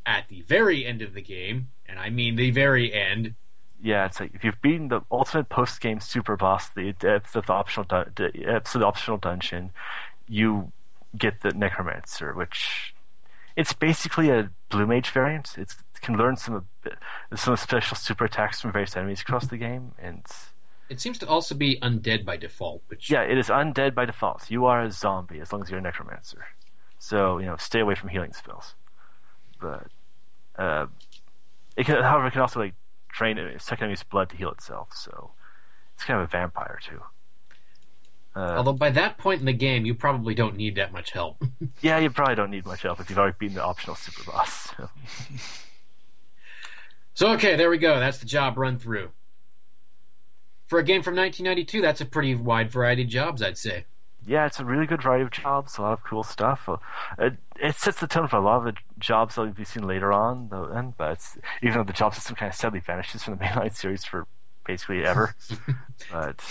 [0.07, 3.35] at the very end of the game, and I mean the very end.
[3.81, 7.47] Yeah, it's like if you've beaten the ultimate post game super boss, the depths of
[7.47, 9.71] the optional depths of the optional dungeon,
[10.27, 10.73] you
[11.17, 12.95] get the Necromancer, which
[13.55, 15.57] it's basically a Blue Mage variant.
[15.59, 16.67] It's, it can learn some
[17.35, 20.25] some special super attacks from various enemies across the game, and
[20.89, 24.51] It seems to also be undead by default, which yeah, it is undead by default.
[24.51, 26.47] You are a zombie as long as you're a Necromancer.
[26.99, 28.75] So you know, stay away from healing spells.
[29.61, 29.89] But
[30.57, 30.87] uh,
[31.77, 32.75] it can, however, it can also like
[33.09, 34.91] drain a second enemy's blood to heal itself.
[34.95, 35.33] So
[35.95, 37.03] it's kind of a vampire too.
[38.35, 41.43] Uh, although by that point in the game you probably don't need that much help.
[41.81, 44.75] yeah, you probably don't need much help if you've already beaten the optional super boss.
[44.77, 44.89] So.
[47.19, 47.99] So okay, there we go.
[47.99, 49.11] That's the job run through.
[50.69, 53.87] For a game from 1992, that's a pretty wide variety of jobs, I'd say.
[54.27, 56.69] yeah, it's a really good variety of jobs, a lot of cool stuff.
[56.69, 56.77] Uh,
[57.19, 59.87] It, it sets the tone for a lot of the jobs that we'll be seen
[59.87, 60.65] later on, though.
[60.65, 63.75] And but it's, even though the job system kind of sadly vanishes from the mainline
[63.75, 64.27] series for
[64.67, 65.35] basically ever,
[66.13, 66.43] but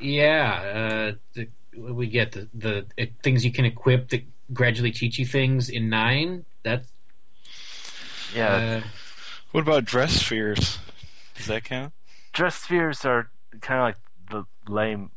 [0.00, 5.18] Yeah, uh, the, we get the the uh, things you can equip that gradually teach
[5.18, 6.44] you things in nine.
[6.62, 6.88] That's
[8.34, 8.82] yeah, uh,
[9.52, 10.78] What about dress spheres?
[11.36, 11.92] Does that count?
[12.34, 13.30] Dress spheres are
[13.62, 13.96] kind of like
[14.30, 15.10] the lame,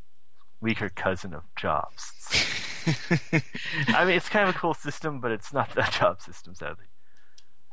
[0.62, 2.14] weaker cousin of jobs.
[3.90, 6.86] I mean, it's kind of a cool system, but it's not that job system, sadly.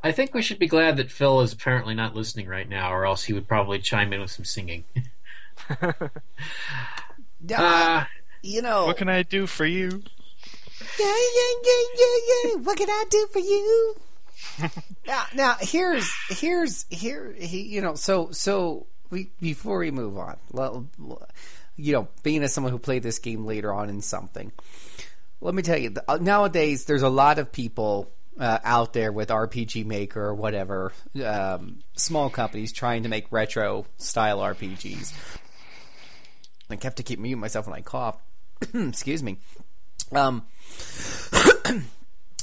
[0.02, 3.06] I think we should be glad that Phil is apparently not listening right now, or
[3.06, 4.84] else he would probably chime in with some singing.
[7.46, 8.04] Yeah, Uh,
[8.42, 8.86] you know.
[8.86, 9.88] What can I do for you?
[10.98, 12.54] yeah, yeah, yeah, yeah, yeah.
[12.56, 13.96] What can I do for you?
[15.06, 20.36] now, now here's here's here he you know so so we before we move on,
[20.52, 20.86] well,
[21.76, 24.52] you know, being as someone who played this game later on in something,
[25.40, 29.28] let me tell you, th- nowadays there's a lot of people uh, out there with
[29.28, 30.92] RPG Maker or whatever,
[31.24, 35.12] um, small companies trying to make retro style RPGs.
[36.70, 38.16] I have to keep muting myself when I cough.
[38.74, 39.38] Excuse me.
[40.12, 40.44] Um,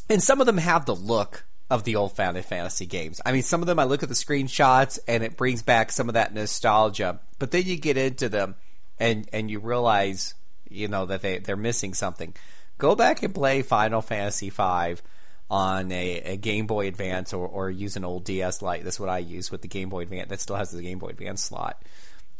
[0.10, 3.22] and some of them have the look of the old Final Fantasy games.
[3.26, 6.10] I mean, some of them I look at the screenshots and it brings back some
[6.10, 7.22] of that nostalgia.
[7.40, 8.56] But then you get into them
[9.00, 10.36] and and you realize,
[10.70, 12.36] you know, that they they're missing something.
[12.78, 14.96] Go back and play Final Fantasy V
[15.50, 18.84] on a, a Game Boy Advance or, or use an old DS Lite.
[18.84, 20.28] That's what I use with the Game Boy Advance.
[20.28, 21.82] That still has the Game Boy Advance slot.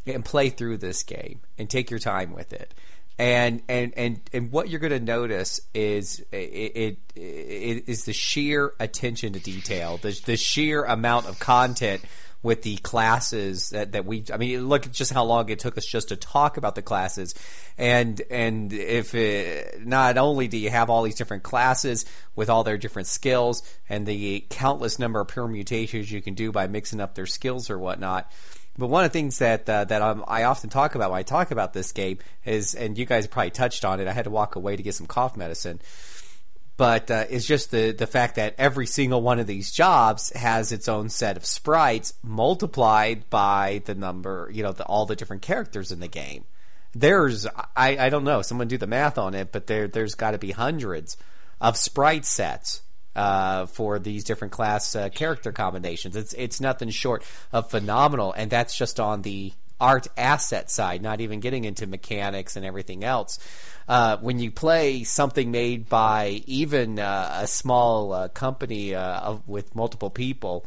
[0.06, 2.74] And play through this game and take your time with it
[3.22, 8.14] and and and and what you're going to notice is it, it, it is the
[8.14, 12.02] sheer attention to detail, the the sheer amount of content
[12.44, 15.78] with the classes that, that we I mean look at just how long it took
[15.78, 17.36] us just to talk about the classes.
[17.78, 22.64] And and if it, not only do you have all these different classes with all
[22.64, 27.14] their different skills and the countless number of permutations you can do by mixing up
[27.14, 28.32] their skills or whatnot
[28.78, 31.24] but one of the things that uh, that um, I often talk about when I
[31.24, 34.08] talk about this game is, and you guys probably touched on it.
[34.08, 35.82] I had to walk away to get some cough medicine,
[36.78, 40.72] but uh, it's just the the fact that every single one of these jobs has
[40.72, 45.42] its own set of sprites multiplied by the number, you know, the, all the different
[45.42, 46.46] characters in the game.
[46.94, 50.32] There's, I, I don't know, someone do the math on it, but there there's got
[50.32, 51.18] to be hundreds
[51.60, 52.82] of sprite sets
[53.16, 56.16] uh, for these different class uh, character combinations.
[56.16, 61.22] It's it's nothing short of phenomenal, and that's just on the art asset side, not
[61.22, 63.40] even getting into mechanics and everything else.
[63.88, 69.48] Uh, when you play something made by even uh, a small uh, company uh, of,
[69.48, 70.66] with multiple people.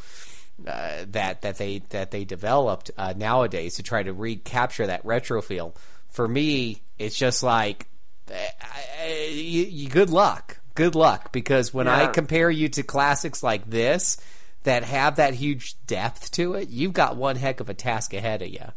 [0.69, 5.43] Uh, that that they that they developed uh, nowadays to try to recapture that retro
[5.43, 5.75] feel.
[6.11, 7.89] For me, it's just like
[8.31, 8.37] uh,
[9.31, 11.97] you, you, good luck good luck because when Yeah.
[12.05, 14.17] I compare you to classics like this
[14.65, 18.43] that have that huge depth to it, you've got one heck of a task ahead
[18.43, 18.73] of you.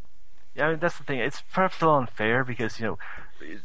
[0.56, 1.19] Yeah, I mean that's the thing.
[1.19, 2.98] It's perhaps a little unfair because you know,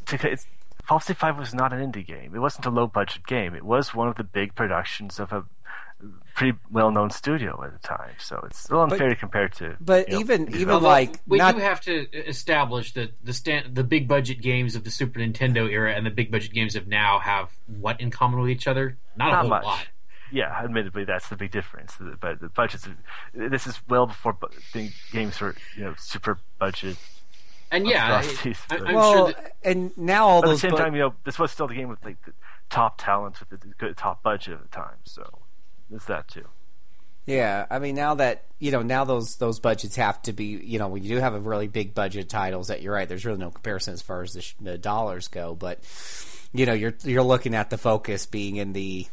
[0.07, 0.47] to, it's,
[0.85, 2.35] Fantasy Five was not an indie game.
[2.35, 3.55] It wasn't a low budget game.
[3.55, 5.45] It was one of the big productions of a
[6.35, 8.13] pretty well known studio at the time.
[8.19, 9.77] So it's a little unfair to compare to.
[9.81, 10.83] But you know, even indie even development.
[10.85, 14.85] like we not do have to establish that the stand, the big budget games of
[14.85, 18.41] the Super Nintendo era and the big budget games of now have what in common
[18.41, 18.97] with each other?
[19.17, 19.65] Not, a not whole much.
[19.65, 19.87] lot.
[20.31, 21.97] Yeah, admittedly, that's the big difference.
[22.21, 22.89] But the budgets,
[23.35, 26.97] this is well before bu- games were you know super budget.
[27.71, 30.59] And yeah, I, I, but- I'm well, sure that and now all But at the
[30.59, 32.33] same bu- time, you know, this was still the game with like the
[32.71, 34.97] top talents with the good top budget at the time.
[35.05, 35.42] So
[35.93, 36.47] there's that too.
[37.27, 40.79] Yeah, I mean now that you know now those those budgets have to be you
[40.79, 43.39] know when you do have a really big budget titles that you're right there's really
[43.39, 45.79] no comparison as far as the, sh- the dollars go but
[46.53, 49.07] you know you're you're looking at the focus being in the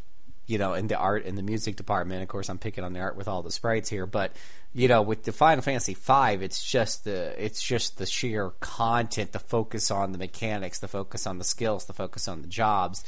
[0.48, 3.00] you know in the art and the music department of course I'm picking on the
[3.00, 4.36] art with all the sprites here but
[4.74, 9.34] you know with the Final Fantasy V it's just the it's just the sheer content
[9.34, 13.04] the focus on the mechanics the focus on the skills the focus on the jobs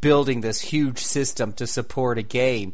[0.00, 2.72] building this huge system to support a game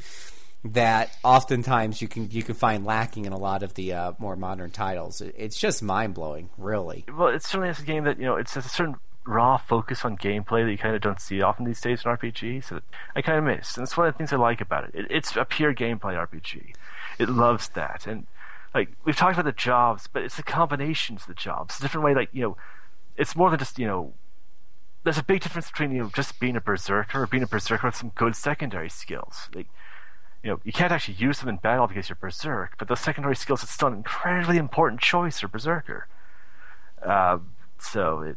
[0.65, 4.37] that oftentimes you can you can find lacking in a lot of the uh, more
[4.37, 5.21] modern titles.
[5.21, 7.05] It's just mind blowing, really.
[7.17, 10.17] Well, it's certainly is a game that you know it's a certain raw focus on
[10.17, 12.65] gameplay that you kind of don't see often these days in RPGs.
[12.65, 12.81] So
[13.15, 14.91] I kind of miss, and that's one of the things I like about it.
[14.95, 15.07] it.
[15.11, 16.75] It's a pure gameplay RPG.
[17.19, 18.27] It loves that, and
[18.75, 21.75] like we've talked about the jobs, but it's the combinations of the jobs.
[21.75, 22.57] It's a different way, like you know,
[23.17, 24.13] it's more than just you know.
[25.05, 27.87] There's a big difference between you know just being a berserker or being a berserker
[27.87, 29.49] with some good secondary skills.
[29.55, 29.69] Like
[30.43, 33.37] you know, you can't actually use them in battle because you're berserk, but those secondary
[33.37, 36.07] skills it's still an incredibly important choice for berserker.
[37.03, 37.39] Uh,
[37.79, 38.37] so it,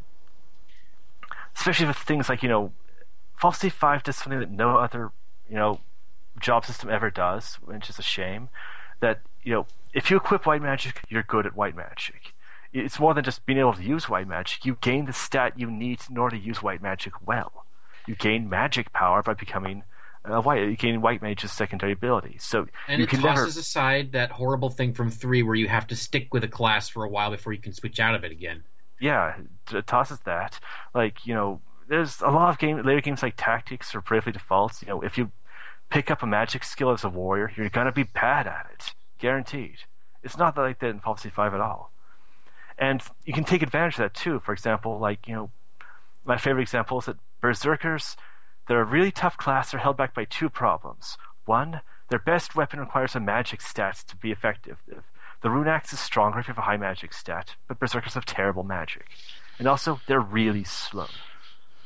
[1.56, 2.72] especially with things like you know,
[3.36, 5.10] False State Five does something that no other
[5.48, 5.80] you know
[6.40, 8.48] job system ever does, which is a shame.
[9.00, 12.32] That you know, if you equip white magic, you're good at white magic.
[12.72, 14.64] It's more than just being able to use white magic.
[14.64, 17.66] You gain the stat you need in order to use white magic well.
[18.06, 19.84] You gain magic power by becoming
[20.24, 20.62] uh, white.
[20.62, 22.36] You gain white mage's secondary ability.
[22.40, 23.60] So And you it can tosses never.
[23.60, 27.04] aside that horrible thing from three where you have to stick with a class for
[27.04, 28.64] a while before you can switch out of it again.
[29.00, 29.34] yeah,
[29.72, 30.58] it tosses that.
[30.94, 34.80] Like you know, there's a lot of game later games like Tactics or Bravely Defaults.
[34.82, 35.30] You know, if you
[35.90, 39.80] pick up a magic skill as a warrior, you're gonna be bad at it, guaranteed.
[40.22, 41.91] It's not like that in Fantasy Five at all.
[42.78, 44.40] And you can take advantage of that too.
[44.40, 45.50] For example, like you know,
[46.24, 48.16] my favorite example is that berserkers.
[48.68, 49.70] They're a really tough class.
[49.70, 51.18] They're held back by two problems.
[51.44, 51.80] One,
[52.10, 54.78] their best weapon requires a magic stat to be effective.
[55.40, 58.24] The rune axe is stronger if you have a high magic stat, but berserkers have
[58.24, 59.06] terrible magic.
[59.58, 61.08] And also, they're really slow.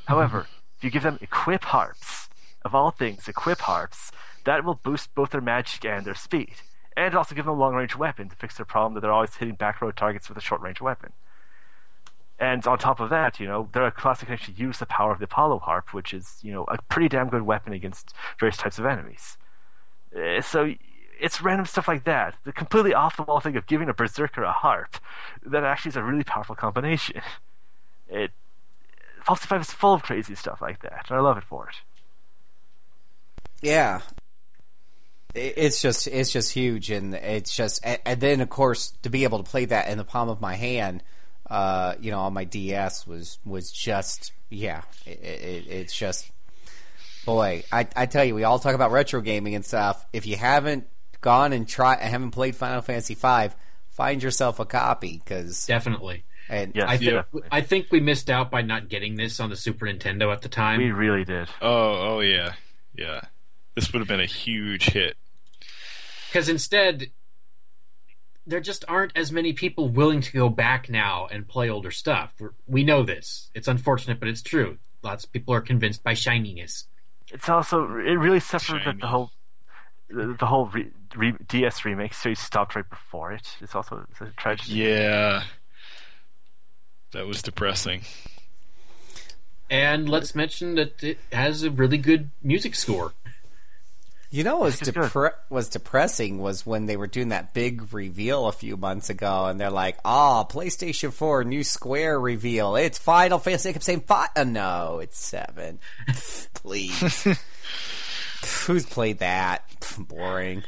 [0.05, 0.47] However,
[0.77, 2.29] if you give them equip harps,
[2.63, 4.11] of all things, equip harps,
[4.45, 6.55] that will boost both their magic and their speed.
[6.97, 9.35] And also give them a long range weapon to fix their problem that they're always
[9.35, 11.13] hitting back row targets with a short range weapon.
[12.39, 14.85] And on top of that, you know, they're a class that can actually use the
[14.85, 18.13] power of the Apollo harp, which is, you know, a pretty damn good weapon against
[18.39, 19.37] various types of enemies.
[20.15, 20.73] Uh, so
[21.19, 22.35] it's random stuff like that.
[22.43, 24.97] The completely off the wall thing of giving a berserker a harp
[25.45, 27.21] that actually is a really powerful combination.
[28.09, 28.31] It
[29.27, 31.75] False 5 is full of crazy stuff like that, and I love it for it.
[33.61, 33.99] Yeah,
[35.37, 39.23] it's just it's just huge, and it's just and, and then of course to be
[39.23, 41.03] able to play that in the palm of my hand,
[41.49, 46.31] uh, you know, on my DS was was just yeah, it, it, it's just
[47.25, 50.05] boy, I I tell you, we all talk about retro gaming and stuff.
[50.13, 50.87] If you haven't
[51.21, 53.49] gone and try, haven't played Final Fantasy V,
[53.89, 56.23] find yourself a copy because Definitely.
[56.49, 57.49] and Yes, I, yeah, definitely.
[57.51, 60.49] I think we missed out by not getting this on the Super Nintendo at the
[60.49, 60.79] time.
[60.79, 61.49] we really did.
[61.61, 62.53] Oh, oh yeah,
[62.95, 63.21] yeah.
[63.75, 65.17] This would have been a huge hit.
[66.27, 67.11] Because instead,
[68.45, 72.33] there just aren't as many people willing to go back now and play older stuff.
[72.39, 73.49] We're- We know this.
[73.53, 74.77] It's unfortunate, but it's true.
[75.03, 76.87] Lots of people are convinced by shininess.
[77.31, 79.31] It's also it really suffered that the whole
[80.09, 83.57] the, the whole re, re, DS remake series stopped right before it.
[83.59, 84.75] It's also it's a tragedy.
[84.75, 85.43] Yeah,
[87.11, 88.03] that was depressing.
[89.69, 93.13] And let's mention that it has a really good music score.
[94.29, 98.47] You know, what was depre- was depressing was when they were doing that big reveal
[98.47, 102.75] a few months ago, and they're like, "Ah, PlayStation Four new Square reveal.
[102.75, 104.29] It's Final Fantasy." I kept saying, "Five?
[104.35, 105.79] Uh, no, it's seven.
[106.53, 107.23] Please."
[108.65, 109.63] Who's played that?
[109.97, 110.63] Boring.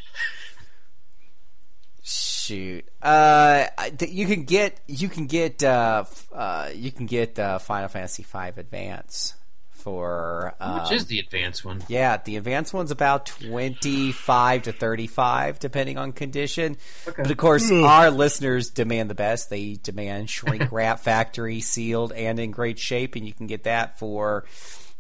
[2.02, 2.86] Shoot.
[3.02, 3.68] Uh,
[4.08, 8.38] you can get you can get uh, uh, you can get uh, Final Fantasy V
[8.58, 9.36] Advance
[9.90, 11.84] for um, Which is the advanced one?
[11.88, 16.78] yeah, the advanced one's about 25 to 35, depending on condition.
[17.06, 19.50] But of course, our listeners demand the best.
[19.50, 23.98] They demand shrink wrap factory sealed and in great shape, and you can get that
[23.98, 24.46] for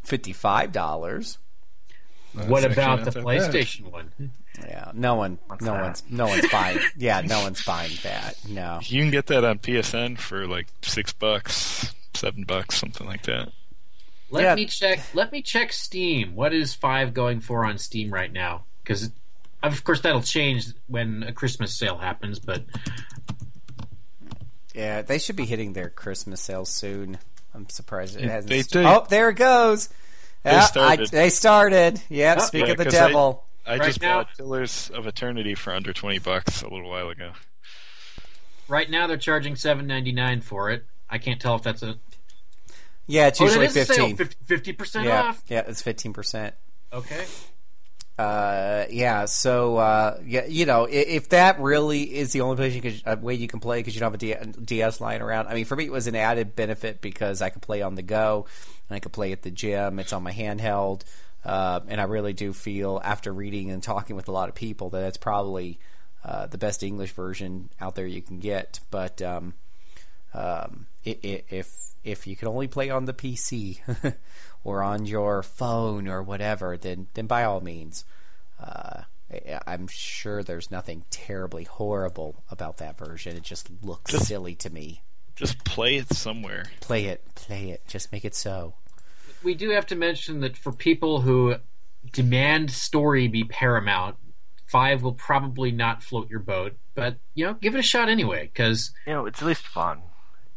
[0.05, 1.37] $55.
[2.47, 3.23] what about the that bad.
[3.23, 4.11] PlayStation one?
[4.59, 5.81] Yeah, no one, no that?
[5.83, 6.79] one's, no one's buying.
[6.97, 8.37] Yeah, no one's buying that.
[8.49, 8.79] No.
[8.81, 13.51] You can get that on PSN for like six bucks, seven bucks, something like that.
[14.31, 14.55] Let Yeah.
[14.55, 14.99] me check.
[15.13, 16.35] Let me check Steam.
[16.35, 18.63] What is five going for on Steam right now?
[18.83, 19.11] Because
[19.63, 22.39] of course that'll change when a Christmas sale happens.
[22.39, 22.63] But
[24.73, 27.17] Yeah, they should be hitting their Christmas sales soon.
[27.53, 28.49] I'm surprised it hasn't.
[28.49, 28.85] they st- did.
[28.85, 29.89] Oh, there it goes.
[30.45, 31.09] Yeah, I, started.
[31.09, 32.01] they started.
[32.09, 32.37] Yep.
[32.39, 33.45] Oh, speak yeah, of the 'cause I- devil.
[33.65, 37.09] I Right just now- bought Pillars of Eternity for under twenty bucks a little while
[37.09, 37.33] ago.
[38.67, 40.85] Right now they're charging seven ninety nine for it.
[41.09, 41.97] I can't tell if that's a
[43.09, 44.15] Yeah, it's oh, usually a fifteen.
[44.15, 45.43] fifty percent yeah, off.
[45.47, 46.53] yeah, it's fifteen percent.
[46.93, 47.25] Okay.
[48.19, 49.25] Uh, yeah.
[49.25, 53.01] So, uh, yeah, you know, if, if that really is the only place you could,
[53.05, 55.47] uh, way you can play because you don't have a DS lying around.
[55.47, 58.03] I mean, for me, it was an added benefit because I could play on the
[58.03, 58.45] go
[58.89, 59.97] and I could play at the gym.
[59.97, 61.01] It's on my handheld,
[61.43, 64.91] uh, and I really do feel after reading and talking with a lot of people
[64.91, 65.79] that it's probably
[66.23, 68.81] uh, the best English version out there you can get.
[68.91, 69.55] But um,
[70.33, 73.79] um, i i if if you can only play on the PC
[74.63, 78.05] or on your phone or whatever, then then by all means,
[78.63, 79.01] uh,
[79.31, 83.35] I- I'm sure there's nothing terribly horrible about that version.
[83.35, 85.03] It just looks Just- silly to me.
[85.35, 86.65] Just play it somewhere.
[86.81, 87.81] Play it, play it.
[87.87, 88.73] Just make it so.
[89.41, 91.55] We do have to mention that for people who
[92.11, 94.17] demand story be paramount,
[94.67, 96.77] five will probably not float your boat.
[96.93, 100.01] But you know, give it a shot anyway, because You know, it's at least fun.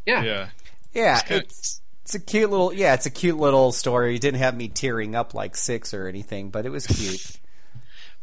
[0.06, 0.48] Yeah, Yeah.
[0.94, 4.16] Yeah, It's kinda- it's it's a cute little yeah, it's a cute little story.
[4.16, 7.38] It didn't have me tearing up like six or anything, but it was cute.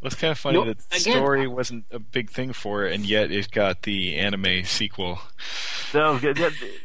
[0.00, 0.66] Well, it's kind of funny Nope.
[0.68, 4.16] that the Again- story wasn't a big thing for it, and yet it got the
[4.16, 5.18] anime sequel.
[5.92, 6.38] No, it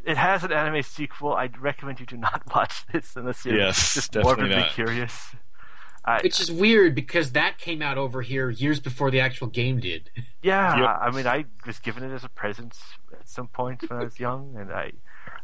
[0.06, 1.34] it has an anime sequel.
[1.34, 4.72] I'd recommend you do not watch this unless you're Yes, just definitely morbidly not.
[4.74, 5.36] curious.
[6.06, 9.80] I, which is weird because that came out over here years before the actual game
[9.80, 10.12] did.
[10.44, 10.98] yeah, Yep.
[11.02, 12.78] I mean, I was given it as a present
[13.12, 14.92] at some point when I was young, and I,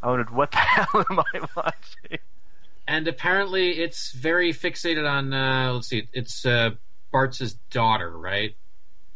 [0.03, 2.19] I wondered what the hell am I watching?
[2.87, 5.33] And apparently, it's very fixated on.
[5.33, 6.71] Uh, let's see, it's uh,
[7.11, 8.55] Bartz's daughter, right?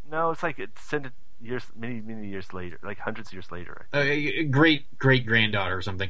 [0.09, 3.51] No, it's like it's sent it years, many, many years later, like hundreds of years
[3.51, 3.87] later.
[3.93, 4.05] Uh,
[4.49, 6.09] great great granddaughter or something.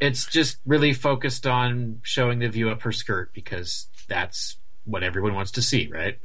[0.00, 5.34] It's just really focused on showing the view up her skirt because that's what everyone
[5.34, 6.18] wants to see, right?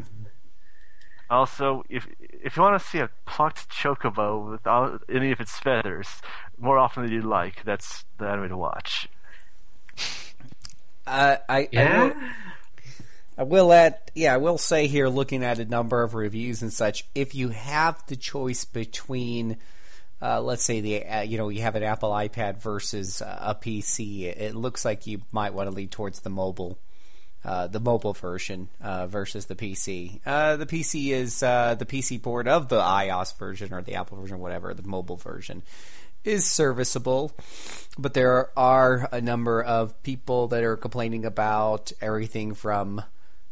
[1.30, 6.08] Also, if if you want to see a plucked chocobo without any of its feathers
[6.58, 9.10] more often than you'd like, that's the anime to watch.
[11.06, 12.14] Uh, I, I will,
[13.38, 16.72] I will add, yeah, I will say here, looking at a number of reviews and
[16.72, 19.58] such, if you have the choice between,
[20.22, 23.56] uh, let's say the, uh, you know, you have an Apple iPad versus uh, a
[23.56, 26.78] PC, it, it looks like you might want to lean towards the mobile.
[27.44, 30.20] Uh, the mobile version uh, versus the PC.
[30.28, 34.20] Uh, the PC is uh, the PC port of the iOS version or the Apple
[34.20, 34.76] version, whatever.
[34.76, 35.64] The mobile version
[36.24, 37.32] is serviceable,
[37.98, 43.02] but there are a number of people that are complaining about everything from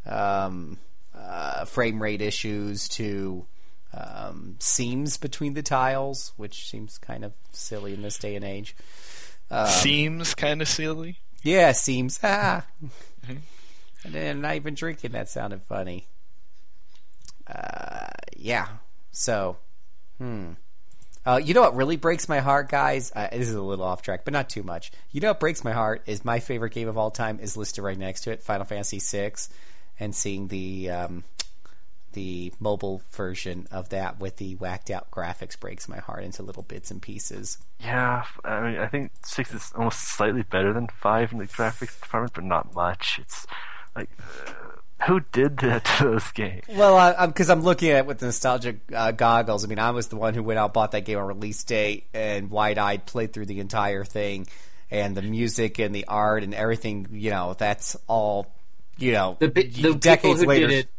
[0.05, 0.77] um,
[1.15, 3.47] uh, frame rate issues to
[3.93, 8.75] um, seams between the tiles, which seems kind of silly in this day and age.
[9.51, 11.17] Um, Seems kind of silly.
[11.41, 12.19] Yeah, seems.
[12.21, 12.65] Ah.
[14.03, 16.07] And then not even drinking that sounded funny.
[17.47, 18.67] Uh, yeah.
[19.11, 19.57] So,
[20.17, 20.51] hmm.
[21.25, 23.11] Uh, you know what really breaks my heart, guys?
[23.13, 24.91] Uh, this is a little off track, but not too much.
[25.11, 27.83] You know what breaks my heart is my favorite game of all time is listed
[27.83, 29.33] right next to it, Final Fantasy VI,
[29.99, 31.23] and seeing the um,
[32.13, 36.63] the mobile version of that with the whacked out graphics breaks my heart into little
[36.63, 37.57] bits and pieces.
[37.79, 41.99] Yeah, I mean, I think six is almost slightly better than five in the graphics
[42.01, 43.19] department, but not much.
[43.21, 43.45] It's
[43.99, 44.09] like,
[45.07, 46.63] who did that to those games?
[46.69, 49.63] Well, I, I'm because I'm looking at it with nostalgic uh, goggles.
[49.63, 52.07] I mean, I was the one who went out bought that game on release date
[52.13, 54.47] and wide-eyed played through the entire thing,
[54.91, 57.07] and the music and the art and everything.
[57.11, 58.51] You know, that's all.
[58.97, 60.67] You know, The, pe- the people decades who later.
[60.67, 60.89] did it,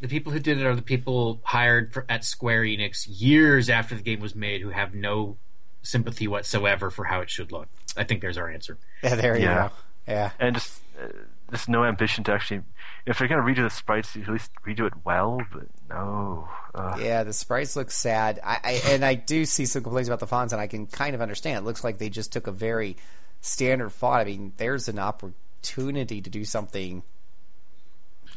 [0.00, 3.94] the people who did it are the people hired for, at Square Enix years after
[3.94, 5.36] the game was made, who have no
[5.82, 7.68] sympathy whatsoever for how it should look.
[7.96, 8.76] I think there's our answer.
[9.04, 9.68] Yeah, there you Yeah.
[9.68, 9.74] go.
[10.12, 11.06] Yeah, And just, uh,
[11.54, 12.62] just no ambition to actually.
[13.06, 15.40] If they're gonna redo the sprites, at least redo it well.
[15.52, 17.22] But no, uh, yeah.
[17.22, 18.40] The sprites look sad.
[18.42, 21.14] I, I and I do see some complaints about the fonts, and I can kind
[21.14, 21.58] of understand.
[21.58, 22.96] It looks like they just took a very
[23.40, 24.20] standard font.
[24.20, 27.02] I mean, there's an opportunity to do something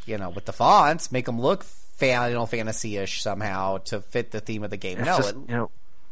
[0.08, 4.64] you know, with the fonts, make them look Final Fantasy-ish somehow to fit the theme
[4.64, 4.98] of the game.
[5.00, 5.72] it's no, just, it you know,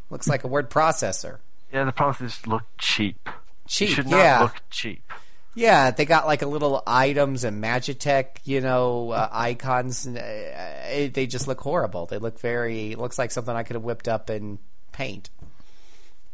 [0.10, 1.38] looks like a word processor.
[1.72, 1.84] yeah.
[1.86, 3.30] The problem is they just look cheap.
[3.68, 5.12] Cheap, It should not yeah, look cheap.
[5.56, 5.92] Yeah.
[5.92, 10.06] They got like a little items and Magitech, you know, uh, icons.
[10.06, 12.06] Uh, it, they just look horrible.
[12.06, 12.96] They look very.
[12.96, 14.60] Looks like something I could have whipped up in
[14.92, 15.30] paint.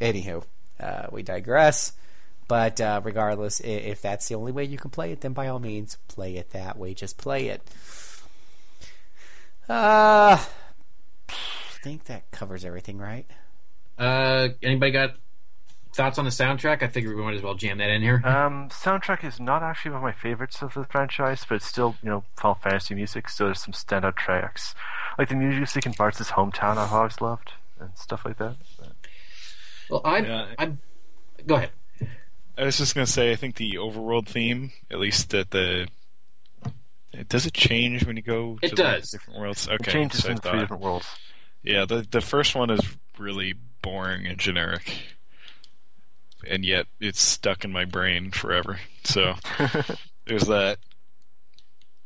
[0.02, 0.44] Anywho,
[0.80, 1.94] uh, we digress.
[2.48, 5.60] But uh, regardless, if that's the only way you can play it, then by all
[5.60, 6.94] means, play it that way.
[6.94, 7.62] Just play it.
[9.70, 10.38] Uh,
[11.30, 13.26] I think that covers everything, right?
[13.98, 15.16] Uh, anybody got
[15.94, 16.82] thoughts on the soundtrack?
[16.84, 18.22] I figure we might as well jam that in here.
[18.26, 21.96] Um, soundtrack is not actually one of my favorites of the franchise, but it's still,
[22.02, 24.74] you know, Final Fantasy music, so there's some standout tracks.
[25.18, 28.56] Like the music in Bartz's hometown I've always loved, and stuff like that.
[28.80, 28.94] But-
[29.90, 30.46] well, I, Yeah.
[30.58, 30.72] I,
[31.46, 31.72] go ahead.
[32.58, 35.88] I was just gonna say, I think the overworld theme, at least at the,
[37.28, 38.58] does it change when you go?
[38.62, 39.12] It to the does.
[39.12, 39.68] different worlds.
[39.70, 41.08] It changes so in three different worlds.
[41.64, 42.80] Yeah, the the first one is
[43.18, 44.94] really boring and generic,
[46.48, 48.80] and yet it's stuck in my brain forever.
[49.04, 49.36] So
[50.26, 50.80] there's that.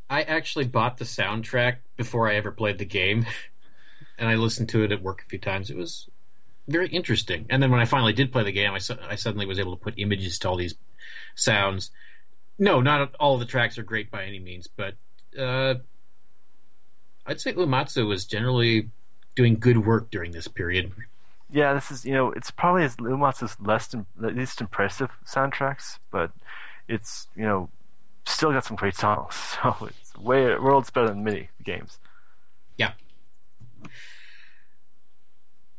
[0.10, 3.26] I actually bought the soundtrack before I ever played the game,
[4.18, 5.70] and I listened to it at work a few times.
[5.70, 6.10] It was
[6.68, 7.46] very interesting.
[7.50, 9.76] And then when I finally did play the game, I, su- I suddenly was able
[9.76, 10.76] to put images to all these
[11.36, 11.92] sounds.
[12.58, 14.96] No, not all of the tracks are great by any means, but
[15.38, 15.76] uh,
[17.26, 18.90] I'd say Uematsu was generally
[19.36, 20.94] doing good work during this period.
[21.50, 26.32] Yeah, this is you know it's probably his Uematsu's less least impressive soundtracks, but
[26.88, 27.70] it's you know
[28.26, 29.36] still got some great songs.
[29.64, 32.00] So it's way worlds better than many games.
[32.78, 32.94] Yeah.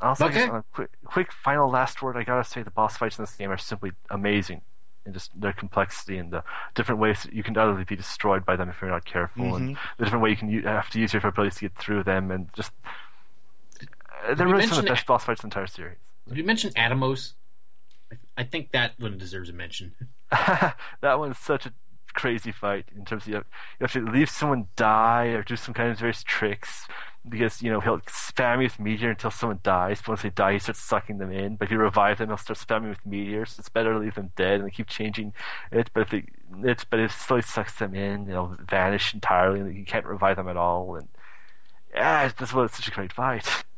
[0.00, 0.34] Also, Okay.
[0.40, 2.16] just on a quick, quick final last word.
[2.16, 4.60] I gotta say the boss fights in this game are simply amazing,
[5.04, 6.44] and just their complexity and the
[6.74, 9.70] different ways that you can utterly be destroyed by them if you're not careful, and
[9.70, 9.84] mm-hmm.
[9.98, 12.30] the different way you can u- have to use your abilities to get through them,
[12.30, 12.72] and just
[14.34, 15.98] they're really some of the best boss fights in the entire series.
[16.28, 17.32] Did you mention Atomos?
[18.10, 19.94] I- I think that one deserves a mention.
[20.30, 20.76] that
[21.18, 21.72] one's such a
[22.14, 23.44] crazy fight in terms of you have,
[23.78, 26.88] you have to leave someone die or do some kind of various tricks
[27.28, 30.00] because you know he'll spam you with meteor until someone dies.
[30.00, 31.56] But once they die, he starts sucking them in.
[31.56, 33.56] But if you revive them, he'll start spamming with meteors.
[33.58, 35.32] It's better to leave them dead and they keep changing
[35.72, 35.90] it.
[35.92, 36.24] But if they,
[36.68, 40.36] it's but if it slowly sucks them in, they'll vanish entirely and you can't revive
[40.36, 40.94] them at all.
[40.96, 41.08] And
[41.94, 43.64] yeah, that's why it's such a great fight.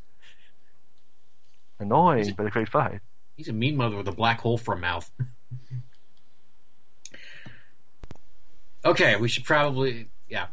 [1.80, 3.00] Annoying, but a great fight.
[3.36, 5.10] He's a mean mother with a black hole for a mouth.
[8.84, 10.46] okay, we should probably yeah.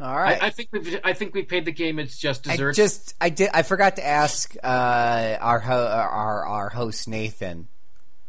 [0.00, 0.40] All right.
[0.40, 2.76] I, I think we've I think we paid the game its just I desserts.
[2.76, 7.68] just I did I forgot to ask uh, our ho- our our host Nathan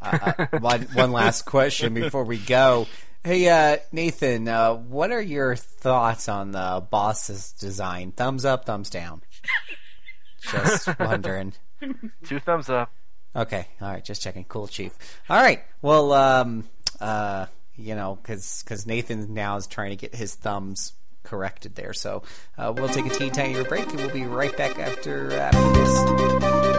[0.01, 2.87] uh, uh, one one last question before we go.
[3.23, 8.13] Hey uh, Nathan, uh, what are your thoughts on the boss's design?
[8.13, 9.21] Thumbs up, thumbs down.
[10.41, 11.53] Just wondering.
[12.25, 12.91] Two thumbs up.
[13.35, 14.43] Okay, all right, just checking.
[14.45, 14.93] Cool, chief.
[15.29, 16.67] All right, well, um,
[16.99, 17.45] uh,
[17.75, 20.93] you know, because because Nathan now is trying to get his thumbs
[21.23, 21.93] corrected there.
[21.93, 22.23] So
[22.57, 26.78] uh, we'll take a teeny tiny break, and we'll be right back after after this.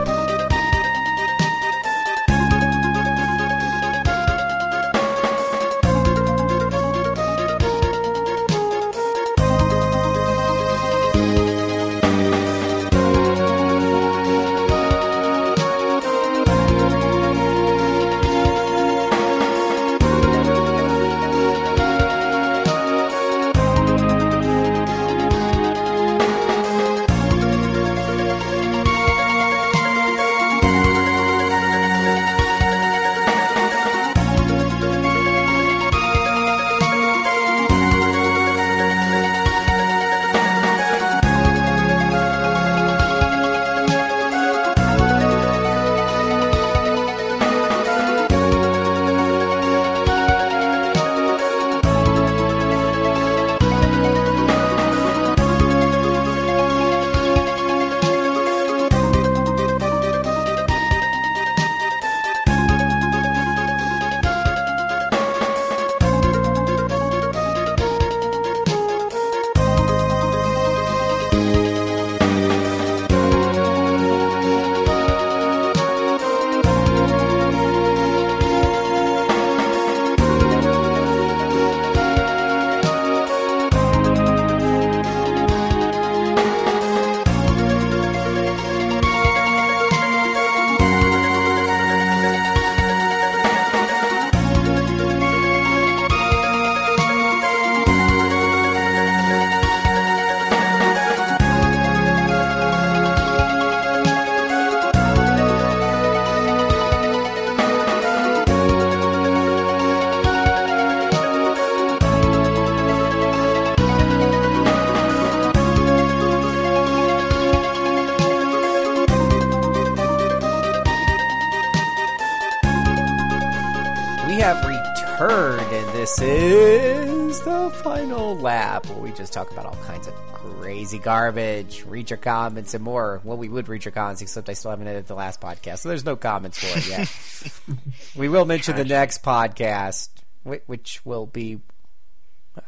[129.45, 133.21] Talk about all kinds of crazy garbage, read your comments, and more.
[133.25, 135.89] Well, we would read your comments, except I still haven't edited the last podcast, so
[135.89, 137.79] there's no comments for it yet.
[138.17, 140.11] We will mention the next podcast,
[140.45, 141.61] which will be.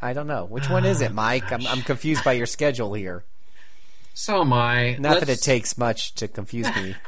[0.01, 0.45] I don't know.
[0.45, 1.51] Which one is it, Mike?
[1.51, 3.23] I'm, I'm confused by your schedule here.
[4.15, 4.95] So am I.
[4.99, 6.95] Not that it takes much to confuse me.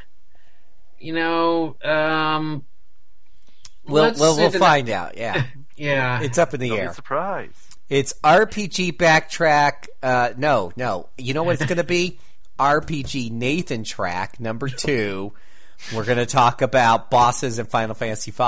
[0.98, 2.64] You know, um,
[3.86, 5.18] We'll, we'll, we'll the- find out.
[5.18, 5.46] Yeah.
[5.78, 6.94] Yeah, It's up in the Don't be air.
[6.94, 7.75] surprised.
[7.90, 9.88] It's RPG backtrack.
[10.02, 11.10] Uh, no, no.
[11.18, 12.20] You know what it's going to be?
[12.60, 15.34] RPG Nathan track number two.
[15.94, 18.44] We're going to talk about bosses in Final Fantasy V.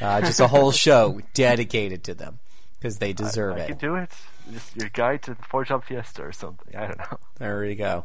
[0.00, 2.38] Uh, just a whole show dedicated to them
[2.78, 3.66] because they deserve I it.
[3.68, 4.10] can do it.
[4.52, 6.76] Just your guide to the Four Job Fiesta or something.
[6.76, 7.18] I don't know.
[7.38, 8.04] There you go.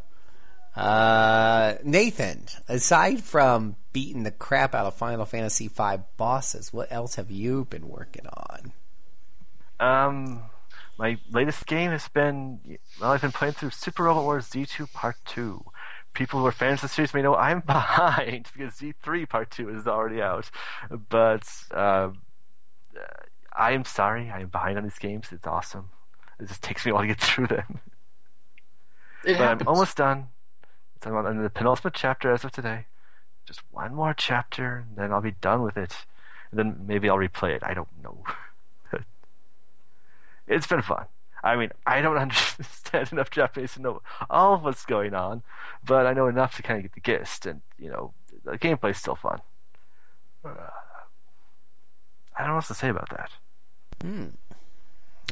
[0.76, 7.15] Uh, Nathan, aside from beating the crap out of Final Fantasy V bosses, what else
[7.15, 8.72] have you been working on?
[9.81, 10.43] Um,
[10.97, 13.11] my latest game has been well.
[13.11, 15.65] I've been playing through Super Robot Wars Z2 Part Two.
[16.13, 19.69] People who are fans of the series may know I'm behind because Z3 Part Two
[19.69, 20.51] is already out.
[21.09, 22.11] But uh,
[23.53, 25.29] I am sorry, I am behind on these games.
[25.31, 25.89] It's awesome.
[26.39, 27.79] It just takes me a while to get through them.
[29.25, 29.61] it but happens.
[29.61, 30.27] I'm almost done.
[30.95, 32.85] It's I'm on the penultimate chapter as of today.
[33.45, 36.05] Just one more chapter, and then I'll be done with it.
[36.51, 37.63] And then maybe I'll replay it.
[37.63, 38.23] I don't know.
[40.51, 41.05] it's been fun.
[41.43, 45.43] I mean, I don't understand enough Japanese to know all of what's going on,
[45.85, 48.13] but I know enough to kind of get the gist, and you know,
[48.43, 49.39] the gameplay's still fun.
[50.43, 50.49] Uh,
[52.35, 53.31] I don't know what else to say about that.
[54.01, 54.27] Hmm.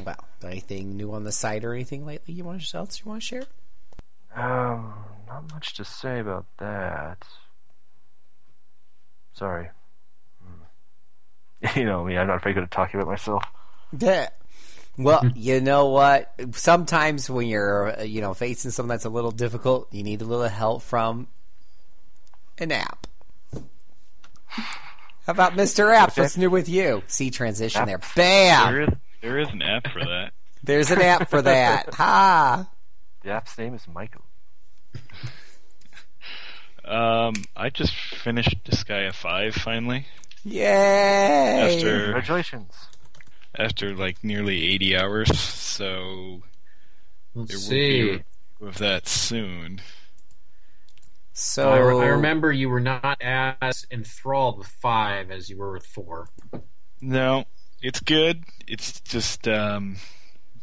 [0.04, 3.22] Well, anything new on the site or anything lately you want to else you want
[3.22, 3.42] to share?
[4.34, 4.94] Um,
[5.26, 7.24] not much to say about that.
[9.32, 9.70] Sorry.
[10.42, 11.76] Hmm.
[11.78, 13.44] You know me, I'm not very good at talking about myself.
[13.98, 14.28] Yeah.
[14.98, 16.32] Well, you know what?
[16.52, 20.24] Sometimes when you're, uh, you know, facing something that's a little difficult, you need a
[20.24, 21.28] little help from
[22.58, 23.06] an app.
[25.26, 25.94] How about Mr.
[25.94, 26.16] App?
[26.16, 27.02] What's new with you?
[27.06, 28.00] See transition there.
[28.16, 28.72] Bam!
[28.72, 28.88] There is
[29.20, 30.32] there is an app for that.
[30.62, 31.94] There's an app for that.
[31.94, 32.68] Ha!
[33.22, 34.24] The app's name is Michael.
[36.84, 40.06] Um, I just finished Disgaea Five finally
[40.42, 41.76] Yay!
[41.76, 42.72] after Congratulations.
[43.56, 45.38] After like nearly eighty hours.
[45.38, 46.42] So
[47.34, 48.24] Let's there will be a review
[48.60, 49.80] of that soon.
[51.32, 55.72] So I, re- I remember you were not as enthralled with five as you were
[55.72, 56.28] with four.
[57.00, 57.44] No,
[57.80, 58.44] it's good.
[58.66, 59.96] It's just um,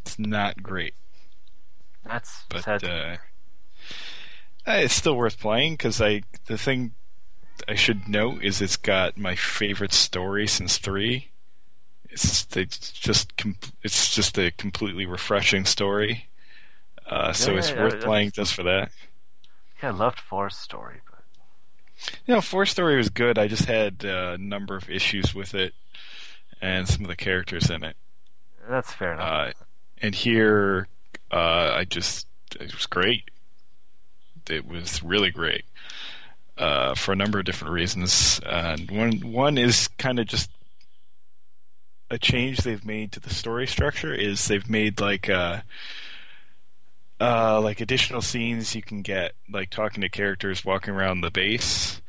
[0.02, 0.94] it's not great,
[2.06, 2.84] That's but sad.
[2.84, 3.18] uh,
[4.68, 6.94] uh, it's still worth playing because I the thing
[7.68, 11.32] I should note is it's got my favorite story since three.
[12.24, 16.28] It's, it's just com- it's just a completely refreshing story.
[17.06, 18.92] Uh, so Yeah, it's yeah, worth playing just for that.
[19.82, 21.24] yeah, I loved Forrest's story, but
[22.26, 23.38] You know, four story was good.
[23.38, 25.74] I just had uh, a number of issues with it
[26.62, 27.96] and some of the characters in it.
[28.68, 29.50] that's fair enough.
[29.50, 29.52] Uh,
[30.02, 30.88] and here,
[31.32, 32.28] uh, I just
[32.60, 33.30] it was great.
[34.50, 35.66] It was really great
[36.58, 38.40] uh, for a number of different reasons.
[38.46, 40.50] And one one is kind of just
[42.10, 44.14] a change they've made to the story structure.
[44.14, 45.62] Is they've made like uh,
[47.20, 52.02] uh, like additional scenes you can get, like talking to characters walking around the base.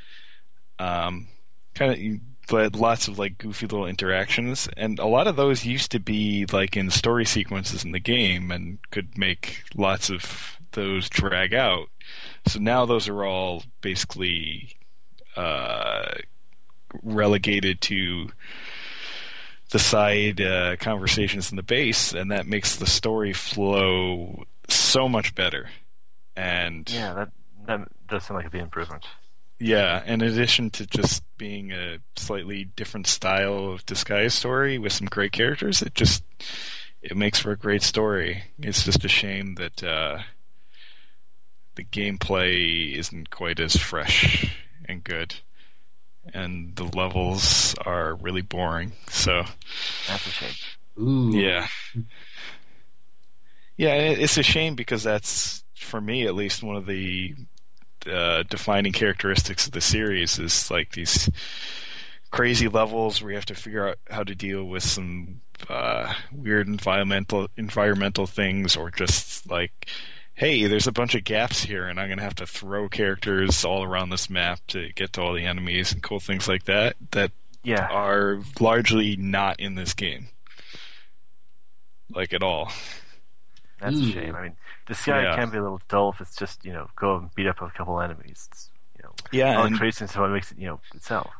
[0.78, 1.28] Um,
[1.74, 5.92] kind of but lots of like goofy little interactions and a lot of those used
[5.92, 11.08] to be like in story sequences in the game and could make lots of those
[11.08, 11.88] drag out
[12.46, 14.74] so now those are all basically
[15.36, 16.14] uh,
[17.02, 18.30] relegated to
[19.70, 25.34] the side uh, conversations in the base and that makes the story flow so much
[25.34, 25.68] better
[26.36, 27.30] and yeah, that
[27.66, 29.06] that does seem like a big improvement.
[29.58, 35.08] yeah, in addition to just being a slightly different style of Disgaea story with some
[35.08, 36.22] great characters, it just
[37.02, 38.44] it makes for a great story.
[38.58, 40.18] It's just a shame that uh,
[41.74, 45.36] the gameplay isn't quite as fresh and good,
[46.34, 48.92] and the levels are really boring.
[49.08, 49.44] So
[50.06, 50.54] That's a shame.
[51.00, 51.30] Ooh.
[51.32, 51.68] yeah,
[53.76, 57.34] yeah, it's a shame because that's for me at least one of the
[58.10, 61.30] uh, defining characteristics of the series is like these
[62.30, 66.66] crazy levels where you have to figure out how to deal with some uh, weird
[66.68, 69.88] environmental environmental things, or just like,
[70.38, 73.64] hey, there's a bunch of gaps here, and I'm going to have to throw characters
[73.64, 76.94] all around this map to get to all the enemies and cool things like that
[77.10, 77.32] that
[77.64, 80.28] Yeah, are largely not in this game,
[82.14, 82.70] like at all.
[83.80, 84.08] that's Ooh.
[84.08, 84.34] a shame.
[84.36, 84.56] I mean,
[84.88, 85.34] Disgaea Yeah.
[85.36, 87.70] can be a little dull if it's just you know go and beat up a
[87.70, 88.48] couple enemies.
[88.50, 91.30] It's, you know, Yeah, all and- the craziness is makes it you know itself.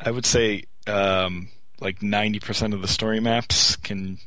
[0.00, 1.48] I would say um,
[1.80, 4.18] like ninety percent of the story maps can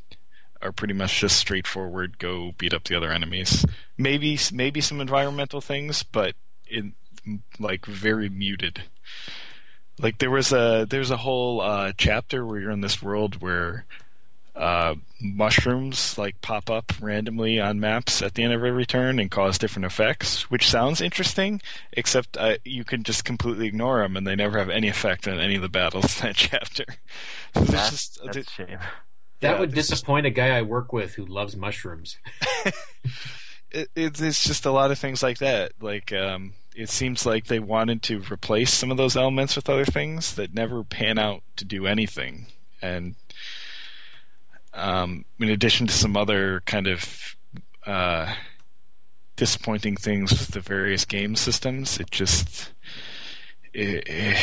[0.62, 2.18] are pretty much just straightforward.
[2.18, 3.64] Go beat up the other enemies.
[3.98, 6.34] Maybe maybe some environmental things, but
[6.68, 6.94] in
[7.58, 8.82] like very muted.
[9.98, 13.84] Like there was a there's a whole uh, chapter where you're in this world where
[14.54, 19.30] uh, mushrooms like pop up randomly on maps at the end of every turn and
[19.30, 21.60] cause different effects, which sounds interesting.
[21.92, 25.38] Except uh, you can just completely ignore them, and they never have any effect on
[25.38, 26.84] any of the battles in that chapter.
[27.54, 28.78] So That's, just- that's a shame.
[29.42, 32.16] That Yeah, would there's just- disappoint a guy I work with who loves mushrooms.
[33.70, 35.72] it, it's it's just a lot of things like that.
[35.80, 39.84] Like um, it seems like they wanted to replace some of those elements with other
[39.84, 42.46] things that never pan out to do anything.
[42.80, 43.16] And
[44.74, 47.36] um, in addition to some other kind of
[47.86, 48.32] uh,
[49.36, 52.72] disappointing things with the various game systems, it just
[53.74, 54.36] it, it,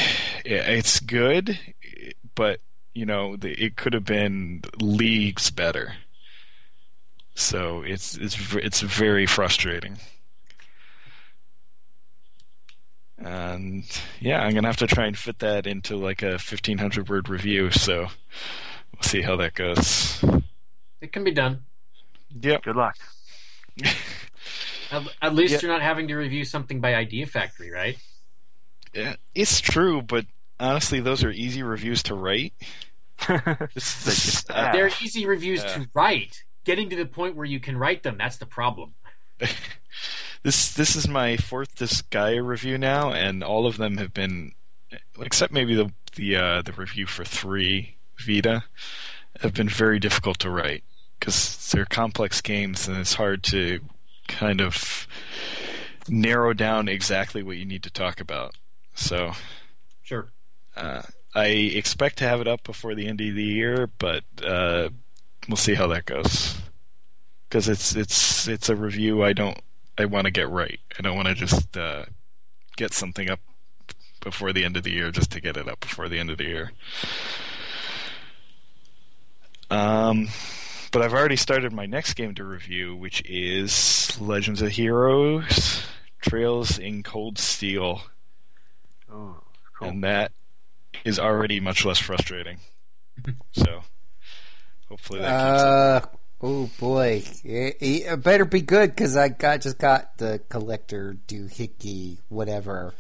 [0.46, 1.58] it's good,
[2.36, 2.60] but
[3.00, 5.96] you know the- it could have been leagues better.
[7.36, 9.98] So it's it's it's very frustrating.
[13.18, 13.84] And
[14.20, 17.72] yeah, I'm gonna have to try and fit that into like a 1500 word review.
[17.72, 18.08] So
[18.94, 20.24] we'll see how that goes.
[21.02, 21.62] It can be done.
[22.42, 22.64] Yep.
[22.64, 22.98] Good luck.
[24.92, 25.60] At, at least Yeah.
[25.62, 27.98] you're not having to review something by Idea Factory, right?
[28.94, 30.26] Yeah, it's true, but
[30.60, 32.54] honestly, those are easy reviews to write.
[33.76, 34.76] It's They just- get uh, bad.
[34.76, 35.74] They're easy reviews Yeah.
[35.74, 36.44] to write.
[36.66, 38.94] Getting to the point where you can write them, that's the problem.
[40.44, 44.52] this this is my fourth Disgaea review now, and all of them have been,
[45.20, 48.64] except maybe the the uh, the review for three Vita,
[49.42, 50.84] have been very difficult to write
[51.20, 53.80] because they're complex games and it's hard to
[54.28, 55.08] kind of
[56.08, 58.56] narrow down exactly what you need to talk about.
[58.96, 59.32] So
[60.04, 60.32] Sure.
[60.76, 61.04] uh,
[61.36, 64.90] I expect to have it up before the end of the year, but uh,
[65.48, 66.58] we'll see how that goes.
[67.48, 69.60] Because it's it's it's a review I don't
[69.98, 70.80] I want to get right.
[70.98, 72.06] I don't want to just uh,
[72.78, 73.40] get something up
[74.22, 76.38] before the end of the year just to get it up before the end of
[76.38, 76.72] the year.
[79.70, 80.30] Um,
[80.92, 85.84] but I've already started my next game to review, which is Legends of Heroes:
[86.22, 88.02] Trails in Cold Steel
[89.12, 89.36] Ooh,
[89.78, 89.90] cool.
[89.90, 90.29] and that
[91.06, 92.58] is already much less frustrating.
[93.52, 93.82] so,
[94.88, 99.78] hopefully that keeps Uh, oh boy, it, it better be good because I got just
[99.78, 102.94] got the collector doohickey whatever.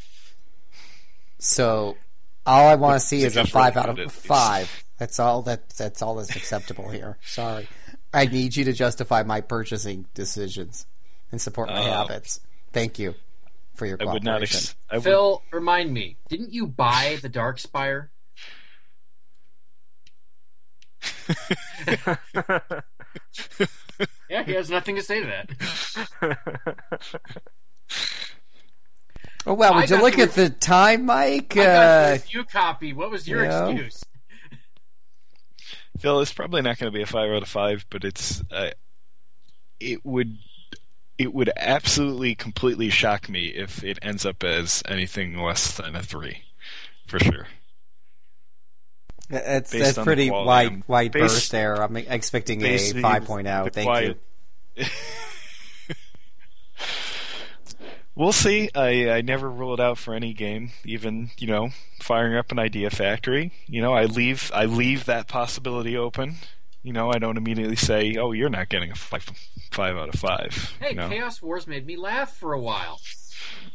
[1.39, 1.97] So
[2.45, 4.84] all I want to see is a five out of five.
[4.97, 7.17] That's all that that's all that's acceptable here.
[7.26, 7.67] Sorry,
[8.13, 10.85] I need you to justify my purchasing decisions
[11.31, 12.41] and support my Uh, habits.
[12.73, 13.15] Thank you
[13.80, 14.43] for your I would not.
[14.43, 18.11] Ex- I would, Phil, remind me, didn't you buy the Dark Spire?
[24.30, 26.43] Yeah, he has nothing to say to that.
[29.47, 31.57] oh well, I would you look the at the time, Mike?
[31.57, 32.93] I got Uh, the review copy.
[32.93, 33.68] What was your yeah.
[33.69, 34.06] excuse?
[35.97, 38.41] Phil, it's probably not going to be a five out of five, but it's.
[38.51, 38.69] Uh,
[39.80, 40.38] it would.
[41.19, 46.01] It would absolutely, completely shock me if it ends up as anything less than a
[46.01, 46.43] three,
[47.07, 47.47] for sure.
[49.29, 51.83] That's Based that's pretty wide wide based- berth there.
[51.83, 53.63] I'm expecting a basically 5.0.
[53.65, 54.21] the Thank quiet-
[54.75, 54.85] you.
[58.15, 58.69] We'll see.
[58.75, 61.69] I, I never rule it out for any game, even you know,
[62.01, 63.53] firing up an idea factory.
[63.65, 66.35] You know, I leave I leave that possibility open.
[66.84, 69.30] You know, I don't immediately say, "Oh, you're not getting a five,
[69.72, 70.76] five out of five.
[70.80, 71.10] Hey, you know?
[71.10, 73.01] Chaos Wars made me laugh for a while.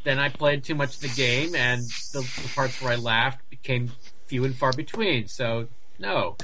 [0.03, 1.83] Then I played too much of the game, and
[2.13, 3.91] the, the parts where I laughed became
[4.25, 5.27] few and far between.
[5.27, 5.67] So,
[5.99, 6.37] no.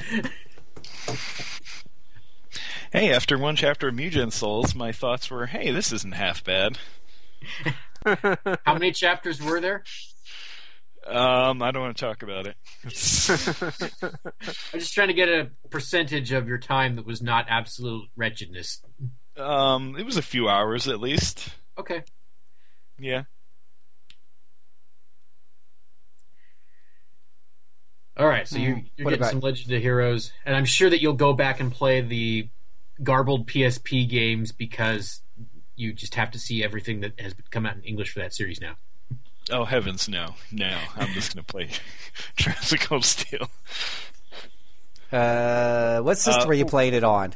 [2.91, 6.77] Hey, after one chapter of Mugen Souls, my thoughts were, "Hey, this isn't half bad."
[8.05, 9.83] How many chapters were there?
[11.11, 12.55] Um, I don't want to talk about it.
[14.73, 18.81] I'm just trying to get a percentage of your time that was not absolute wretchedness.
[19.37, 21.49] um, it was a few hours at least.
[21.77, 22.03] Okay.
[22.97, 23.23] Yeah.
[28.17, 30.89] All right, so you, Mm, you're getting about- some Legend of Heroes, and I'm sure
[30.89, 32.49] that you'll go back and play the
[33.01, 35.21] garbled PSP games because
[35.75, 38.61] you just have to see everything that has come out in English for that series
[38.61, 38.75] now.
[39.49, 40.77] Oh heavens, no, no!
[40.95, 41.69] I'm just gonna play
[42.37, 43.49] Jurassic Cold Steel.
[45.11, 47.33] Uh, what system Uh, are you playing it on?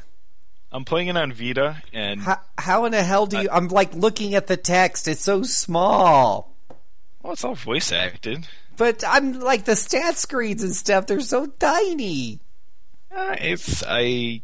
[0.72, 3.50] I'm playing it on Vita, and How, how in the hell do you?
[3.52, 5.08] I'm like looking at the text.
[5.08, 6.54] It's so small.
[7.22, 8.48] well, it's all voice acted.
[8.78, 11.08] But I'm like the stat screens and stuff.
[11.08, 12.40] They're so tiny.
[13.16, 14.42] Uh, it's I,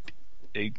[0.53, 0.73] it,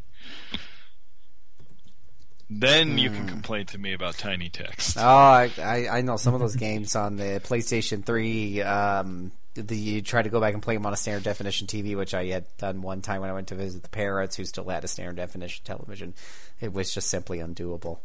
[2.50, 4.98] Then you can complain to me about tiny text.
[4.98, 8.62] Oh, I, I, I know some of those games on the PlayStation 3.
[8.62, 11.96] Um, the, you try to go back and play them on a standard definition TV,
[11.96, 14.68] which I had done one time when I went to visit the parents who still
[14.70, 16.14] had a standard definition television.
[16.60, 18.00] It was just simply undoable.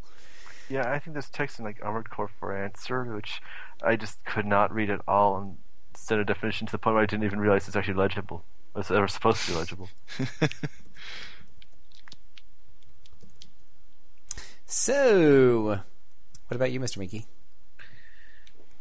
[0.69, 3.41] Yeah, I think there's text in like Armored Core for Answer, which
[3.83, 5.59] I just could not read at all in
[5.95, 8.45] standard definition to the point where I didn't even realize it's actually legible.
[8.75, 9.89] It's ever supposed to be legible.
[14.67, 15.81] So,
[16.49, 16.99] what about you, Mr.
[16.99, 17.27] Mickey?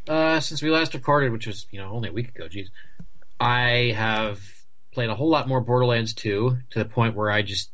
[0.08, 2.70] Uh, since we last recorded, which was you know only a week ago, geez,
[3.40, 4.42] I have
[4.92, 7.72] played a whole lot more Borderlands 2 to the point where I just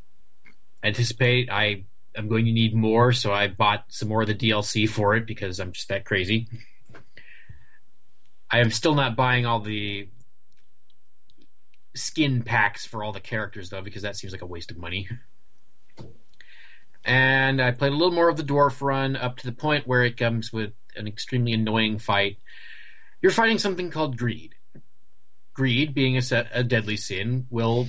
[0.83, 1.85] anticipate I
[2.15, 5.25] am going to need more, so I bought some more of the DLC for it
[5.27, 6.47] because I'm just that crazy.
[8.49, 10.09] I am still not buying all the
[11.93, 15.07] skin packs for all the characters though, because that seems like a waste of money.
[17.03, 20.03] And I played a little more of the dwarf run up to the point where
[20.03, 22.37] it comes with an extremely annoying fight.
[23.21, 24.55] You're fighting something called greed.
[25.53, 27.87] Greed, being a, set, a deadly sin, will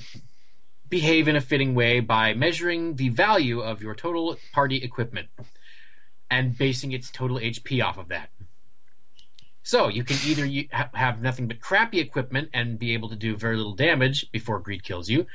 [0.88, 5.28] behave in a fitting way by measuring the value of your total party equipment
[6.30, 8.30] and basing its total HP off of that.
[9.62, 13.56] So you can either have nothing but crappy equipment and be able to do very
[13.56, 15.26] little damage before greed kills you,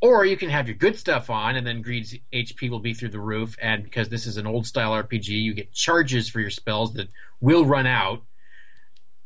[0.00, 3.08] or you can have your good stuff on and then greed's HP will be through
[3.10, 3.56] the roof.
[3.60, 7.08] And because this is an old style RPG, you get charges for your spells that
[7.40, 8.22] will run out,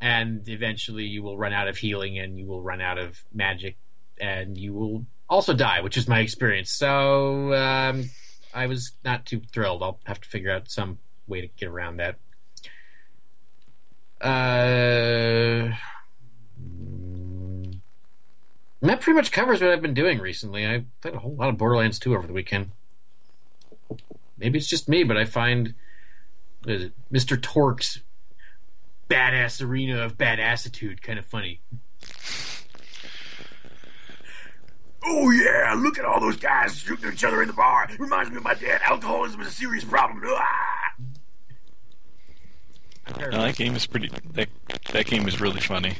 [0.01, 3.77] and eventually you will run out of healing and you will run out of magic,
[4.21, 6.71] and you will also die, which is my experience.
[6.71, 8.11] So um,
[8.55, 9.83] I was not too thrilled.
[9.83, 12.17] I'll have to figure out some way to get around that.
[14.21, 15.75] Uh,
[18.89, 20.67] that pretty much covers what I've been doing recently.
[20.67, 22.73] I played a whole lot of Borderlands 2 over the weekend.
[24.39, 25.75] Maybe it's just me, but I find
[26.67, 27.41] it, Mr.
[27.41, 28.01] Torgue's
[29.09, 31.61] badass arena of badassitude kind of funny.
[35.05, 37.89] Oh yeah, look at all those guys shooting each other in the bar.
[37.99, 38.81] Reminds me of my dad.
[38.85, 40.23] Alcoholism is a serious problem.
[40.27, 40.93] Ah!
[43.19, 44.11] No, that game is pretty.
[44.33, 44.49] That
[44.93, 45.97] that game is really funny,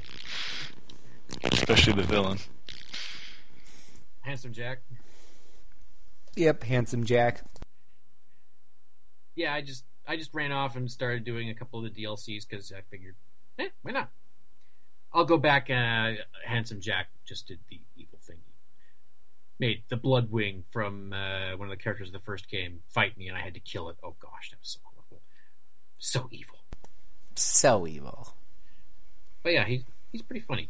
[1.51, 2.39] especially the villain.
[4.23, 4.81] Handsome Jack.
[6.37, 7.43] Yep, handsome Jack.
[9.35, 12.49] Yeah, I just I just ran off and started doing a couple of the DLCs
[12.49, 13.15] because I figured,
[13.59, 14.11] eh, why not?
[15.13, 15.71] I'll go back.
[15.71, 16.13] Uh,
[16.45, 18.39] handsome Jack just did the evil thing.
[19.59, 23.29] Made the Bloodwing from uh, one of the characters of the first game fight me,
[23.29, 23.97] and I had to kill it.
[24.03, 25.23] Oh gosh, that was so horrible,
[25.99, 26.59] so evil.
[27.35, 28.35] So evil.
[29.43, 29.83] But yeah, he's
[30.13, 30.69] he's pretty funny.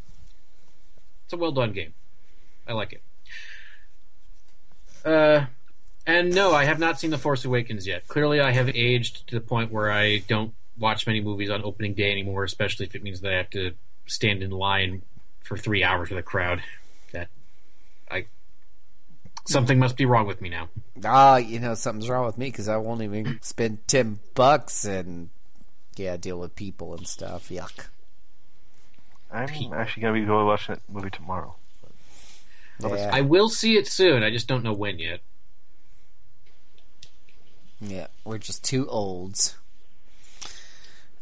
[1.25, 1.95] It's a well done game.
[2.67, 3.03] I like it.
[5.05, 5.47] Uh,
[6.07, 8.09] and no, I have not seen The Force Awakens yet.
[8.09, 11.95] Clearly, I have aged to the point where I don't watch many movies on opening
[11.95, 13.73] day anymore, especially if it means that I have to
[14.07, 15.03] stand in line
[15.43, 16.63] for three hours with a crowd.
[17.13, 17.29] That
[18.11, 18.27] I
[19.47, 20.69] something must be wrong with me now.
[21.05, 25.31] Ah, you know something's wrong with me because I won't even spend ten bucks and
[25.97, 27.51] yeah, deal with people and stuff.
[27.51, 27.87] Yuck.
[29.31, 31.55] I'm actually gonna be going watching that movie tomorrow.
[32.83, 34.23] Yeah, I will see it soon.
[34.23, 35.21] I just don't know when yet.
[37.81, 39.57] yeah, we're just two olds.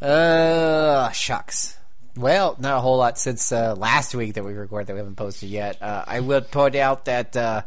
[0.01, 1.76] Uh, shucks.
[2.16, 5.16] Well, not a whole lot since uh, last week that we recorded that we haven't
[5.16, 5.80] posted yet.
[5.80, 7.62] Uh, I would point out that uh,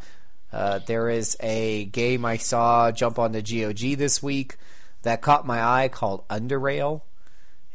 [0.52, 4.56] uh, there is a game I saw jump on the GOG this week
[5.02, 7.00] that caught my eye called Underrail.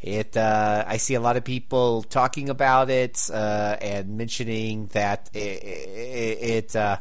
[0.02, 5.30] It uh, I see a lot of people talking about it uh, and mentioning that
[5.34, 6.98] it, it, uh,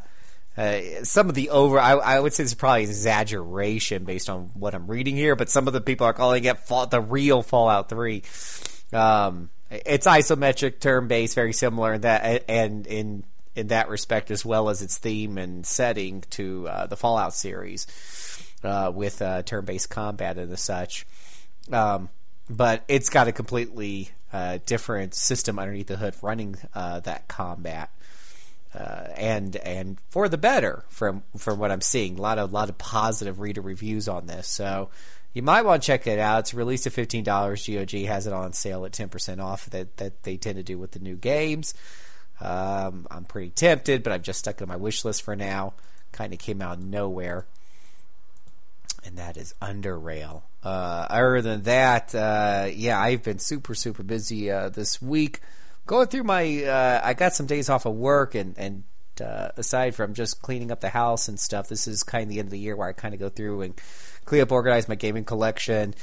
[0.56, 4.74] uh, some of the over I, I would say it's probably exaggeration based on what
[4.74, 7.90] I'm reading here, but some of the people are calling it fall, the real Fallout
[7.90, 8.22] Three.
[8.94, 13.24] Um, it's isometric, turn based, very similar in that and in
[13.54, 17.86] in that respect as well as its theme and setting to uh, the Fallout series
[18.64, 21.06] uh, with turn based combat and such.
[21.70, 22.08] Um,
[22.48, 27.90] but it's got a completely uh, different system underneath the hood running uh, that combat.
[28.74, 32.68] Uh, and and for the better from from what I'm seeing, a lot of lot
[32.68, 34.46] of positive reader reviews on this.
[34.48, 34.90] So
[35.32, 36.40] you might want to check it out.
[36.40, 37.66] It's released at fifteen dollars.
[37.66, 39.70] GOG has it on sale at ten percent off.
[39.70, 41.72] That that they tend to do with the new games.
[42.38, 45.72] Um, I'm pretty tempted, but I've just stuck it on my wish list for now.
[46.12, 47.46] Kind of came out of nowhere,
[49.04, 50.42] and that is Underrail.
[50.66, 55.40] Uh, other than that, uh, yeah, I've been super super busy uh, this week.
[55.86, 58.82] Going through my, uh, I got some days off of work, and and
[59.20, 62.40] uh, aside from just cleaning up the house and stuff, this is kind of the
[62.40, 63.80] end of the year where I kind of go through and
[64.24, 65.94] clean up, organize my gaming collection,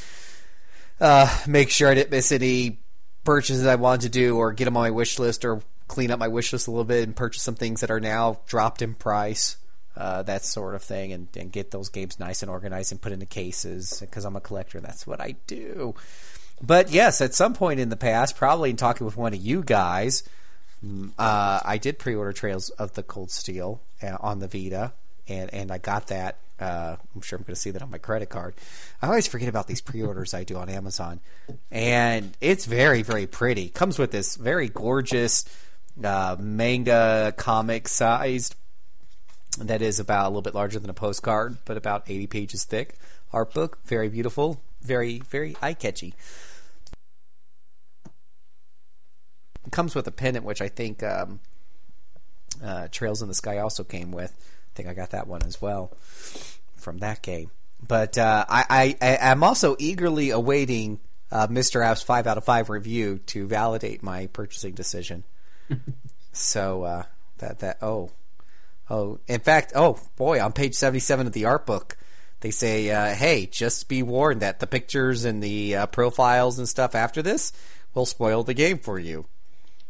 [1.02, 2.80] uh, make sure I didn't miss any
[3.26, 6.19] purchases I wanted to do, or get them on my wish list, or clean up
[6.19, 8.94] my wish list a little bit and purchase some things that are now dropped in
[8.94, 9.57] price.
[9.95, 13.11] Uh, that sort of thing, and, and get those games nice and organized and put
[13.11, 14.80] into cases because I'm a collector.
[14.80, 15.94] That's what I do.
[16.61, 19.61] But yes, at some point in the past, probably in talking with one of you
[19.61, 20.24] guys,
[20.84, 24.94] mm, uh, I did pre-order Trails of the Cold Steel uh, on the Vita,
[25.28, 26.38] and and I got that.
[26.60, 28.56] Uh, I'm sure I'm going to see that on my credit card.
[29.02, 31.20] I always forget about these pre-orders I do on Amazon,
[31.70, 33.70] and it's very very pretty.
[33.70, 35.45] Comes with this very gorgeous
[36.03, 38.56] uh, manga comic sized
[39.59, 42.95] that is about a little bit larger than a postcard, but about 80 pages thick.
[43.31, 46.13] Art book, very beautiful, very very eye catchy.
[49.65, 51.39] It comes with a pendant, which I think um,
[52.63, 54.31] uh, Trails in the Sky also came with.
[54.31, 55.91] I think I got that one as well
[56.75, 57.49] from that game.
[57.85, 60.99] But uh, I, I, I'm also eagerly awaiting
[61.31, 61.84] uh, Mr.
[61.84, 65.23] App's five out of five review to validate my purchasing decision.
[66.31, 67.03] so uh,
[67.39, 68.11] that that oh
[68.94, 71.98] oh in fact oh boy on page 77 of the art book
[72.41, 76.70] they say uh, hey just be warned that the pictures and the uh, profiles and
[76.70, 77.53] stuff after this
[77.94, 79.26] will spoil the game for you.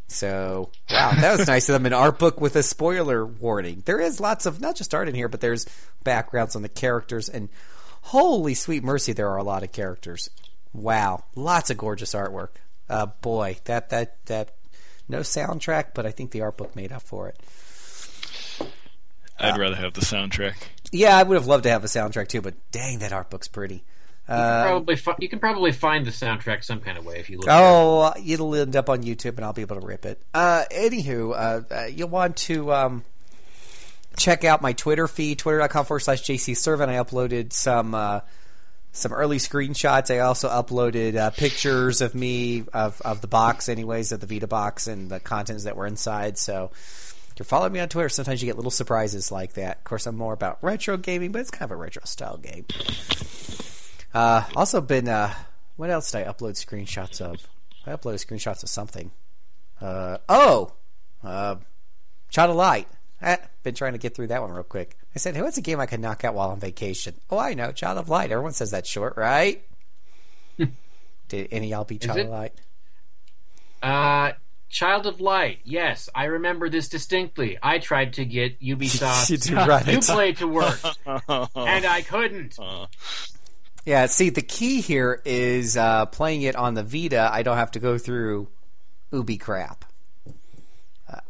[0.08, 3.82] So wow that was nice of them an art book with a spoiler warning.
[3.86, 5.66] There is lots of not just art in here but there's
[6.04, 7.50] backgrounds on the characters and
[8.04, 10.30] holy sweet mercy there are a lot of characters.
[10.74, 12.50] Wow lots of gorgeous artwork.
[12.88, 14.54] Uh, boy that that that
[15.10, 17.40] no soundtrack, but I think the art book made up for it.
[19.44, 20.56] I'd rather have the soundtrack.
[20.92, 23.48] Yeah, I would have loved to have a soundtrack too, but dang, that art book's
[23.48, 23.84] pretty.
[24.30, 27.30] You can probably fi- you can probably find the soundtrack some kind of way if
[27.30, 27.48] you look.
[27.50, 30.22] Oh, it'll end up on YouTube, and I'll be able to rip it.
[30.34, 33.04] Uh, anywho, uh, uh, you'll want to um,
[34.16, 36.90] check out my Twitter feed, twitter.com forward slash JC Servant.
[36.90, 38.22] I uploaded some uh,
[38.94, 40.14] some early screenshots.
[40.14, 44.48] I also uploaded uh, pictures of me of, of the box, anyways, of the Vita
[44.48, 46.38] box and the contents that were inside.
[46.38, 46.72] So
[47.34, 49.78] if you're following me on Twitter, sometimes you get little surprises like that.
[49.78, 52.66] Of course, I'm more about retro gaming, but it's kind of a retro style game.
[54.14, 55.34] Uh, also been uh,
[55.76, 57.48] what else did I upload screenshots of?
[57.88, 59.10] I uploaded screenshots of something.
[59.82, 60.74] Uh, oh,
[61.24, 61.56] uh,
[62.30, 62.88] Child of Light.
[63.22, 64.96] Eh, been trying to get through that one real quick.
[65.16, 67.16] I said, hey, what's a game I can knock out while on vacation?
[67.32, 68.32] Oh, I know, Child of Light.
[68.32, 69.64] Everyone says that's short, right?
[71.30, 72.54] Did any of y'all beat Child of Light?
[73.82, 74.34] Uh,
[74.74, 75.60] Child of Light.
[75.64, 77.58] Yes, I remember this distinctly.
[77.62, 79.86] I tried to get You Ubisoft did right.
[79.86, 80.80] Uplay to work,
[81.56, 82.58] and I couldn't.
[83.86, 87.30] Yeah, see, the key here is uh, playing it on the Vita.
[87.32, 88.50] I don't have to go through
[89.12, 89.86] Ubi crap.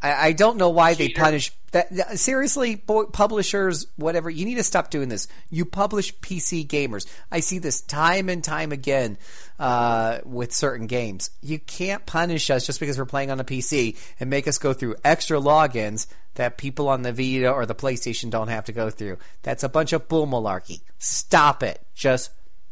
[0.02, 2.18] I, I don't know why they punish that.
[2.18, 5.28] Seriously, publishers, whatever, you need to stop doing this.
[5.50, 7.06] You publish PC gamers.
[7.30, 9.18] I see this time and time again
[9.58, 11.30] uh, with certain games.
[11.42, 14.72] You can't punish us just because we're playing on a PC and make us go
[14.72, 18.90] through extra logins that people on the Vita or the PlayStation don't have to go
[18.90, 19.18] through.
[19.42, 20.80] That's a bunch of bull malarkey.
[20.98, 21.80] Stop it.
[21.94, 22.30] Just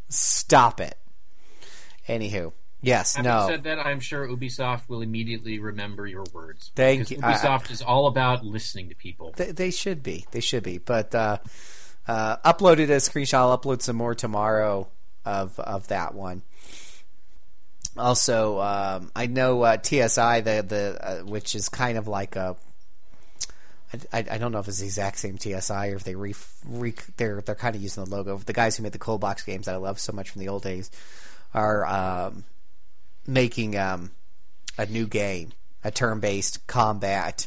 [0.09, 0.97] stop it.
[2.09, 2.53] Anywho,
[2.83, 3.47] yes, Having no.
[3.49, 6.71] said that, I'm sure Ubisoft will immediately remember your words.
[6.75, 7.19] Thank you.
[7.23, 9.33] I- Ubisoft is all about listening to people.
[9.37, 10.27] They, they should be.
[10.33, 10.79] They should be.
[10.79, 11.39] But uh,
[12.07, 13.35] uh, uploaded a screenshot.
[13.35, 14.89] I'll upload some more tomorrow
[15.25, 16.43] of of that one.
[17.97, 22.57] Also, um, I know uh, SSI, the the uh, which is kind of like a.
[23.93, 26.35] I, I I don't know if it's the exact same SSI or if they re,
[26.67, 28.39] re they're they're kind of using the logo.
[28.39, 30.49] The guys who made the Gold Box games that I love so much from the
[30.49, 30.91] old days
[31.53, 32.45] are um,
[33.27, 34.11] making um,
[34.79, 35.53] a new game,
[35.85, 37.47] a turn-based combat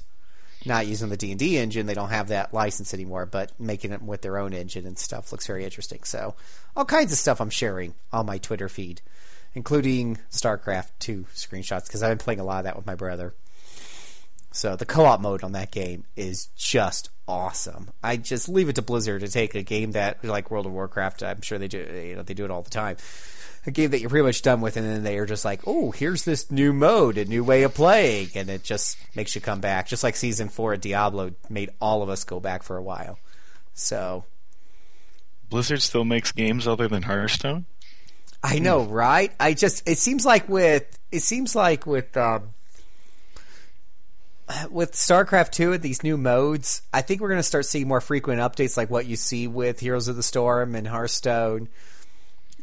[0.66, 1.86] not using the D&D engine.
[1.86, 5.32] They don't have that license anymore, but making it with their own engine and stuff
[5.32, 6.04] looks very interesting.
[6.04, 6.36] So,
[6.76, 9.02] all kinds of stuff I'm sharing on my Twitter feed,
[9.54, 13.34] including StarCraft 2 screenshots because I've been playing a lot of that with my brother.
[14.52, 17.92] So, the co-op mode on that game is just awesome.
[18.04, 21.24] I just leave it to Blizzard to take a game that like World of Warcraft,
[21.24, 22.98] I'm sure they do, you know, they do it all the time.
[23.68, 25.92] A game that you're pretty much done with, and then they are just like, "Oh,
[25.92, 29.60] here's this new mode, a new way of playing," and it just makes you come
[29.60, 29.88] back.
[29.88, 33.18] Just like season four of Diablo made all of us go back for a while.
[33.74, 34.26] So
[35.50, 37.66] Blizzard still makes games other than Hearthstone.
[38.44, 39.32] I know, right?
[39.40, 42.52] I just it seems like with it seems like with um
[44.70, 48.02] with StarCraft 2 with these new modes, I think we're going to start seeing more
[48.02, 51.68] frequent updates like what you see with Heroes of the Storm and Hearthstone.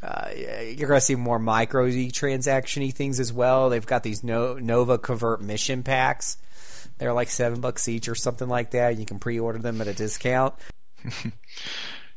[0.02, 3.70] Uh, you're going to see more micro transaction y things as well.
[3.70, 6.38] They've got these no- Nova Covert mission packs.
[6.98, 8.98] They're like seven bucks each or something like that.
[8.98, 10.54] You can pre-order them at a discount.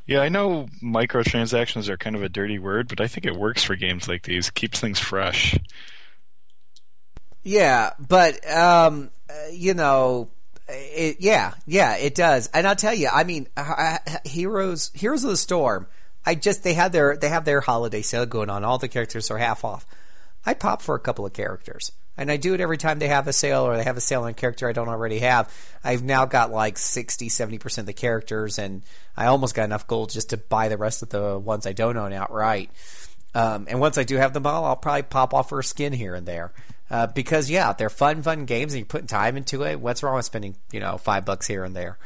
[0.07, 3.63] Yeah, I know microtransactions are kind of a dirty word, but I think it works
[3.63, 4.51] for games like these.
[4.51, 5.57] Keeps things fresh.
[7.41, 9.09] Yeah, but um,
[9.51, 10.29] you know,
[10.67, 12.49] it, yeah, yeah, it does.
[12.53, 15.87] And I'll tell you, I mean, uh, Heroes, Heroes of the Storm.
[16.26, 18.64] I just they have their they have their holiday sale going on.
[18.64, 19.85] All the characters are half off.
[20.45, 23.27] I pop for a couple of characters, and I do it every time they have
[23.27, 25.53] a sale or they have a sale on a character I don't already have.
[25.84, 28.84] I've now got like 60, 70 percent of the characters, and
[29.15, 31.97] I almost got enough gold just to buy the rest of the ones I don't
[31.97, 32.69] own outright.
[33.34, 35.93] Um, and once I do have them all, I'll probably pop off for a skin
[35.93, 36.53] here and there.
[36.89, 39.80] Uh, because yeah, they're fun, fun games, and you're putting time into it.
[39.80, 41.97] What's wrong with spending, you know, five bucks here and there?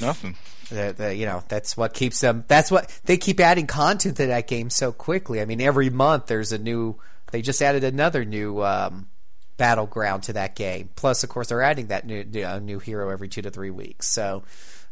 [0.00, 0.36] Nothing.
[0.70, 2.44] The, the, you know, that's what keeps them.
[2.48, 5.40] That's what they keep adding content to that game so quickly.
[5.40, 6.96] I mean, every month there's a new.
[7.32, 9.08] They just added another new um,
[9.56, 10.90] battleground to that game.
[10.96, 14.08] Plus, of course, they're adding that new uh, new hero every two to three weeks.
[14.08, 14.44] So.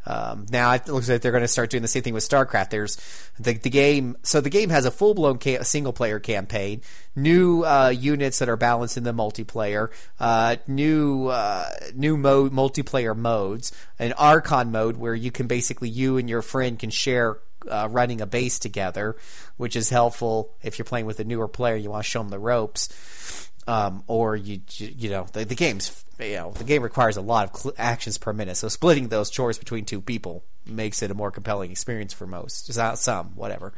[0.08, 2.70] Um, now it looks like they're going to start doing the same thing with StarCraft.
[2.70, 2.96] There's
[3.38, 6.80] the, the game, so the game has a full blown ca- single player campaign,
[7.14, 13.14] new uh, units that are balanced in the multiplayer, uh, new uh, new mode multiplayer
[13.14, 17.86] modes, an Archon mode where you can basically you and your friend can share uh,
[17.90, 19.14] running a base together,
[19.58, 21.76] which is helpful if you're playing with a newer player.
[21.76, 26.04] You want to show them the ropes, um, or you you know the, the game's
[26.18, 29.30] you know the game requires a lot of cl- actions per minute, so splitting those
[29.30, 32.74] chores between two people makes it a more compelling experience for most.
[32.76, 33.74] Not some, whatever.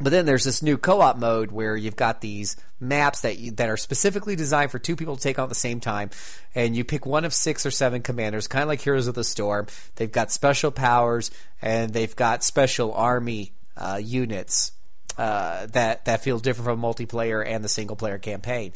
[0.00, 3.68] But then there's this new co-op mode where you've got these maps that you, that
[3.68, 6.10] are specifically designed for two people to take on at the same time,
[6.54, 9.24] and you pick one of six or seven commanders, kind of like Heroes of the
[9.24, 9.66] Storm.
[9.96, 14.70] They've got special powers and they've got special army uh, units
[15.18, 18.72] uh, that that feel different from multiplayer and the single player campaign.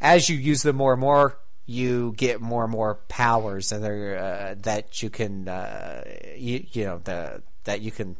[0.00, 4.54] As you use them more and more, you get more and more powers, and uh,
[4.62, 6.04] that you can uh,
[6.36, 8.16] you, you know the that you can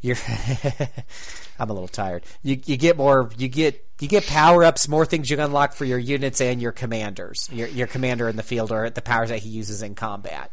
[0.00, 0.16] you're
[1.58, 2.24] I'm a little tired.
[2.42, 5.84] You you get more you get you get power ups, more things you unlock for
[5.84, 7.48] your units and your commanders.
[7.52, 10.52] Your your commander in the field or the powers that he uses in combat.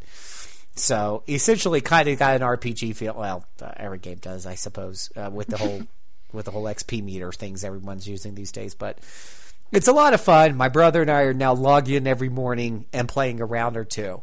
[0.76, 3.14] So essentially, kind of got an RPG feel.
[3.14, 5.82] Well, uh, every game does, I suppose, uh, with the whole
[6.32, 8.74] with the whole XP meter things everyone's using these days.
[8.74, 8.98] But
[9.72, 10.56] it's a lot of fun.
[10.56, 13.84] My brother and I are now logging in every morning and playing a round or
[13.84, 14.22] two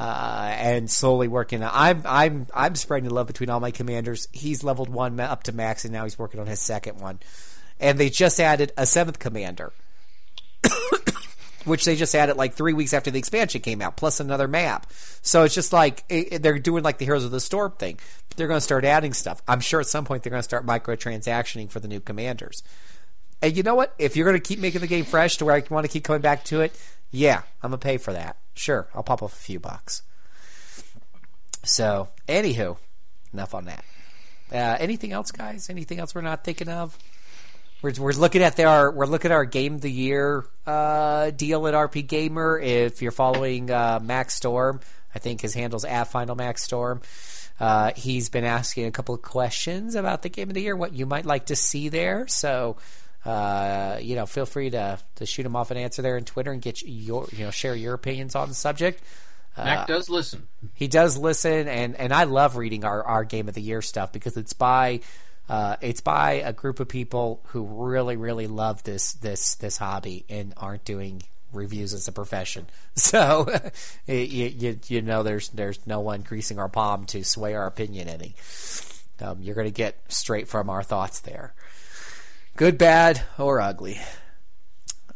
[0.00, 1.62] uh, and slowly working.
[1.62, 4.28] I'm I'm I'm spreading the love between all my commanders.
[4.32, 7.20] He's leveled one up to max, and now he's working on his second one.
[7.78, 9.72] And they just added a seventh commander,
[11.64, 14.86] which they just added like three weeks after the expansion came out, plus another map.
[15.22, 17.98] So it's just like it, they're doing like the Heroes of the Storm thing.
[18.36, 19.42] They're going to start adding stuff.
[19.46, 22.62] I'm sure at some point they're going to start microtransactioning for the new commanders.
[23.42, 23.94] And you know what?
[23.98, 26.04] If you're going to keep making the game fresh to where I want to keep
[26.04, 26.74] coming back to it,
[27.10, 28.36] yeah, I'm gonna pay for that.
[28.54, 30.02] Sure, I'll pop off a few bucks.
[31.64, 32.76] So, anywho,
[33.32, 33.84] enough on that.
[34.52, 35.70] Uh, anything else, guys?
[35.70, 36.96] Anything else we're not thinking of?
[37.82, 41.66] We're, we're looking at our we're looking at our game of the year uh, deal
[41.66, 42.58] at RP Gamer.
[42.58, 44.80] If you're following uh, Max Storm,
[45.14, 47.00] I think his handle's at Final Max Storm.
[47.58, 50.92] Uh, he's been asking a couple of questions about the game of the year, what
[50.92, 52.26] you might like to see there.
[52.26, 52.76] So,
[53.24, 56.52] uh, you know, feel free to to shoot him off an answer there on Twitter
[56.52, 59.02] and get your you know share your opinions on the subject.
[59.56, 60.48] Mac does listen.
[60.74, 64.12] He does listen, and, and I love reading our, our game of the year stuff
[64.12, 65.00] because it's by
[65.50, 70.24] uh, it's by a group of people who really really love this this this hobby
[70.28, 72.66] and aren't doing reviews as a profession.
[72.96, 73.48] So
[74.06, 78.08] you, you you know there's there's no one greasing our palm to sway our opinion
[78.08, 78.34] any.
[79.20, 81.54] Um, you're going to get straight from our thoughts there,
[82.56, 84.00] good, bad, or ugly.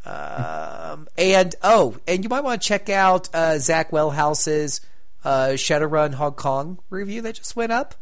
[0.07, 4.81] Um, and oh, and you might want to check out uh, Zach Welhouse's
[5.25, 7.95] uh, Shadowrun Hong Kong review that just went up.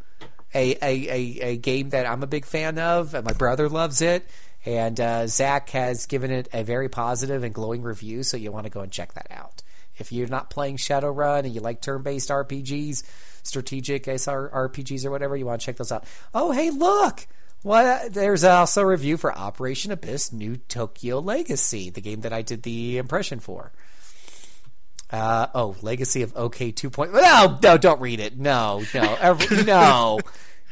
[0.54, 4.02] A, a, a, a game that I'm a big fan of, and my brother loves
[4.02, 4.28] it.
[4.64, 8.64] And uh, Zach has given it a very positive and glowing review, so you want
[8.64, 9.62] to go and check that out.
[9.96, 13.02] If you're not playing Shadowrun and you like turn-based RPGs,
[13.42, 16.04] strategic SR RPGs or whatever, you want to check those out.
[16.32, 17.26] Oh, hey, look!
[17.62, 18.12] What?
[18.12, 22.62] There's also a review for Operation Abyss: New Tokyo Legacy, the game that I did
[22.62, 23.72] the impression for.
[25.12, 27.12] Uh, oh, Legacy of OK 2.0.
[27.12, 28.38] No, no, don't read it.
[28.38, 30.18] No, no, every, no,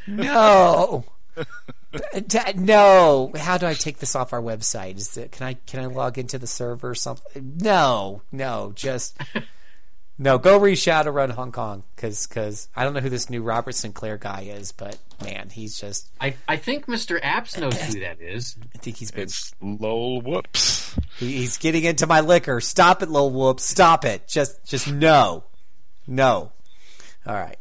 [0.07, 1.05] no,
[2.57, 3.33] no.
[3.37, 4.97] How do I take this off our website?
[4.97, 7.59] Is it, can I can I log into the server or something?
[7.61, 9.21] No, no, just
[10.19, 10.39] no.
[10.39, 14.17] Go read Shadowrun Hong Kong because because I don't know who this new Robert Sinclair
[14.17, 16.11] guy is, but man, he's just.
[16.21, 17.21] I, I think Mr.
[17.21, 18.57] Apps knows who that is.
[18.75, 19.25] I think he's been.
[19.25, 20.99] It's lol whoops.
[21.19, 22.61] He, he's getting into my liquor.
[22.61, 23.65] Stop it, little Whoops.
[23.65, 24.27] Stop it.
[24.29, 25.45] Just just no,
[26.07, 26.53] no.
[27.27, 27.59] All right.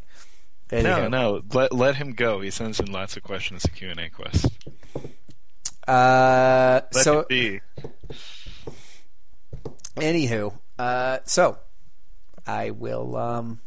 [0.69, 2.41] There No, no, let let him go.
[2.41, 4.45] He sends in lots of questions to Q and A quest.
[5.87, 7.61] Uh, Let so it be.
[9.95, 11.57] Anywho, uh, so
[12.45, 13.15] I will.
[13.17, 13.61] Um,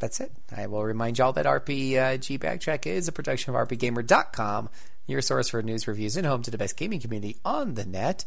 [0.00, 0.32] that's it.
[0.54, 4.68] I will remind y'all that RPG uh, Backtrack is a production of RPGamer.com,
[5.06, 8.24] your source for news, reviews, and home to the best gaming community on the net.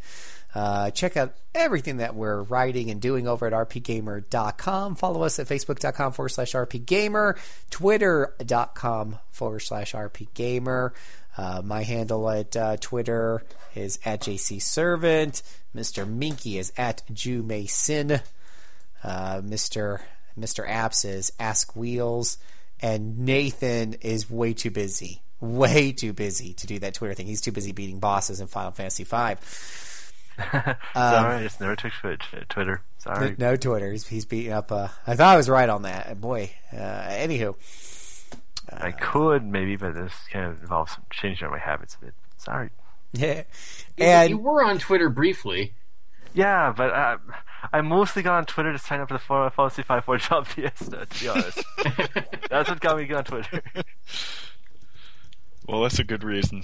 [0.56, 4.95] Uh, check out everything that we're writing and doing over at rpgamer.com.
[4.95, 7.38] Follow us at facebook.com forward slash rpgamer,
[7.72, 10.91] twitter.com forward slash rpgamer.
[11.36, 13.44] Uh, my handle at uh, Twitter
[13.74, 15.41] is at JC Servant.
[15.76, 16.08] Mr.
[16.08, 18.20] Minky is at Jew Mason.
[19.04, 20.02] Mr.
[20.39, 20.68] Mr.
[20.68, 22.38] Apps is Ask Wheels,
[22.81, 27.27] and Nathan is way too busy, way too busy to do that Twitter thing.
[27.27, 29.10] He's too busy beating bosses in Final Fantasy V.
[30.51, 32.81] Sorry, I just never took Twitch, uh, Twitter.
[32.97, 33.35] Sorry.
[33.38, 33.91] No Twitter.
[33.91, 34.72] He's, he's beating up.
[34.72, 36.19] Uh, I thought I was right on that.
[36.19, 36.51] Boy.
[36.72, 37.55] Uh, anywho,
[38.72, 42.14] I could maybe, but this kind of involves some changing my habits a bit.
[42.38, 42.69] Sorry.
[43.14, 43.43] yeah.
[43.97, 45.73] you And were on Twitter briefly.
[46.34, 47.18] Yeah, but uh,
[47.72, 50.47] I mostly got on Twitter to sign up for the Final Fantasy V Four Job
[50.47, 51.05] Fiesta.
[51.05, 51.64] To be honest,
[52.49, 53.61] that's what got me on Twitter.
[55.65, 56.64] Well, that's a good reason.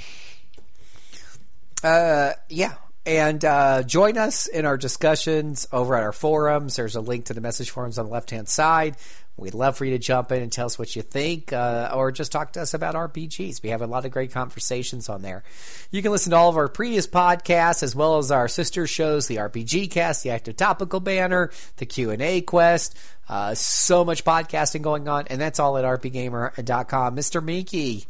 [1.82, 2.74] Uh, yeah.
[3.06, 6.76] And uh, join us in our discussions over at our forums.
[6.76, 8.98] There's a link to the message forums on the left hand side.
[9.40, 12.12] We'd love for you to jump in and tell us what you think, uh, or
[12.12, 13.64] just talk to us about RPGs.
[13.64, 15.44] We have a lot of great conversations on there.
[15.92, 19.28] You can listen to all of our previous podcasts as well as our sister shows,
[19.28, 22.98] the RPG Cast, the Active Topical Banner, the Q and A Quest.
[23.28, 27.16] Uh, so much podcasting going on, and that's all at rpgamer.com.
[27.16, 27.44] Mr.
[27.44, 28.06] Miki,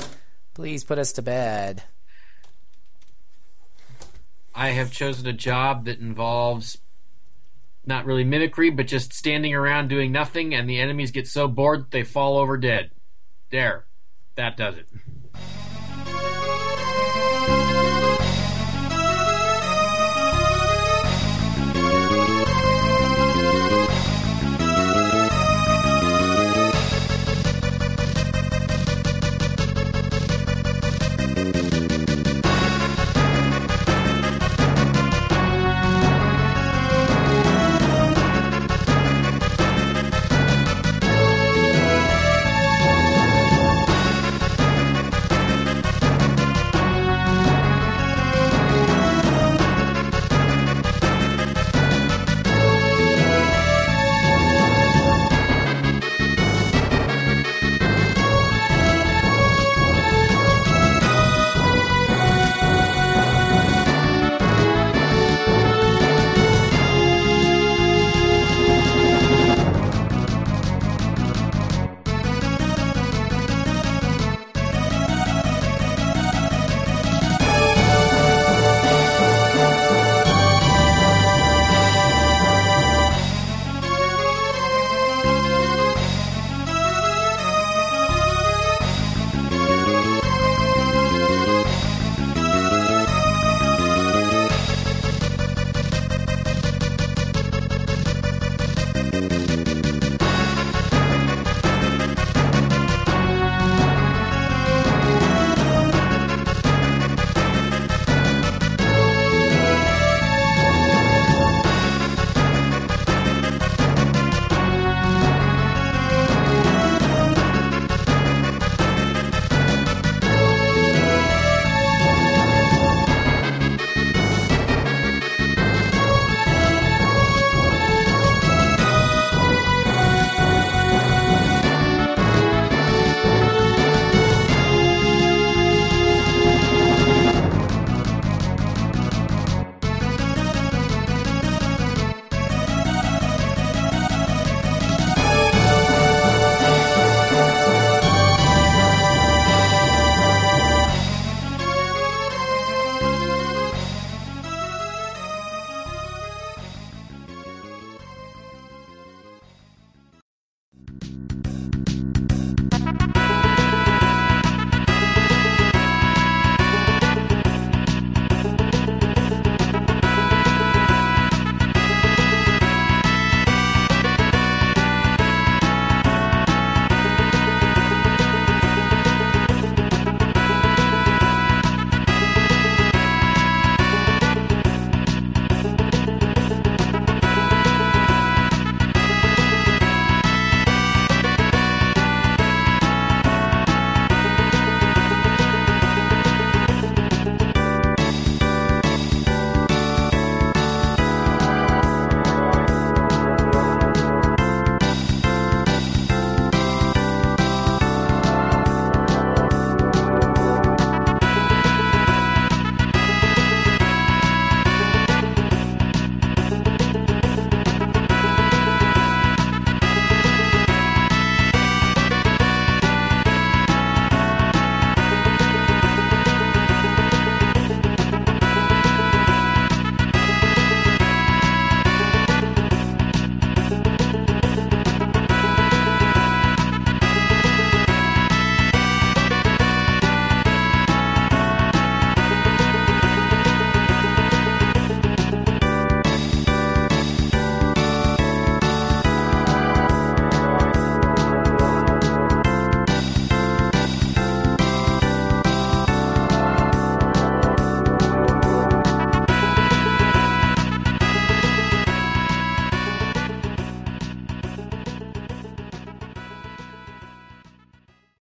[0.54, 1.84] please put us to bed.
[4.56, 6.78] I have chosen a job that involves
[7.90, 11.92] not really mimicry, but just standing around doing nothing, and the enemies get so bored
[11.92, 12.92] they fall over dead.
[13.52, 13.86] There.
[14.36, 14.88] That does it.